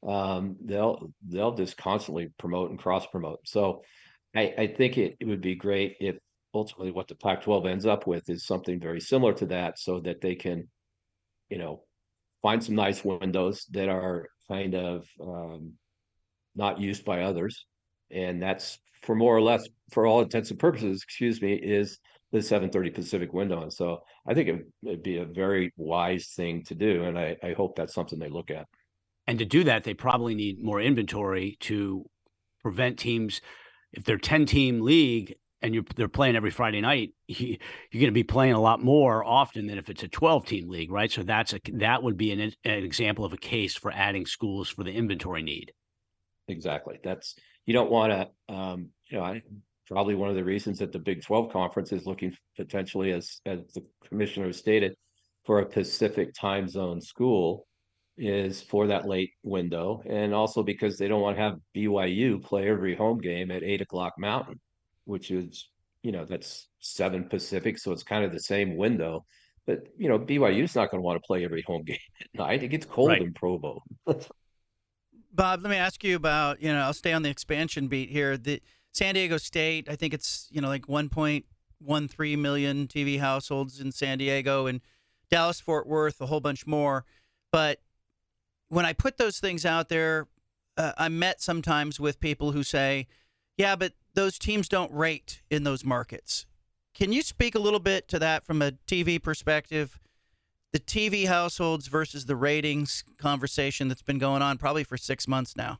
um, 0.08 0.56
they'll 0.64 1.12
they'll 1.28 1.56
just 1.56 1.76
constantly 1.76 2.30
promote 2.38 2.70
and 2.70 2.80
cross 2.80 3.06
promote. 3.08 3.40
So, 3.46 3.84
I, 4.34 4.54
I 4.58 4.68
think 4.68 4.98
it, 4.98 5.18
it 5.20 5.26
would 5.26 5.42
be 5.42 5.56
great 5.56 5.98
if 6.00 6.16
ultimately 6.54 6.92
what 6.92 7.10
the 7.10 7.16
Pac-12 7.16 7.68
ends 7.68 7.86
up 7.86 8.08
with 8.08 8.30
is 8.30 8.46
something 8.46 8.80
very 8.80 9.02
similar 9.02 9.34
to 9.34 9.46
that, 9.48 9.78
so 9.78 10.00
that 10.02 10.22
they 10.22 10.36
can, 10.36 10.70
you 11.50 11.58
know, 11.58 11.84
find 12.42 12.64
some 12.64 12.76
nice 12.76 13.04
windows 13.04 13.66
that 13.72 13.90
are 13.90 14.30
kind 14.48 14.74
of 14.74 15.06
um, 15.22 15.74
not 16.56 16.80
used 16.80 17.04
by 17.04 17.24
others, 17.24 17.66
and 18.14 18.42
that's 18.42 18.80
for 19.02 19.16
more 19.16 19.36
or 19.36 19.42
less, 19.42 19.68
for 19.92 20.06
all 20.06 20.22
intents 20.22 20.50
and 20.52 20.60
purposes, 20.60 21.02
excuse 21.04 21.42
me, 21.42 21.54
is 21.54 22.00
the 22.32 22.40
7:30 22.40 22.94
Pacific 22.94 23.34
window. 23.34 23.62
And 23.62 23.72
so 23.72 24.04
I 24.26 24.34
think 24.34 24.50
it, 24.50 24.66
would 24.82 25.04
be 25.04 25.18
a 25.18 25.26
very 25.26 25.72
wise 25.78 26.28
thing 26.36 26.64
to 26.66 26.76
do, 26.76 27.04
and 27.04 27.18
I, 27.18 27.38
I 27.44 27.54
hope 27.54 27.76
that's 27.76 27.94
something 27.94 28.20
they 28.20 28.30
look 28.30 28.50
at. 28.50 28.68
And 29.28 29.40
to 29.40 29.46
do 29.46 29.64
that, 29.66 29.84
they 29.84 29.94
probably 29.94 30.36
need 30.36 30.64
more 30.64 30.82
inventory 30.82 31.58
to 31.62 32.06
prevent 32.62 33.00
teams 33.00 33.42
if 33.94 34.04
they're 34.04 34.18
10 34.18 34.46
team 34.48 34.82
league 34.82 35.36
and 35.62 35.74
you're 35.74 35.86
they're 35.96 36.10
playing 36.10 36.36
every 36.36 36.52
Friday 36.52 36.82
night, 36.82 37.14
you, 37.28 37.58
are 37.94 37.98
going 37.98 38.06
to 38.08 38.12
be 38.12 38.24
playing 38.24 38.54
a 38.54 38.62
lot 38.62 38.84
more 38.84 39.24
often 39.24 39.68
than 39.68 39.78
if 39.78 39.90
it's 39.90 40.04
a 40.04 40.08
12 40.08 40.46
team 40.46 40.70
league, 40.70 40.92
right? 40.92 41.12
So 41.12 41.24
that's 41.24 41.54
a 41.54 41.60
that 41.74 42.04
would 42.04 42.18
be 42.18 42.32
an, 42.32 42.42
an 42.42 42.84
example 42.84 43.24
of 43.24 43.34
a 43.34 43.38
case 43.38 43.76
for 43.76 43.92
adding 43.92 44.26
schools 44.26 44.70
for 44.70 44.84
the 44.84 44.92
inventory 44.92 45.42
need. 45.42 45.72
Exactly. 46.48 47.00
That's 47.04 47.36
you 47.66 47.74
don't 47.74 47.92
want 47.92 48.12
to. 48.12 48.54
Um, 48.54 48.90
you 49.10 49.18
know, 49.18 49.24
I 49.24 49.42
probably 49.88 50.16
one 50.16 50.30
of 50.30 50.36
the 50.36 50.44
reasons 50.44 50.80
that 50.80 50.92
the 50.92 51.00
Big 51.00 51.22
12 51.22 51.52
conference 51.52 51.92
is 51.92 52.06
looking 52.06 52.36
potentially, 52.58 53.12
as 53.12 53.42
as 53.46 53.60
the 53.74 53.86
commissioner 54.08 54.52
stated, 54.54 54.96
for 55.46 55.60
a 55.60 55.66
Pacific 55.66 56.34
time 56.34 56.68
zone 56.68 57.02
school 57.02 57.68
is 58.18 58.62
for 58.62 58.88
that 58.88 59.08
late 59.08 59.32
window, 59.44 60.04
and 60.06 60.34
also 60.34 60.64
because 60.64 60.98
they 60.98 61.08
don't 61.08 61.22
want 61.22 61.36
to 61.38 61.42
have 61.44 61.58
BYU 61.76 62.44
play 62.44 62.70
every 62.70 62.96
home 62.96 63.20
game 63.20 63.52
at 63.52 63.64
eight 63.64 63.82
o'clock 63.82 64.14
Mountain 64.18 64.60
which 65.06 65.32
is 65.32 65.70
you 66.02 66.12
know 66.12 66.26
that's 66.26 66.68
seven 66.80 67.26
Pacific, 67.30 67.78
so 67.78 67.92
it's 67.92 68.04
kind 68.04 68.26
of 68.26 68.32
the 68.32 68.40
same 68.40 68.76
window. 68.76 69.26
But 69.66 69.88
you 69.98 70.10
know 70.10 70.20
BYU's 70.20 70.76
not 70.76 70.92
going 70.92 71.02
to 71.02 71.06
want 71.06 71.22
to 71.22 71.26
play 71.26 71.46
every 71.46 71.64
home 71.66 71.84
game 71.86 71.98
at 72.22 72.28
night. 72.34 72.64
It 72.64 72.70
gets 72.70 72.86
cold 72.86 73.10
right. 73.10 73.22
in 73.22 73.34
Provo. 73.34 73.82
Bob, 75.34 75.64
let 75.64 75.72
me 75.72 75.78
ask 75.78 76.04
you 76.04 76.16
about 76.16 76.62
you 76.62 76.72
know 76.72 76.82
I'll 76.82 76.94
stay 76.94 77.12
on 77.12 77.24
the 77.24 77.30
expansion 77.30 77.88
beat 77.88 78.10
here. 78.10 78.38
The 78.38 78.62
San 78.94 79.16
Diego 79.16 79.38
State, 79.38 79.90
I 79.90 79.96
think 79.96 80.14
it's 80.14 80.48
you 80.52 80.62
know 80.62 80.68
like 80.68 80.86
1.13 80.86 82.38
million 82.38 82.88
TV 82.88 83.20
households 83.20 83.80
in 83.80 83.92
San 83.92 84.20
Diego 84.20 84.68
and 84.68 84.82
Dallas 85.32 85.60
Fort 85.60 85.88
Worth, 85.88 86.22
a 86.22 86.28
whole 86.28 86.40
bunch 86.40 86.68
more. 86.68 87.04
But 87.52 87.82
when 88.70 88.86
I 88.86 88.94
put 88.94 89.18
those 89.18 89.40
things 89.40 89.66
out 89.66 89.90
there, 89.90 90.28
uh, 90.78 90.94
I'm 90.98 91.18
met 91.18 91.42
sometimes 91.42 92.00
with 92.00 92.20
people 92.20 92.52
who 92.52 92.62
say, 92.62 93.08
"Yeah, 93.58 93.76
but 93.76 93.94
those 94.14 94.38
teams 94.38 94.70
don't 94.70 94.92
rate 94.92 95.42
in 95.50 95.64
those 95.64 95.84
markets. 95.84 96.46
Can 96.94 97.12
you 97.12 97.24
speak 97.24 97.56
a 97.56 97.60
little 97.60 97.80
bit 97.80 98.08
to 98.10 98.20
that 98.20 98.46
from 98.46 98.62
a 98.62 98.74
TV 98.86 99.18
perspective? 99.18 100.00
The 100.74 100.80
TV 100.80 101.28
households 101.28 101.88
versus 101.88 102.26
the 102.26 102.36
ratings 102.36 103.04
conversation 103.18 103.88
that's 103.88 104.02
been 104.02 104.18
going 104.18 104.42
on 104.42 104.58
probably 104.58 104.84
for 104.84 104.98
six 104.98 105.28
months 105.28 105.56
now. 105.56 105.80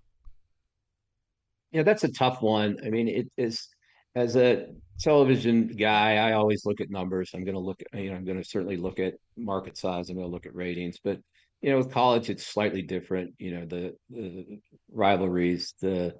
Yeah, 1.72 1.82
that's 1.82 2.04
a 2.04 2.12
tough 2.12 2.42
one. 2.44 2.78
I 2.86 2.90
mean, 2.90 3.08
it 3.08 3.28
is 3.36 3.68
as 4.16 4.36
a 4.36 4.68
television 5.00 5.68
guy, 5.68 6.18
I 6.18 6.34
always 6.34 6.66
look 6.66 6.80
at 6.80 6.92
numbers. 6.92 7.32
I'm 7.34 7.44
going 7.44 7.56
to 7.56 7.60
look 7.60 7.82
at, 7.82 8.00
you 8.00 8.12
know, 8.12 8.16
I'm 8.16 8.26
going 8.26 8.38
to 8.38 8.48
certainly 8.48 8.78
look 8.78 9.00
at 9.00 9.16
market 9.36 9.78
size. 9.78 10.10
I'm 10.10 10.16
going 10.16 10.28
to 10.28 10.32
look 10.32 10.46
at 10.46 10.56
ratings, 10.56 11.00
but 11.04 11.20
you 11.62 11.72
know, 11.72 11.78
with 11.78 11.92
college, 11.92 12.30
it's 12.30 12.46
slightly 12.46 12.82
different. 12.82 13.34
You 13.40 13.56
know, 13.60 13.66
the, 13.66 13.96
the 14.10 14.60
rivalries, 14.92 15.74
the 15.82 16.14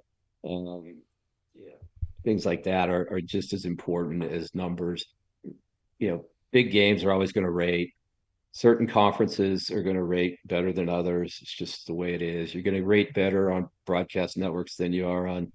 um, 0.44 1.02
yeah, 1.54 1.74
things 2.24 2.46
like 2.46 2.64
that 2.64 2.88
are, 2.88 3.06
are 3.12 3.20
just 3.20 3.52
as 3.52 3.66
important 3.66 4.24
as 4.24 4.54
numbers. 4.54 5.04
You 5.98 6.10
know, 6.10 6.24
big 6.50 6.72
games 6.72 7.04
are 7.04 7.12
always 7.12 7.32
going 7.32 7.44
to 7.44 7.50
rate. 7.50 7.92
Certain 8.56 8.86
conferences 8.86 9.68
are 9.70 9.82
going 9.82 9.96
to 9.96 10.04
rate 10.04 10.38
better 10.44 10.72
than 10.72 10.88
others. 10.88 11.38
It's 11.42 11.54
just 11.54 11.88
the 11.88 11.94
way 11.94 12.14
it 12.14 12.22
is. 12.22 12.54
You're 12.54 12.62
going 12.62 12.76
to 12.76 12.86
rate 12.86 13.12
better 13.12 13.50
on 13.50 13.68
broadcast 13.84 14.36
networks 14.36 14.76
than 14.76 14.92
you 14.92 15.08
are 15.08 15.26
on 15.26 15.52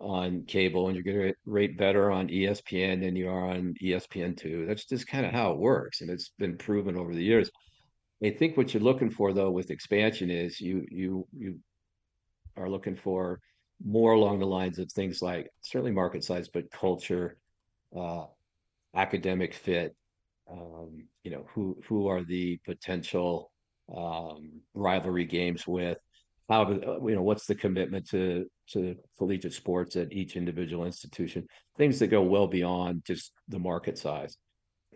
on 0.00 0.44
cable, 0.44 0.86
and 0.86 0.94
you're 0.96 1.02
going 1.02 1.28
to 1.28 1.34
rate 1.44 1.76
better 1.76 2.10
on 2.10 2.28
ESPN 2.28 3.00
than 3.00 3.16
you 3.16 3.28
are 3.28 3.48
on 3.48 3.74
ESPN 3.82 4.36
two. 4.36 4.64
That's 4.66 4.86
just 4.86 5.06
kind 5.06 5.26
of 5.26 5.32
how 5.32 5.52
it 5.52 5.58
works, 5.58 6.00
and 6.00 6.08
it's 6.08 6.30
been 6.38 6.56
proven 6.56 6.96
over 6.96 7.14
the 7.14 7.22
years. 7.22 7.50
I 8.24 8.30
think 8.30 8.56
what 8.56 8.72
you're 8.72 8.82
looking 8.82 9.10
for 9.10 9.32
though 9.32 9.50
with 9.50 9.70
expansion 9.70 10.30
is 10.30 10.60
you 10.60 10.86
you 10.90 11.26
you 11.36 11.58
are 12.56 12.70
looking 12.70 12.96
for 12.96 13.40
more 13.84 14.12
along 14.12 14.38
the 14.38 14.46
lines 14.46 14.78
of 14.78 14.90
things 14.90 15.20
like 15.20 15.50
certainly 15.60 15.92
market 15.92 16.24
size, 16.24 16.48
but 16.48 16.70
culture, 16.70 17.36
uh, 17.96 18.24
academic 18.94 19.52
fit. 19.52 19.94
Um, 20.50 21.06
you 21.24 21.30
know 21.30 21.44
who 21.54 21.78
who 21.86 22.08
are 22.08 22.24
the 22.24 22.58
potential 22.64 23.50
um, 23.94 24.60
rivalry 24.74 25.24
games 25.24 25.66
with? 25.66 25.98
How 26.48 26.64
to 26.64 27.00
you 27.04 27.14
know 27.14 27.22
what's 27.22 27.46
the 27.46 27.54
commitment 27.54 28.08
to 28.10 28.46
to 28.70 28.96
collegiate 29.18 29.52
sports 29.52 29.96
at 29.96 30.12
each 30.12 30.36
individual 30.36 30.84
institution? 30.86 31.46
Things 31.76 31.98
that 31.98 32.08
go 32.08 32.22
well 32.22 32.46
beyond 32.46 33.02
just 33.06 33.32
the 33.48 33.58
market 33.58 33.98
size. 33.98 34.36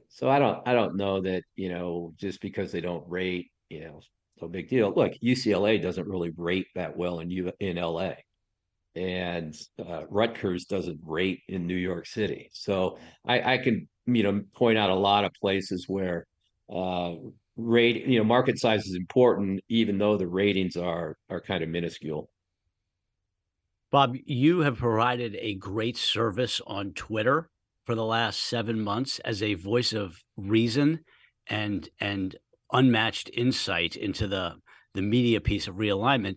So 0.08 0.28
i 0.28 0.38
don't 0.38 0.66
i 0.66 0.74
don't 0.74 0.96
know 0.96 1.20
that 1.22 1.42
you 1.56 1.70
know 1.70 2.12
just 2.16 2.40
because 2.40 2.70
they 2.70 2.82
don't 2.82 3.08
rate 3.08 3.50
you 3.70 3.80
know 3.80 4.00
no 4.40 4.48
big 4.48 4.68
deal. 4.68 4.92
Look 4.94 5.12
ucla 5.22 5.80
doesn't 5.80 6.08
really 6.08 6.30
rate 6.36 6.66
that 6.74 6.96
well 6.96 7.20
in 7.20 7.30
U, 7.30 7.52
in 7.60 7.76
la 7.76 8.12
and 8.94 9.56
uh, 9.78 10.02
rutgers 10.08 10.66
doesn't 10.66 11.00
rate 11.02 11.40
in 11.48 11.66
new 11.66 11.76
york 11.76 12.06
city. 12.06 12.50
So 12.52 12.98
i 13.26 13.54
i 13.54 13.58
can 13.58 13.88
you 14.06 14.22
know 14.22 14.42
point 14.54 14.78
out 14.78 14.90
a 14.90 14.94
lot 14.94 15.24
of 15.24 15.32
places 15.40 15.86
where 15.88 16.26
uh, 16.74 17.14
rate 17.56 18.06
you 18.06 18.18
know 18.18 18.24
market 18.24 18.58
size 18.58 18.86
is 18.86 18.94
important 18.94 19.60
even 19.68 19.98
though 19.98 20.16
the 20.16 20.26
ratings 20.26 20.76
are 20.76 21.16
are 21.30 21.40
kind 21.40 21.62
of 21.62 21.68
minuscule. 21.68 22.30
Bob 23.90 24.16
you 24.24 24.60
have 24.60 24.78
provided 24.78 25.36
a 25.40 25.54
great 25.54 25.96
service 25.96 26.60
on 26.66 26.92
twitter 26.92 27.50
for 27.84 27.94
the 27.94 28.04
last 28.04 28.40
seven 28.40 28.80
months 28.80 29.18
as 29.20 29.42
a 29.42 29.54
voice 29.54 29.92
of 29.92 30.22
reason 30.36 31.00
and 31.48 31.88
and 32.00 32.36
unmatched 32.72 33.30
insight 33.34 33.96
into 33.96 34.26
the 34.26 34.56
the 34.94 35.02
media 35.02 35.40
piece 35.40 35.66
of 35.66 35.76
realignment. 35.76 36.36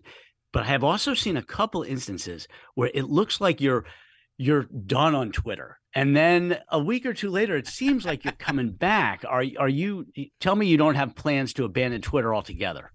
But 0.52 0.64
i 0.64 0.66
have 0.66 0.84
also 0.84 1.14
seen 1.14 1.36
a 1.36 1.42
couple 1.42 1.82
instances 1.82 2.46
where 2.74 2.90
it 2.94 3.04
looks 3.04 3.40
like 3.40 3.60
you're 3.60 3.84
you're 4.38 4.64
done 4.64 5.14
on 5.14 5.32
twitter 5.32 5.78
and 5.96 6.14
then 6.14 6.58
a 6.68 6.78
week 6.78 7.06
or 7.06 7.14
two 7.14 7.30
later, 7.30 7.56
it 7.56 7.66
seems 7.66 8.04
like 8.04 8.22
you're 8.22 8.34
coming 8.34 8.70
back. 8.70 9.24
Are 9.26 9.42
are 9.58 9.68
you? 9.68 10.06
Tell 10.40 10.54
me 10.54 10.66
you 10.66 10.76
don't 10.76 10.94
have 10.94 11.14
plans 11.14 11.54
to 11.54 11.64
abandon 11.64 12.02
Twitter 12.02 12.34
altogether. 12.34 12.90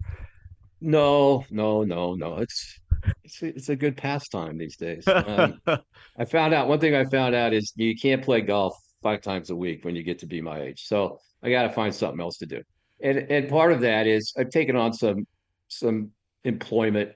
No, 0.80 1.44
no, 1.50 1.82
no, 1.82 2.14
no. 2.14 2.36
It's 2.36 2.78
it's 3.24 3.42
a, 3.42 3.46
it's 3.48 3.68
a 3.70 3.74
good 3.74 3.96
pastime 3.96 4.56
these 4.56 4.76
days. 4.76 5.08
Um, 5.08 5.60
I 6.16 6.24
found 6.24 6.54
out 6.54 6.68
one 6.68 6.78
thing. 6.78 6.94
I 6.94 7.04
found 7.06 7.34
out 7.34 7.52
is 7.52 7.72
you 7.74 7.96
can't 7.96 8.22
play 8.22 8.40
golf 8.40 8.76
five 9.02 9.20
times 9.20 9.50
a 9.50 9.56
week 9.56 9.84
when 9.84 9.96
you 9.96 10.04
get 10.04 10.20
to 10.20 10.26
be 10.26 10.40
my 10.40 10.60
age. 10.60 10.84
So 10.86 11.18
I 11.42 11.50
got 11.50 11.62
to 11.62 11.70
find 11.70 11.92
something 11.92 12.20
else 12.20 12.38
to 12.38 12.46
do. 12.46 12.62
And 13.02 13.18
and 13.18 13.48
part 13.48 13.72
of 13.72 13.80
that 13.80 14.06
is 14.06 14.32
I've 14.38 14.50
taken 14.50 14.76
on 14.76 14.92
some 14.92 15.26
some 15.66 16.12
employment 16.44 17.10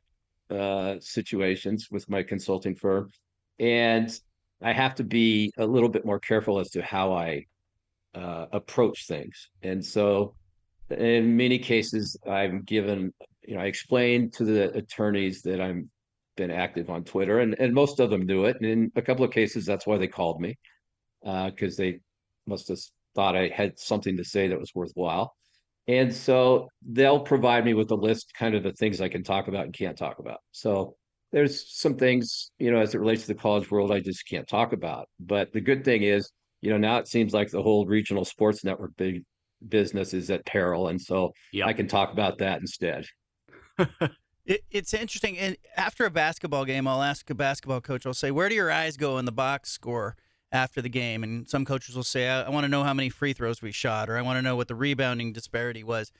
uh, 0.50 0.96
situations 0.98 1.92
with 1.92 2.10
my 2.10 2.24
consulting 2.24 2.74
firm, 2.74 3.12
and 3.58 4.10
I 4.62 4.72
have 4.72 4.94
to 4.96 5.04
be 5.04 5.52
a 5.58 5.66
little 5.66 5.88
bit 5.88 6.04
more 6.04 6.18
careful 6.18 6.58
as 6.58 6.70
to 6.70 6.82
how 6.82 7.12
I 7.12 7.46
uh, 8.14 8.46
approach 8.52 9.06
things. 9.06 9.48
And 9.62 9.84
so, 9.84 10.34
in 10.90 11.36
many 11.36 11.58
cases, 11.58 12.16
I'm 12.26 12.62
given, 12.62 13.12
you 13.46 13.56
know, 13.56 13.60
I 13.60 13.66
explained 13.66 14.32
to 14.34 14.44
the 14.44 14.72
attorneys 14.74 15.42
that 15.42 15.60
I'm 15.60 15.90
been 16.36 16.50
active 16.50 16.90
on 16.90 17.02
Twitter, 17.02 17.40
and 17.40 17.56
and 17.58 17.74
most 17.74 17.98
of 17.98 18.10
them 18.10 18.26
knew 18.26 18.44
it. 18.44 18.56
And 18.60 18.70
in 18.70 18.92
a 18.96 19.02
couple 19.02 19.24
of 19.24 19.30
cases, 19.30 19.64
that's 19.64 19.86
why 19.86 19.98
they 19.98 20.06
called 20.06 20.40
me 20.40 20.56
because 21.22 21.78
uh, 21.78 21.82
they 21.82 22.00
must 22.46 22.68
have 22.68 22.78
thought 23.14 23.36
I 23.36 23.48
had 23.48 23.78
something 23.78 24.16
to 24.18 24.24
say 24.24 24.48
that 24.48 24.60
was 24.60 24.74
worthwhile. 24.74 25.34
And 25.88 26.12
so 26.12 26.68
they'll 26.86 27.20
provide 27.20 27.64
me 27.64 27.74
with 27.74 27.90
a 27.90 27.94
list, 27.94 28.32
kind 28.34 28.54
of 28.54 28.62
the 28.62 28.72
things 28.72 29.00
I 29.00 29.08
can 29.08 29.22
talk 29.22 29.48
about 29.48 29.64
and 29.64 29.72
can't 29.72 29.96
talk 29.96 30.18
about. 30.18 30.38
So 30.52 30.96
there's 31.32 31.78
some 31.78 31.96
things, 31.96 32.50
you 32.58 32.70
know, 32.70 32.78
as 32.78 32.94
it 32.94 32.98
relates 32.98 33.22
to 33.22 33.28
the 33.28 33.34
college 33.34 33.70
world, 33.70 33.92
I 33.92 34.00
just 34.00 34.26
can't 34.28 34.46
talk 34.46 34.72
about. 34.72 35.08
But 35.20 35.52
the 35.52 35.60
good 35.60 35.84
thing 35.84 36.02
is, 36.02 36.30
you 36.60 36.70
know, 36.70 36.78
now 36.78 36.98
it 36.98 37.08
seems 37.08 37.34
like 37.34 37.50
the 37.50 37.62
whole 37.62 37.86
regional 37.86 38.24
sports 38.24 38.64
network 38.64 38.92
big 38.96 39.22
business 39.68 40.14
is 40.14 40.30
at 40.30 40.46
peril. 40.46 40.88
And 40.88 41.00
so 41.00 41.32
yep. 41.52 41.66
I 41.66 41.72
can 41.72 41.88
talk 41.88 42.12
about 42.12 42.38
that 42.38 42.60
instead. 42.60 43.06
it, 44.46 44.62
it's 44.70 44.94
interesting. 44.94 45.36
And 45.38 45.56
after 45.76 46.06
a 46.06 46.10
basketball 46.10 46.64
game, 46.64 46.86
I'll 46.86 47.02
ask 47.02 47.28
a 47.30 47.34
basketball 47.34 47.80
coach, 47.80 48.06
I'll 48.06 48.14
say, 48.14 48.30
Where 48.30 48.48
do 48.48 48.54
your 48.54 48.70
eyes 48.70 48.96
go 48.96 49.18
in 49.18 49.24
the 49.24 49.32
box 49.32 49.70
score? 49.70 50.16
after 50.52 50.80
the 50.80 50.88
game. 50.88 51.22
And 51.24 51.48
some 51.48 51.64
coaches 51.64 51.96
will 51.96 52.04
say, 52.04 52.28
I, 52.28 52.42
I 52.42 52.50
want 52.50 52.64
to 52.64 52.68
know 52.68 52.82
how 52.82 52.94
many 52.94 53.08
free 53.08 53.32
throws 53.32 53.62
we 53.62 53.72
shot, 53.72 54.08
or 54.08 54.16
I 54.16 54.22
want 54.22 54.38
to 54.38 54.42
know 54.42 54.56
what 54.56 54.68
the 54.68 54.74
rebounding 54.74 55.32
disparity 55.32 55.82
was. 55.82 56.12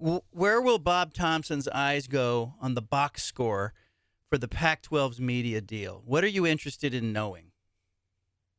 W- 0.00 0.22
where 0.30 0.60
will 0.60 0.78
Bob 0.78 1.14
Thompson's 1.14 1.68
eyes 1.68 2.06
go 2.06 2.54
on 2.60 2.74
the 2.74 2.82
box 2.82 3.22
score 3.22 3.74
for 4.28 4.38
the 4.38 4.48
Pac 4.48 4.82
12's 4.82 5.20
media 5.20 5.60
deal? 5.60 6.02
What 6.04 6.24
are 6.24 6.28
you 6.28 6.46
interested 6.46 6.94
in 6.94 7.12
knowing? 7.12 7.52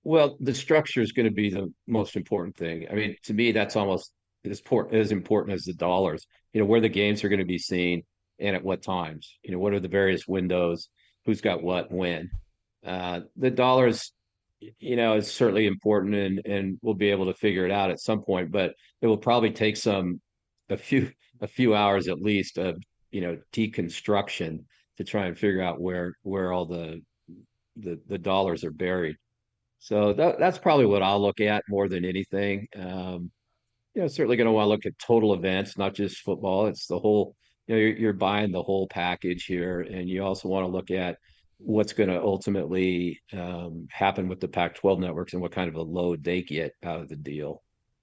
Well, 0.03 0.37
the 0.39 0.53
structure 0.53 1.01
is 1.01 1.11
going 1.11 1.25
to 1.25 1.33
be 1.33 1.49
the 1.49 1.71
most 1.85 2.15
important 2.15 2.55
thing. 2.55 2.87
I 2.89 2.93
mean, 2.93 3.15
to 3.23 3.33
me, 3.33 3.51
that's 3.51 3.75
almost 3.75 4.11
as 4.45 4.61
as 4.91 5.11
important 5.11 5.55
as 5.55 5.65
the 5.65 5.73
dollars. 5.73 6.25
You 6.53 6.61
know, 6.61 6.65
where 6.65 6.79
the 6.79 6.89
games 6.89 7.23
are 7.23 7.29
going 7.29 7.39
to 7.39 7.45
be 7.45 7.57
seen 7.57 8.03
and 8.39 8.55
at 8.55 8.63
what 8.63 8.81
times. 8.81 9.37
You 9.43 9.51
know, 9.51 9.59
what 9.59 9.73
are 9.73 9.79
the 9.79 9.87
various 9.87 10.27
windows? 10.27 10.89
Who's 11.25 11.41
got 11.41 11.61
what 11.61 11.91
when? 11.91 12.29
Uh, 12.85 13.21
the 13.35 13.51
dollars, 13.51 14.13
you 14.79 14.95
know, 14.95 15.17
is 15.17 15.29
certainly 15.29 15.67
important, 15.67 16.15
and 16.15 16.41
and 16.45 16.79
we'll 16.81 16.93
be 16.93 17.11
able 17.11 17.25
to 17.25 17.33
figure 17.33 17.65
it 17.65 17.71
out 17.71 17.91
at 17.91 17.99
some 17.99 18.23
point. 18.23 18.51
But 18.51 18.75
it 19.01 19.07
will 19.07 19.17
probably 19.17 19.51
take 19.51 19.75
some 19.75 20.21
a 20.69 20.77
few 20.77 21.11
a 21.41 21.47
few 21.47 21.75
hours 21.75 22.07
at 22.07 22.21
least 22.21 22.57
of 22.57 22.81
you 23.11 23.21
know 23.21 23.37
deconstruction 23.51 24.59
to 24.97 25.03
try 25.03 25.25
and 25.27 25.37
figure 25.37 25.61
out 25.61 25.79
where 25.79 26.13
where 26.23 26.51
all 26.51 26.65
the 26.65 27.01
the, 27.75 27.99
the 28.07 28.17
dollars 28.17 28.63
are 28.63 28.71
buried. 28.71 29.17
So 29.79 30.13
that, 30.13 30.39
that's 30.39 30.57
probably 30.57 30.87
what 30.87 31.03
I'll 31.03 31.21
look 31.21 31.39
at 31.39 31.63
more 31.69 31.87
than 31.87 32.03
anything. 32.03 32.67
Um, 32.75 33.31
you 33.93 34.01
know, 34.01 34.07
certainly 34.07 34.37
going 34.37 34.47
to 34.47 34.51
want 34.51 34.65
to 34.65 34.69
look 34.69 34.85
at 34.85 34.97
total 34.99 35.33
events, 35.33 35.77
not 35.77 35.93
just 35.93 36.19
football. 36.19 36.67
It's 36.67 36.87
the 36.87 36.99
whole. 36.99 37.35
You 37.67 37.75
know, 37.75 37.81
you're, 37.81 37.97
you're 37.97 38.13
buying 38.13 38.51
the 38.51 38.63
whole 38.63 38.87
package 38.87 39.43
here, 39.43 39.81
and 39.81 40.07
you 40.07 40.23
also 40.23 40.47
want 40.47 40.65
to 40.65 40.71
look 40.71 40.89
at 40.89 41.17
what's 41.57 41.93
going 41.93 42.09
to 42.09 42.21
ultimately 42.21 43.19
um, 43.33 43.87
happen 43.91 44.29
with 44.29 44.39
the 44.39 44.47
Pac-12 44.47 44.99
networks 44.99 45.33
and 45.33 45.41
what 45.41 45.51
kind 45.51 45.67
of 45.67 45.75
a 45.75 45.81
load 45.81 46.23
they 46.23 46.43
get 46.43 46.73
out 46.83 47.01
of 47.01 47.09
the 47.09 47.15
deal. 47.15 47.61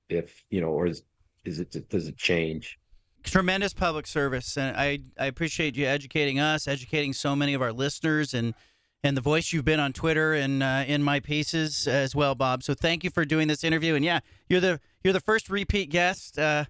If 0.09 0.45
you 0.51 0.61
know, 0.61 0.69
or 0.69 0.87
is 0.87 1.03
is 1.45 1.61
it 1.61 1.89
does 1.89 2.09
it 2.09 2.17
change? 2.19 2.79
Tremendous 3.25 3.73
public 3.73 4.07
service, 4.07 4.57
and 4.57 4.77
I 4.77 5.01
I 5.19 5.27
appreciate 5.27 5.77
you 5.77 5.87
educating 5.87 6.39
us, 6.39 6.69
educating 6.69 7.13
so 7.13 7.35
many 7.35 7.55
of 7.55 7.63
our 7.63 7.73
listeners, 7.73 8.35
and 8.35 8.55
and 9.05 9.17
the 9.17 9.21
voice 9.21 9.53
you've 9.53 9.65
been 9.65 9.81
on 9.81 9.93
Twitter 9.93 10.33
and 10.33 10.63
uh, 10.63 10.85
in 10.87 11.03
my 11.03 11.21
pieces 11.21 11.87
as 11.87 12.15
well, 12.15 12.35
Bob. 12.35 12.63
So 12.63 12.75
thank 12.75 13.05
you 13.05 13.11
for 13.11 13.25
doing 13.25 13.49
this 13.49 13.63
interview. 13.63 13.95
And 13.95 14.05
yeah, 14.05 14.21
you're 14.49 14.61
the 14.61 14.81
you're 15.03 15.13
the 15.13 15.21
first 15.21 15.51
repeat 15.51 15.91
guest. 15.91 16.39
Uh, 16.39 16.65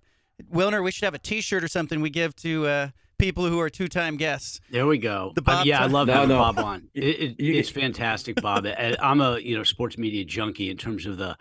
Wilner, 0.52 0.82
we 0.82 0.90
should 0.90 1.04
have 1.04 1.14
a 1.14 1.18
T-shirt 1.18 1.62
or 1.62 1.68
something 1.68 2.00
we 2.00 2.10
give 2.10 2.34
to 2.36 2.66
uh, 2.66 2.88
people 3.18 3.46
who 3.46 3.60
are 3.60 3.70
two-time 3.70 4.16
guests. 4.16 4.60
There 4.68 4.86
we 4.86 4.98
go. 4.98 5.30
The 5.36 5.42
Bob 5.42 5.60
uh, 5.60 5.64
yeah, 5.64 5.82
I 5.82 5.86
love 5.86 6.08
no, 6.08 6.14
having 6.14 6.28
no. 6.30 6.38
Bob 6.38 6.58
on. 6.58 6.88
It, 6.94 7.36
it, 7.38 7.56
it's 7.56 7.70
fantastic, 7.70 8.40
Bob. 8.42 8.66
I'm 9.00 9.20
a 9.20 9.38
you 9.38 9.56
know 9.56 9.62
sports 9.62 9.96
media 9.96 10.24
junkie 10.24 10.70
in 10.70 10.76
terms 10.76 11.06
of 11.06 11.16
the 11.16 11.36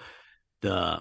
the 0.62 1.00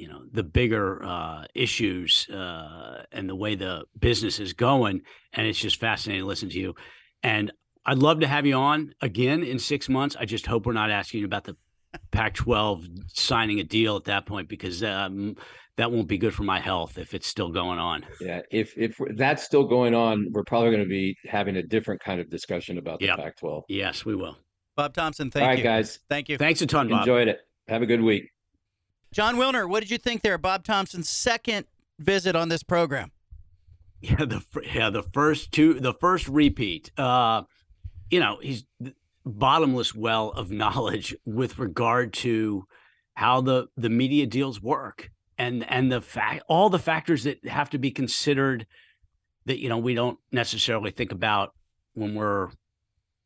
you 0.00 0.08
know 0.08 0.22
the 0.32 0.42
bigger 0.42 1.04
uh, 1.04 1.44
issues 1.54 2.28
uh, 2.30 3.04
and 3.12 3.28
the 3.28 3.36
way 3.36 3.54
the 3.54 3.84
business 3.98 4.40
is 4.40 4.54
going, 4.54 5.02
and 5.32 5.46
it's 5.46 5.58
just 5.58 5.78
fascinating 5.78 6.22
to 6.22 6.26
listen 6.26 6.48
to 6.48 6.58
you. 6.58 6.74
And 7.22 7.52
I'd 7.84 7.98
love 7.98 8.20
to 8.20 8.26
have 8.26 8.46
you 8.46 8.54
on 8.54 8.94
again 9.00 9.42
in 9.42 9.58
six 9.58 9.88
months. 9.88 10.16
I 10.18 10.24
just 10.24 10.46
hope 10.46 10.66
we're 10.66 10.72
not 10.72 10.90
asking 10.90 11.20
you 11.20 11.26
about 11.26 11.44
the 11.44 11.56
Pac-12 12.12 13.10
signing 13.12 13.60
a 13.60 13.64
deal 13.64 13.96
at 13.96 14.04
that 14.04 14.24
point 14.24 14.48
because 14.48 14.82
um, 14.82 15.36
that 15.76 15.90
won't 15.92 16.08
be 16.08 16.18
good 16.18 16.34
for 16.34 16.44
my 16.44 16.60
health 16.60 16.98
if 16.98 17.14
it's 17.14 17.26
still 17.26 17.50
going 17.50 17.78
on. 17.78 18.06
Yeah, 18.20 18.40
if 18.50 18.76
if 18.78 18.98
that's 19.16 19.42
still 19.42 19.64
going 19.64 19.94
on, 19.94 20.28
we're 20.32 20.44
probably 20.44 20.70
going 20.70 20.82
to 20.82 20.88
be 20.88 21.16
having 21.26 21.56
a 21.56 21.62
different 21.62 22.00
kind 22.00 22.20
of 22.20 22.30
discussion 22.30 22.78
about 22.78 23.00
the 23.00 23.06
yep. 23.06 23.18
Pac-12. 23.18 23.64
Yes, 23.68 24.04
we 24.04 24.14
will. 24.14 24.38
Bob 24.76 24.94
Thompson, 24.94 25.30
thank 25.30 25.42
All 25.42 25.50
you. 25.50 25.56
right, 25.56 25.62
guys. 25.62 25.98
Thank 26.08 26.28
you. 26.30 26.38
Thanks 26.38 26.62
a 26.62 26.66
ton, 26.66 26.88
Bob. 26.88 27.00
Enjoyed 27.00 27.28
it. 27.28 27.40
Have 27.68 27.82
a 27.82 27.86
good 27.86 28.00
week. 28.00 28.30
Jon 29.12 29.36
Wilner, 29.36 29.68
what 29.68 29.80
did 29.80 29.90
you 29.90 29.98
think 29.98 30.22
there? 30.22 30.38
Bob 30.38 30.64
Thompson's 30.64 31.08
second 31.08 31.66
visit 31.98 32.36
on 32.36 32.48
this 32.48 32.62
program. 32.62 33.10
Yeah, 34.00 34.24
the 34.24 34.42
yeah 34.74 34.88
the 34.88 35.02
first 35.02 35.52
two, 35.52 35.74
the 35.74 35.92
first 35.92 36.26
repeat. 36.28 36.90
Uh, 36.98 37.42
you 38.10 38.18
know, 38.18 38.38
he's 38.40 38.64
bottomless 39.26 39.94
well 39.94 40.30
of 40.30 40.50
knowledge 40.50 41.14
with 41.24 41.58
regard 41.58 42.12
to 42.14 42.66
how 43.14 43.40
the 43.40 43.68
the 43.76 43.90
media 43.90 44.26
deals 44.26 44.62
work 44.62 45.10
and 45.36 45.68
and 45.70 45.92
the 45.92 46.00
fact 46.00 46.42
all 46.48 46.70
the 46.70 46.78
factors 46.78 47.24
that 47.24 47.44
have 47.46 47.68
to 47.70 47.78
be 47.78 47.90
considered 47.90 48.66
that 49.44 49.58
you 49.58 49.68
know 49.68 49.78
we 49.78 49.94
don't 49.94 50.18
necessarily 50.32 50.90
think 50.90 51.12
about 51.12 51.54
when 51.94 52.14
we're 52.14 52.48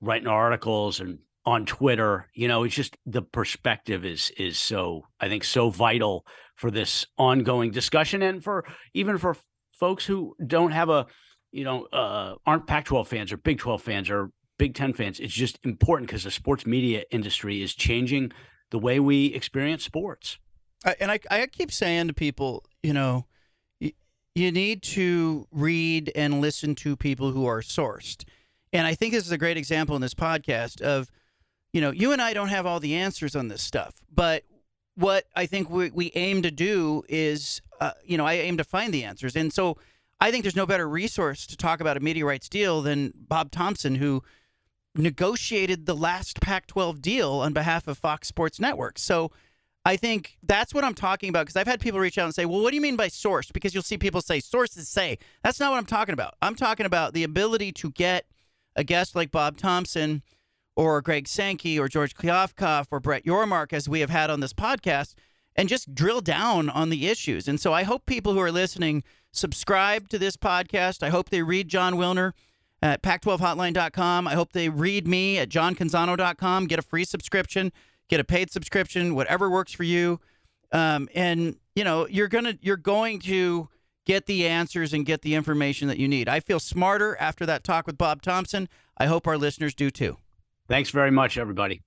writing 0.00 0.28
articles 0.28 0.98
and 0.98 1.18
on 1.46 1.66
Twitter. 1.66 2.28
You 2.34 2.48
know, 2.48 2.64
it's 2.64 2.74
just 2.74 2.96
the 3.06 3.22
perspective 3.22 4.04
is 4.04 4.30
is 4.36 4.58
so 4.58 5.06
I 5.20 5.28
think 5.28 5.44
so 5.44 5.70
vital 5.70 6.26
for 6.56 6.70
this 6.70 7.06
ongoing 7.18 7.70
discussion 7.70 8.22
and 8.22 8.42
for 8.42 8.64
even 8.94 9.18
for 9.18 9.36
folks 9.72 10.06
who 10.06 10.34
don't 10.46 10.70
have 10.72 10.88
a 10.88 11.06
you 11.52 11.64
know 11.64 11.84
uh, 11.86 12.34
aren't 12.46 12.66
Pac-12 12.66 13.06
fans 13.06 13.32
or 13.32 13.36
Big 13.36 13.58
12 13.58 13.82
fans 13.82 14.10
or 14.10 14.30
Big 14.58 14.74
10 14.74 14.92
fans. 14.92 15.20
It's 15.20 15.34
just 15.34 15.58
important 15.64 16.08
because 16.08 16.24
the 16.24 16.30
sports 16.30 16.64
media 16.64 17.04
industry 17.10 17.62
is 17.62 17.74
changing 17.74 18.32
the 18.70 18.78
way 18.78 19.00
we 19.00 19.26
experience 19.26 19.84
sports. 19.84 20.38
and 21.00 21.10
I, 21.10 21.18
I 21.30 21.46
keep 21.46 21.72
saying 21.72 22.08
to 22.08 22.14
people, 22.14 22.64
you 22.82 22.92
know, 22.92 23.26
you, 23.80 23.92
you 24.34 24.52
need 24.52 24.82
to 24.82 25.48
read 25.50 26.12
and 26.14 26.40
listen 26.40 26.74
to 26.76 26.96
people 26.96 27.32
who 27.32 27.46
are 27.46 27.62
sourced. 27.62 28.24
And 28.72 28.86
I 28.86 28.94
think 28.94 29.12
this 29.12 29.26
is 29.26 29.32
a 29.32 29.38
great 29.38 29.56
example 29.56 29.96
in 29.96 30.02
this 30.02 30.14
podcast 30.14 30.80
of, 30.80 31.10
you 31.74 31.80
know, 31.80 31.90
you 31.90 32.12
and 32.12 32.22
I 32.22 32.34
don't 32.34 32.48
have 32.48 32.66
all 32.66 32.78
the 32.78 32.94
answers 32.94 33.34
on 33.34 33.48
this 33.48 33.60
stuff, 33.60 33.96
but 34.14 34.44
what 34.94 35.24
I 35.34 35.46
think 35.46 35.68
we, 35.68 35.90
we 35.90 36.12
aim 36.14 36.40
to 36.42 36.52
do 36.52 37.02
is, 37.08 37.60
uh, 37.80 37.90
you 38.04 38.16
know, 38.16 38.24
I 38.24 38.34
aim 38.34 38.56
to 38.58 38.64
find 38.64 38.94
the 38.94 39.02
answers. 39.02 39.34
And 39.34 39.52
so 39.52 39.76
I 40.20 40.30
think 40.30 40.44
there's 40.44 40.54
no 40.54 40.66
better 40.66 40.88
resource 40.88 41.48
to 41.48 41.56
talk 41.56 41.80
about 41.80 41.96
a 41.96 42.24
rights 42.24 42.48
deal 42.48 42.80
than 42.80 43.12
Bob 43.16 43.50
Thompson, 43.50 43.96
who 43.96 44.22
negotiated 44.94 45.86
the 45.86 45.96
last 45.96 46.40
Pac 46.40 46.68
12 46.68 47.02
deal 47.02 47.32
on 47.32 47.52
behalf 47.52 47.88
of 47.88 47.98
Fox 47.98 48.28
Sports 48.28 48.60
Network. 48.60 48.96
So 48.96 49.32
I 49.84 49.96
think 49.96 50.38
that's 50.44 50.72
what 50.72 50.84
I'm 50.84 50.94
talking 50.94 51.28
about 51.28 51.46
because 51.46 51.56
I've 51.56 51.66
had 51.66 51.80
people 51.80 51.98
reach 51.98 52.18
out 52.18 52.26
and 52.26 52.34
say, 52.36 52.44
well, 52.44 52.60
what 52.60 52.70
do 52.70 52.76
you 52.76 52.82
mean 52.82 52.94
by 52.94 53.08
source? 53.08 53.50
Because 53.50 53.74
you'll 53.74 53.82
see 53.82 53.98
people 53.98 54.20
say, 54.20 54.38
sources 54.38 54.88
say. 54.88 55.18
That's 55.42 55.58
not 55.58 55.72
what 55.72 55.78
I'm 55.78 55.86
talking 55.86 56.12
about. 56.12 56.36
I'm 56.40 56.54
talking 56.54 56.86
about 56.86 57.14
the 57.14 57.24
ability 57.24 57.72
to 57.72 57.90
get 57.90 58.26
a 58.76 58.84
guest 58.84 59.16
like 59.16 59.32
Bob 59.32 59.56
Thompson 59.56 60.22
or 60.76 61.00
Greg 61.02 61.28
Sankey 61.28 61.78
or 61.78 61.88
George 61.88 62.14
Kliavkoff 62.14 62.86
or 62.90 63.00
Brett 63.00 63.24
Yormark, 63.24 63.72
as 63.72 63.88
we 63.88 64.00
have 64.00 64.10
had 64.10 64.30
on 64.30 64.40
this 64.40 64.52
podcast, 64.52 65.14
and 65.56 65.68
just 65.68 65.94
drill 65.94 66.20
down 66.20 66.68
on 66.68 66.90
the 66.90 67.06
issues. 67.06 67.46
And 67.46 67.60
so 67.60 67.72
I 67.72 67.84
hope 67.84 68.06
people 68.06 68.32
who 68.32 68.40
are 68.40 68.52
listening 68.52 69.04
subscribe 69.32 70.08
to 70.08 70.18
this 70.18 70.36
podcast. 70.36 71.02
I 71.02 71.10
hope 71.10 71.30
they 71.30 71.42
read 71.42 71.68
Jon 71.68 71.94
Wilner 71.94 72.32
at 72.82 73.02
pac12hotline.com. 73.02 74.28
I 74.28 74.34
hope 74.34 74.52
they 74.52 74.68
read 74.68 75.06
me 75.06 75.38
at 75.38 75.48
johncanzano.com, 75.48 76.66
get 76.66 76.78
a 76.78 76.82
free 76.82 77.04
subscription, 77.04 77.72
get 78.08 78.20
a 78.20 78.24
paid 78.24 78.50
subscription, 78.50 79.14
whatever 79.14 79.50
works 79.50 79.72
for 79.72 79.84
you. 79.84 80.20
Um, 80.72 81.08
and 81.14 81.56
you 81.74 81.84
know, 81.84 82.06
you're 82.08 82.28
to 82.28 82.58
you're 82.60 82.76
going 82.76 83.20
to 83.20 83.68
get 84.04 84.26
the 84.26 84.46
answers 84.46 84.92
and 84.92 85.06
get 85.06 85.22
the 85.22 85.34
information 85.34 85.88
that 85.88 85.98
you 85.98 86.08
need. 86.08 86.28
I 86.28 86.40
feel 86.40 86.60
smarter 86.60 87.16
after 87.18 87.46
that 87.46 87.64
talk 87.64 87.86
with 87.86 87.96
Bob 87.96 88.22
Thompson. 88.22 88.68
I 88.98 89.06
hope 89.06 89.26
our 89.26 89.38
listeners 89.38 89.74
do 89.74 89.90
too. 89.90 90.18
Thanks 90.66 90.90
very 90.90 91.10
much, 91.10 91.36
everybody. 91.36 91.82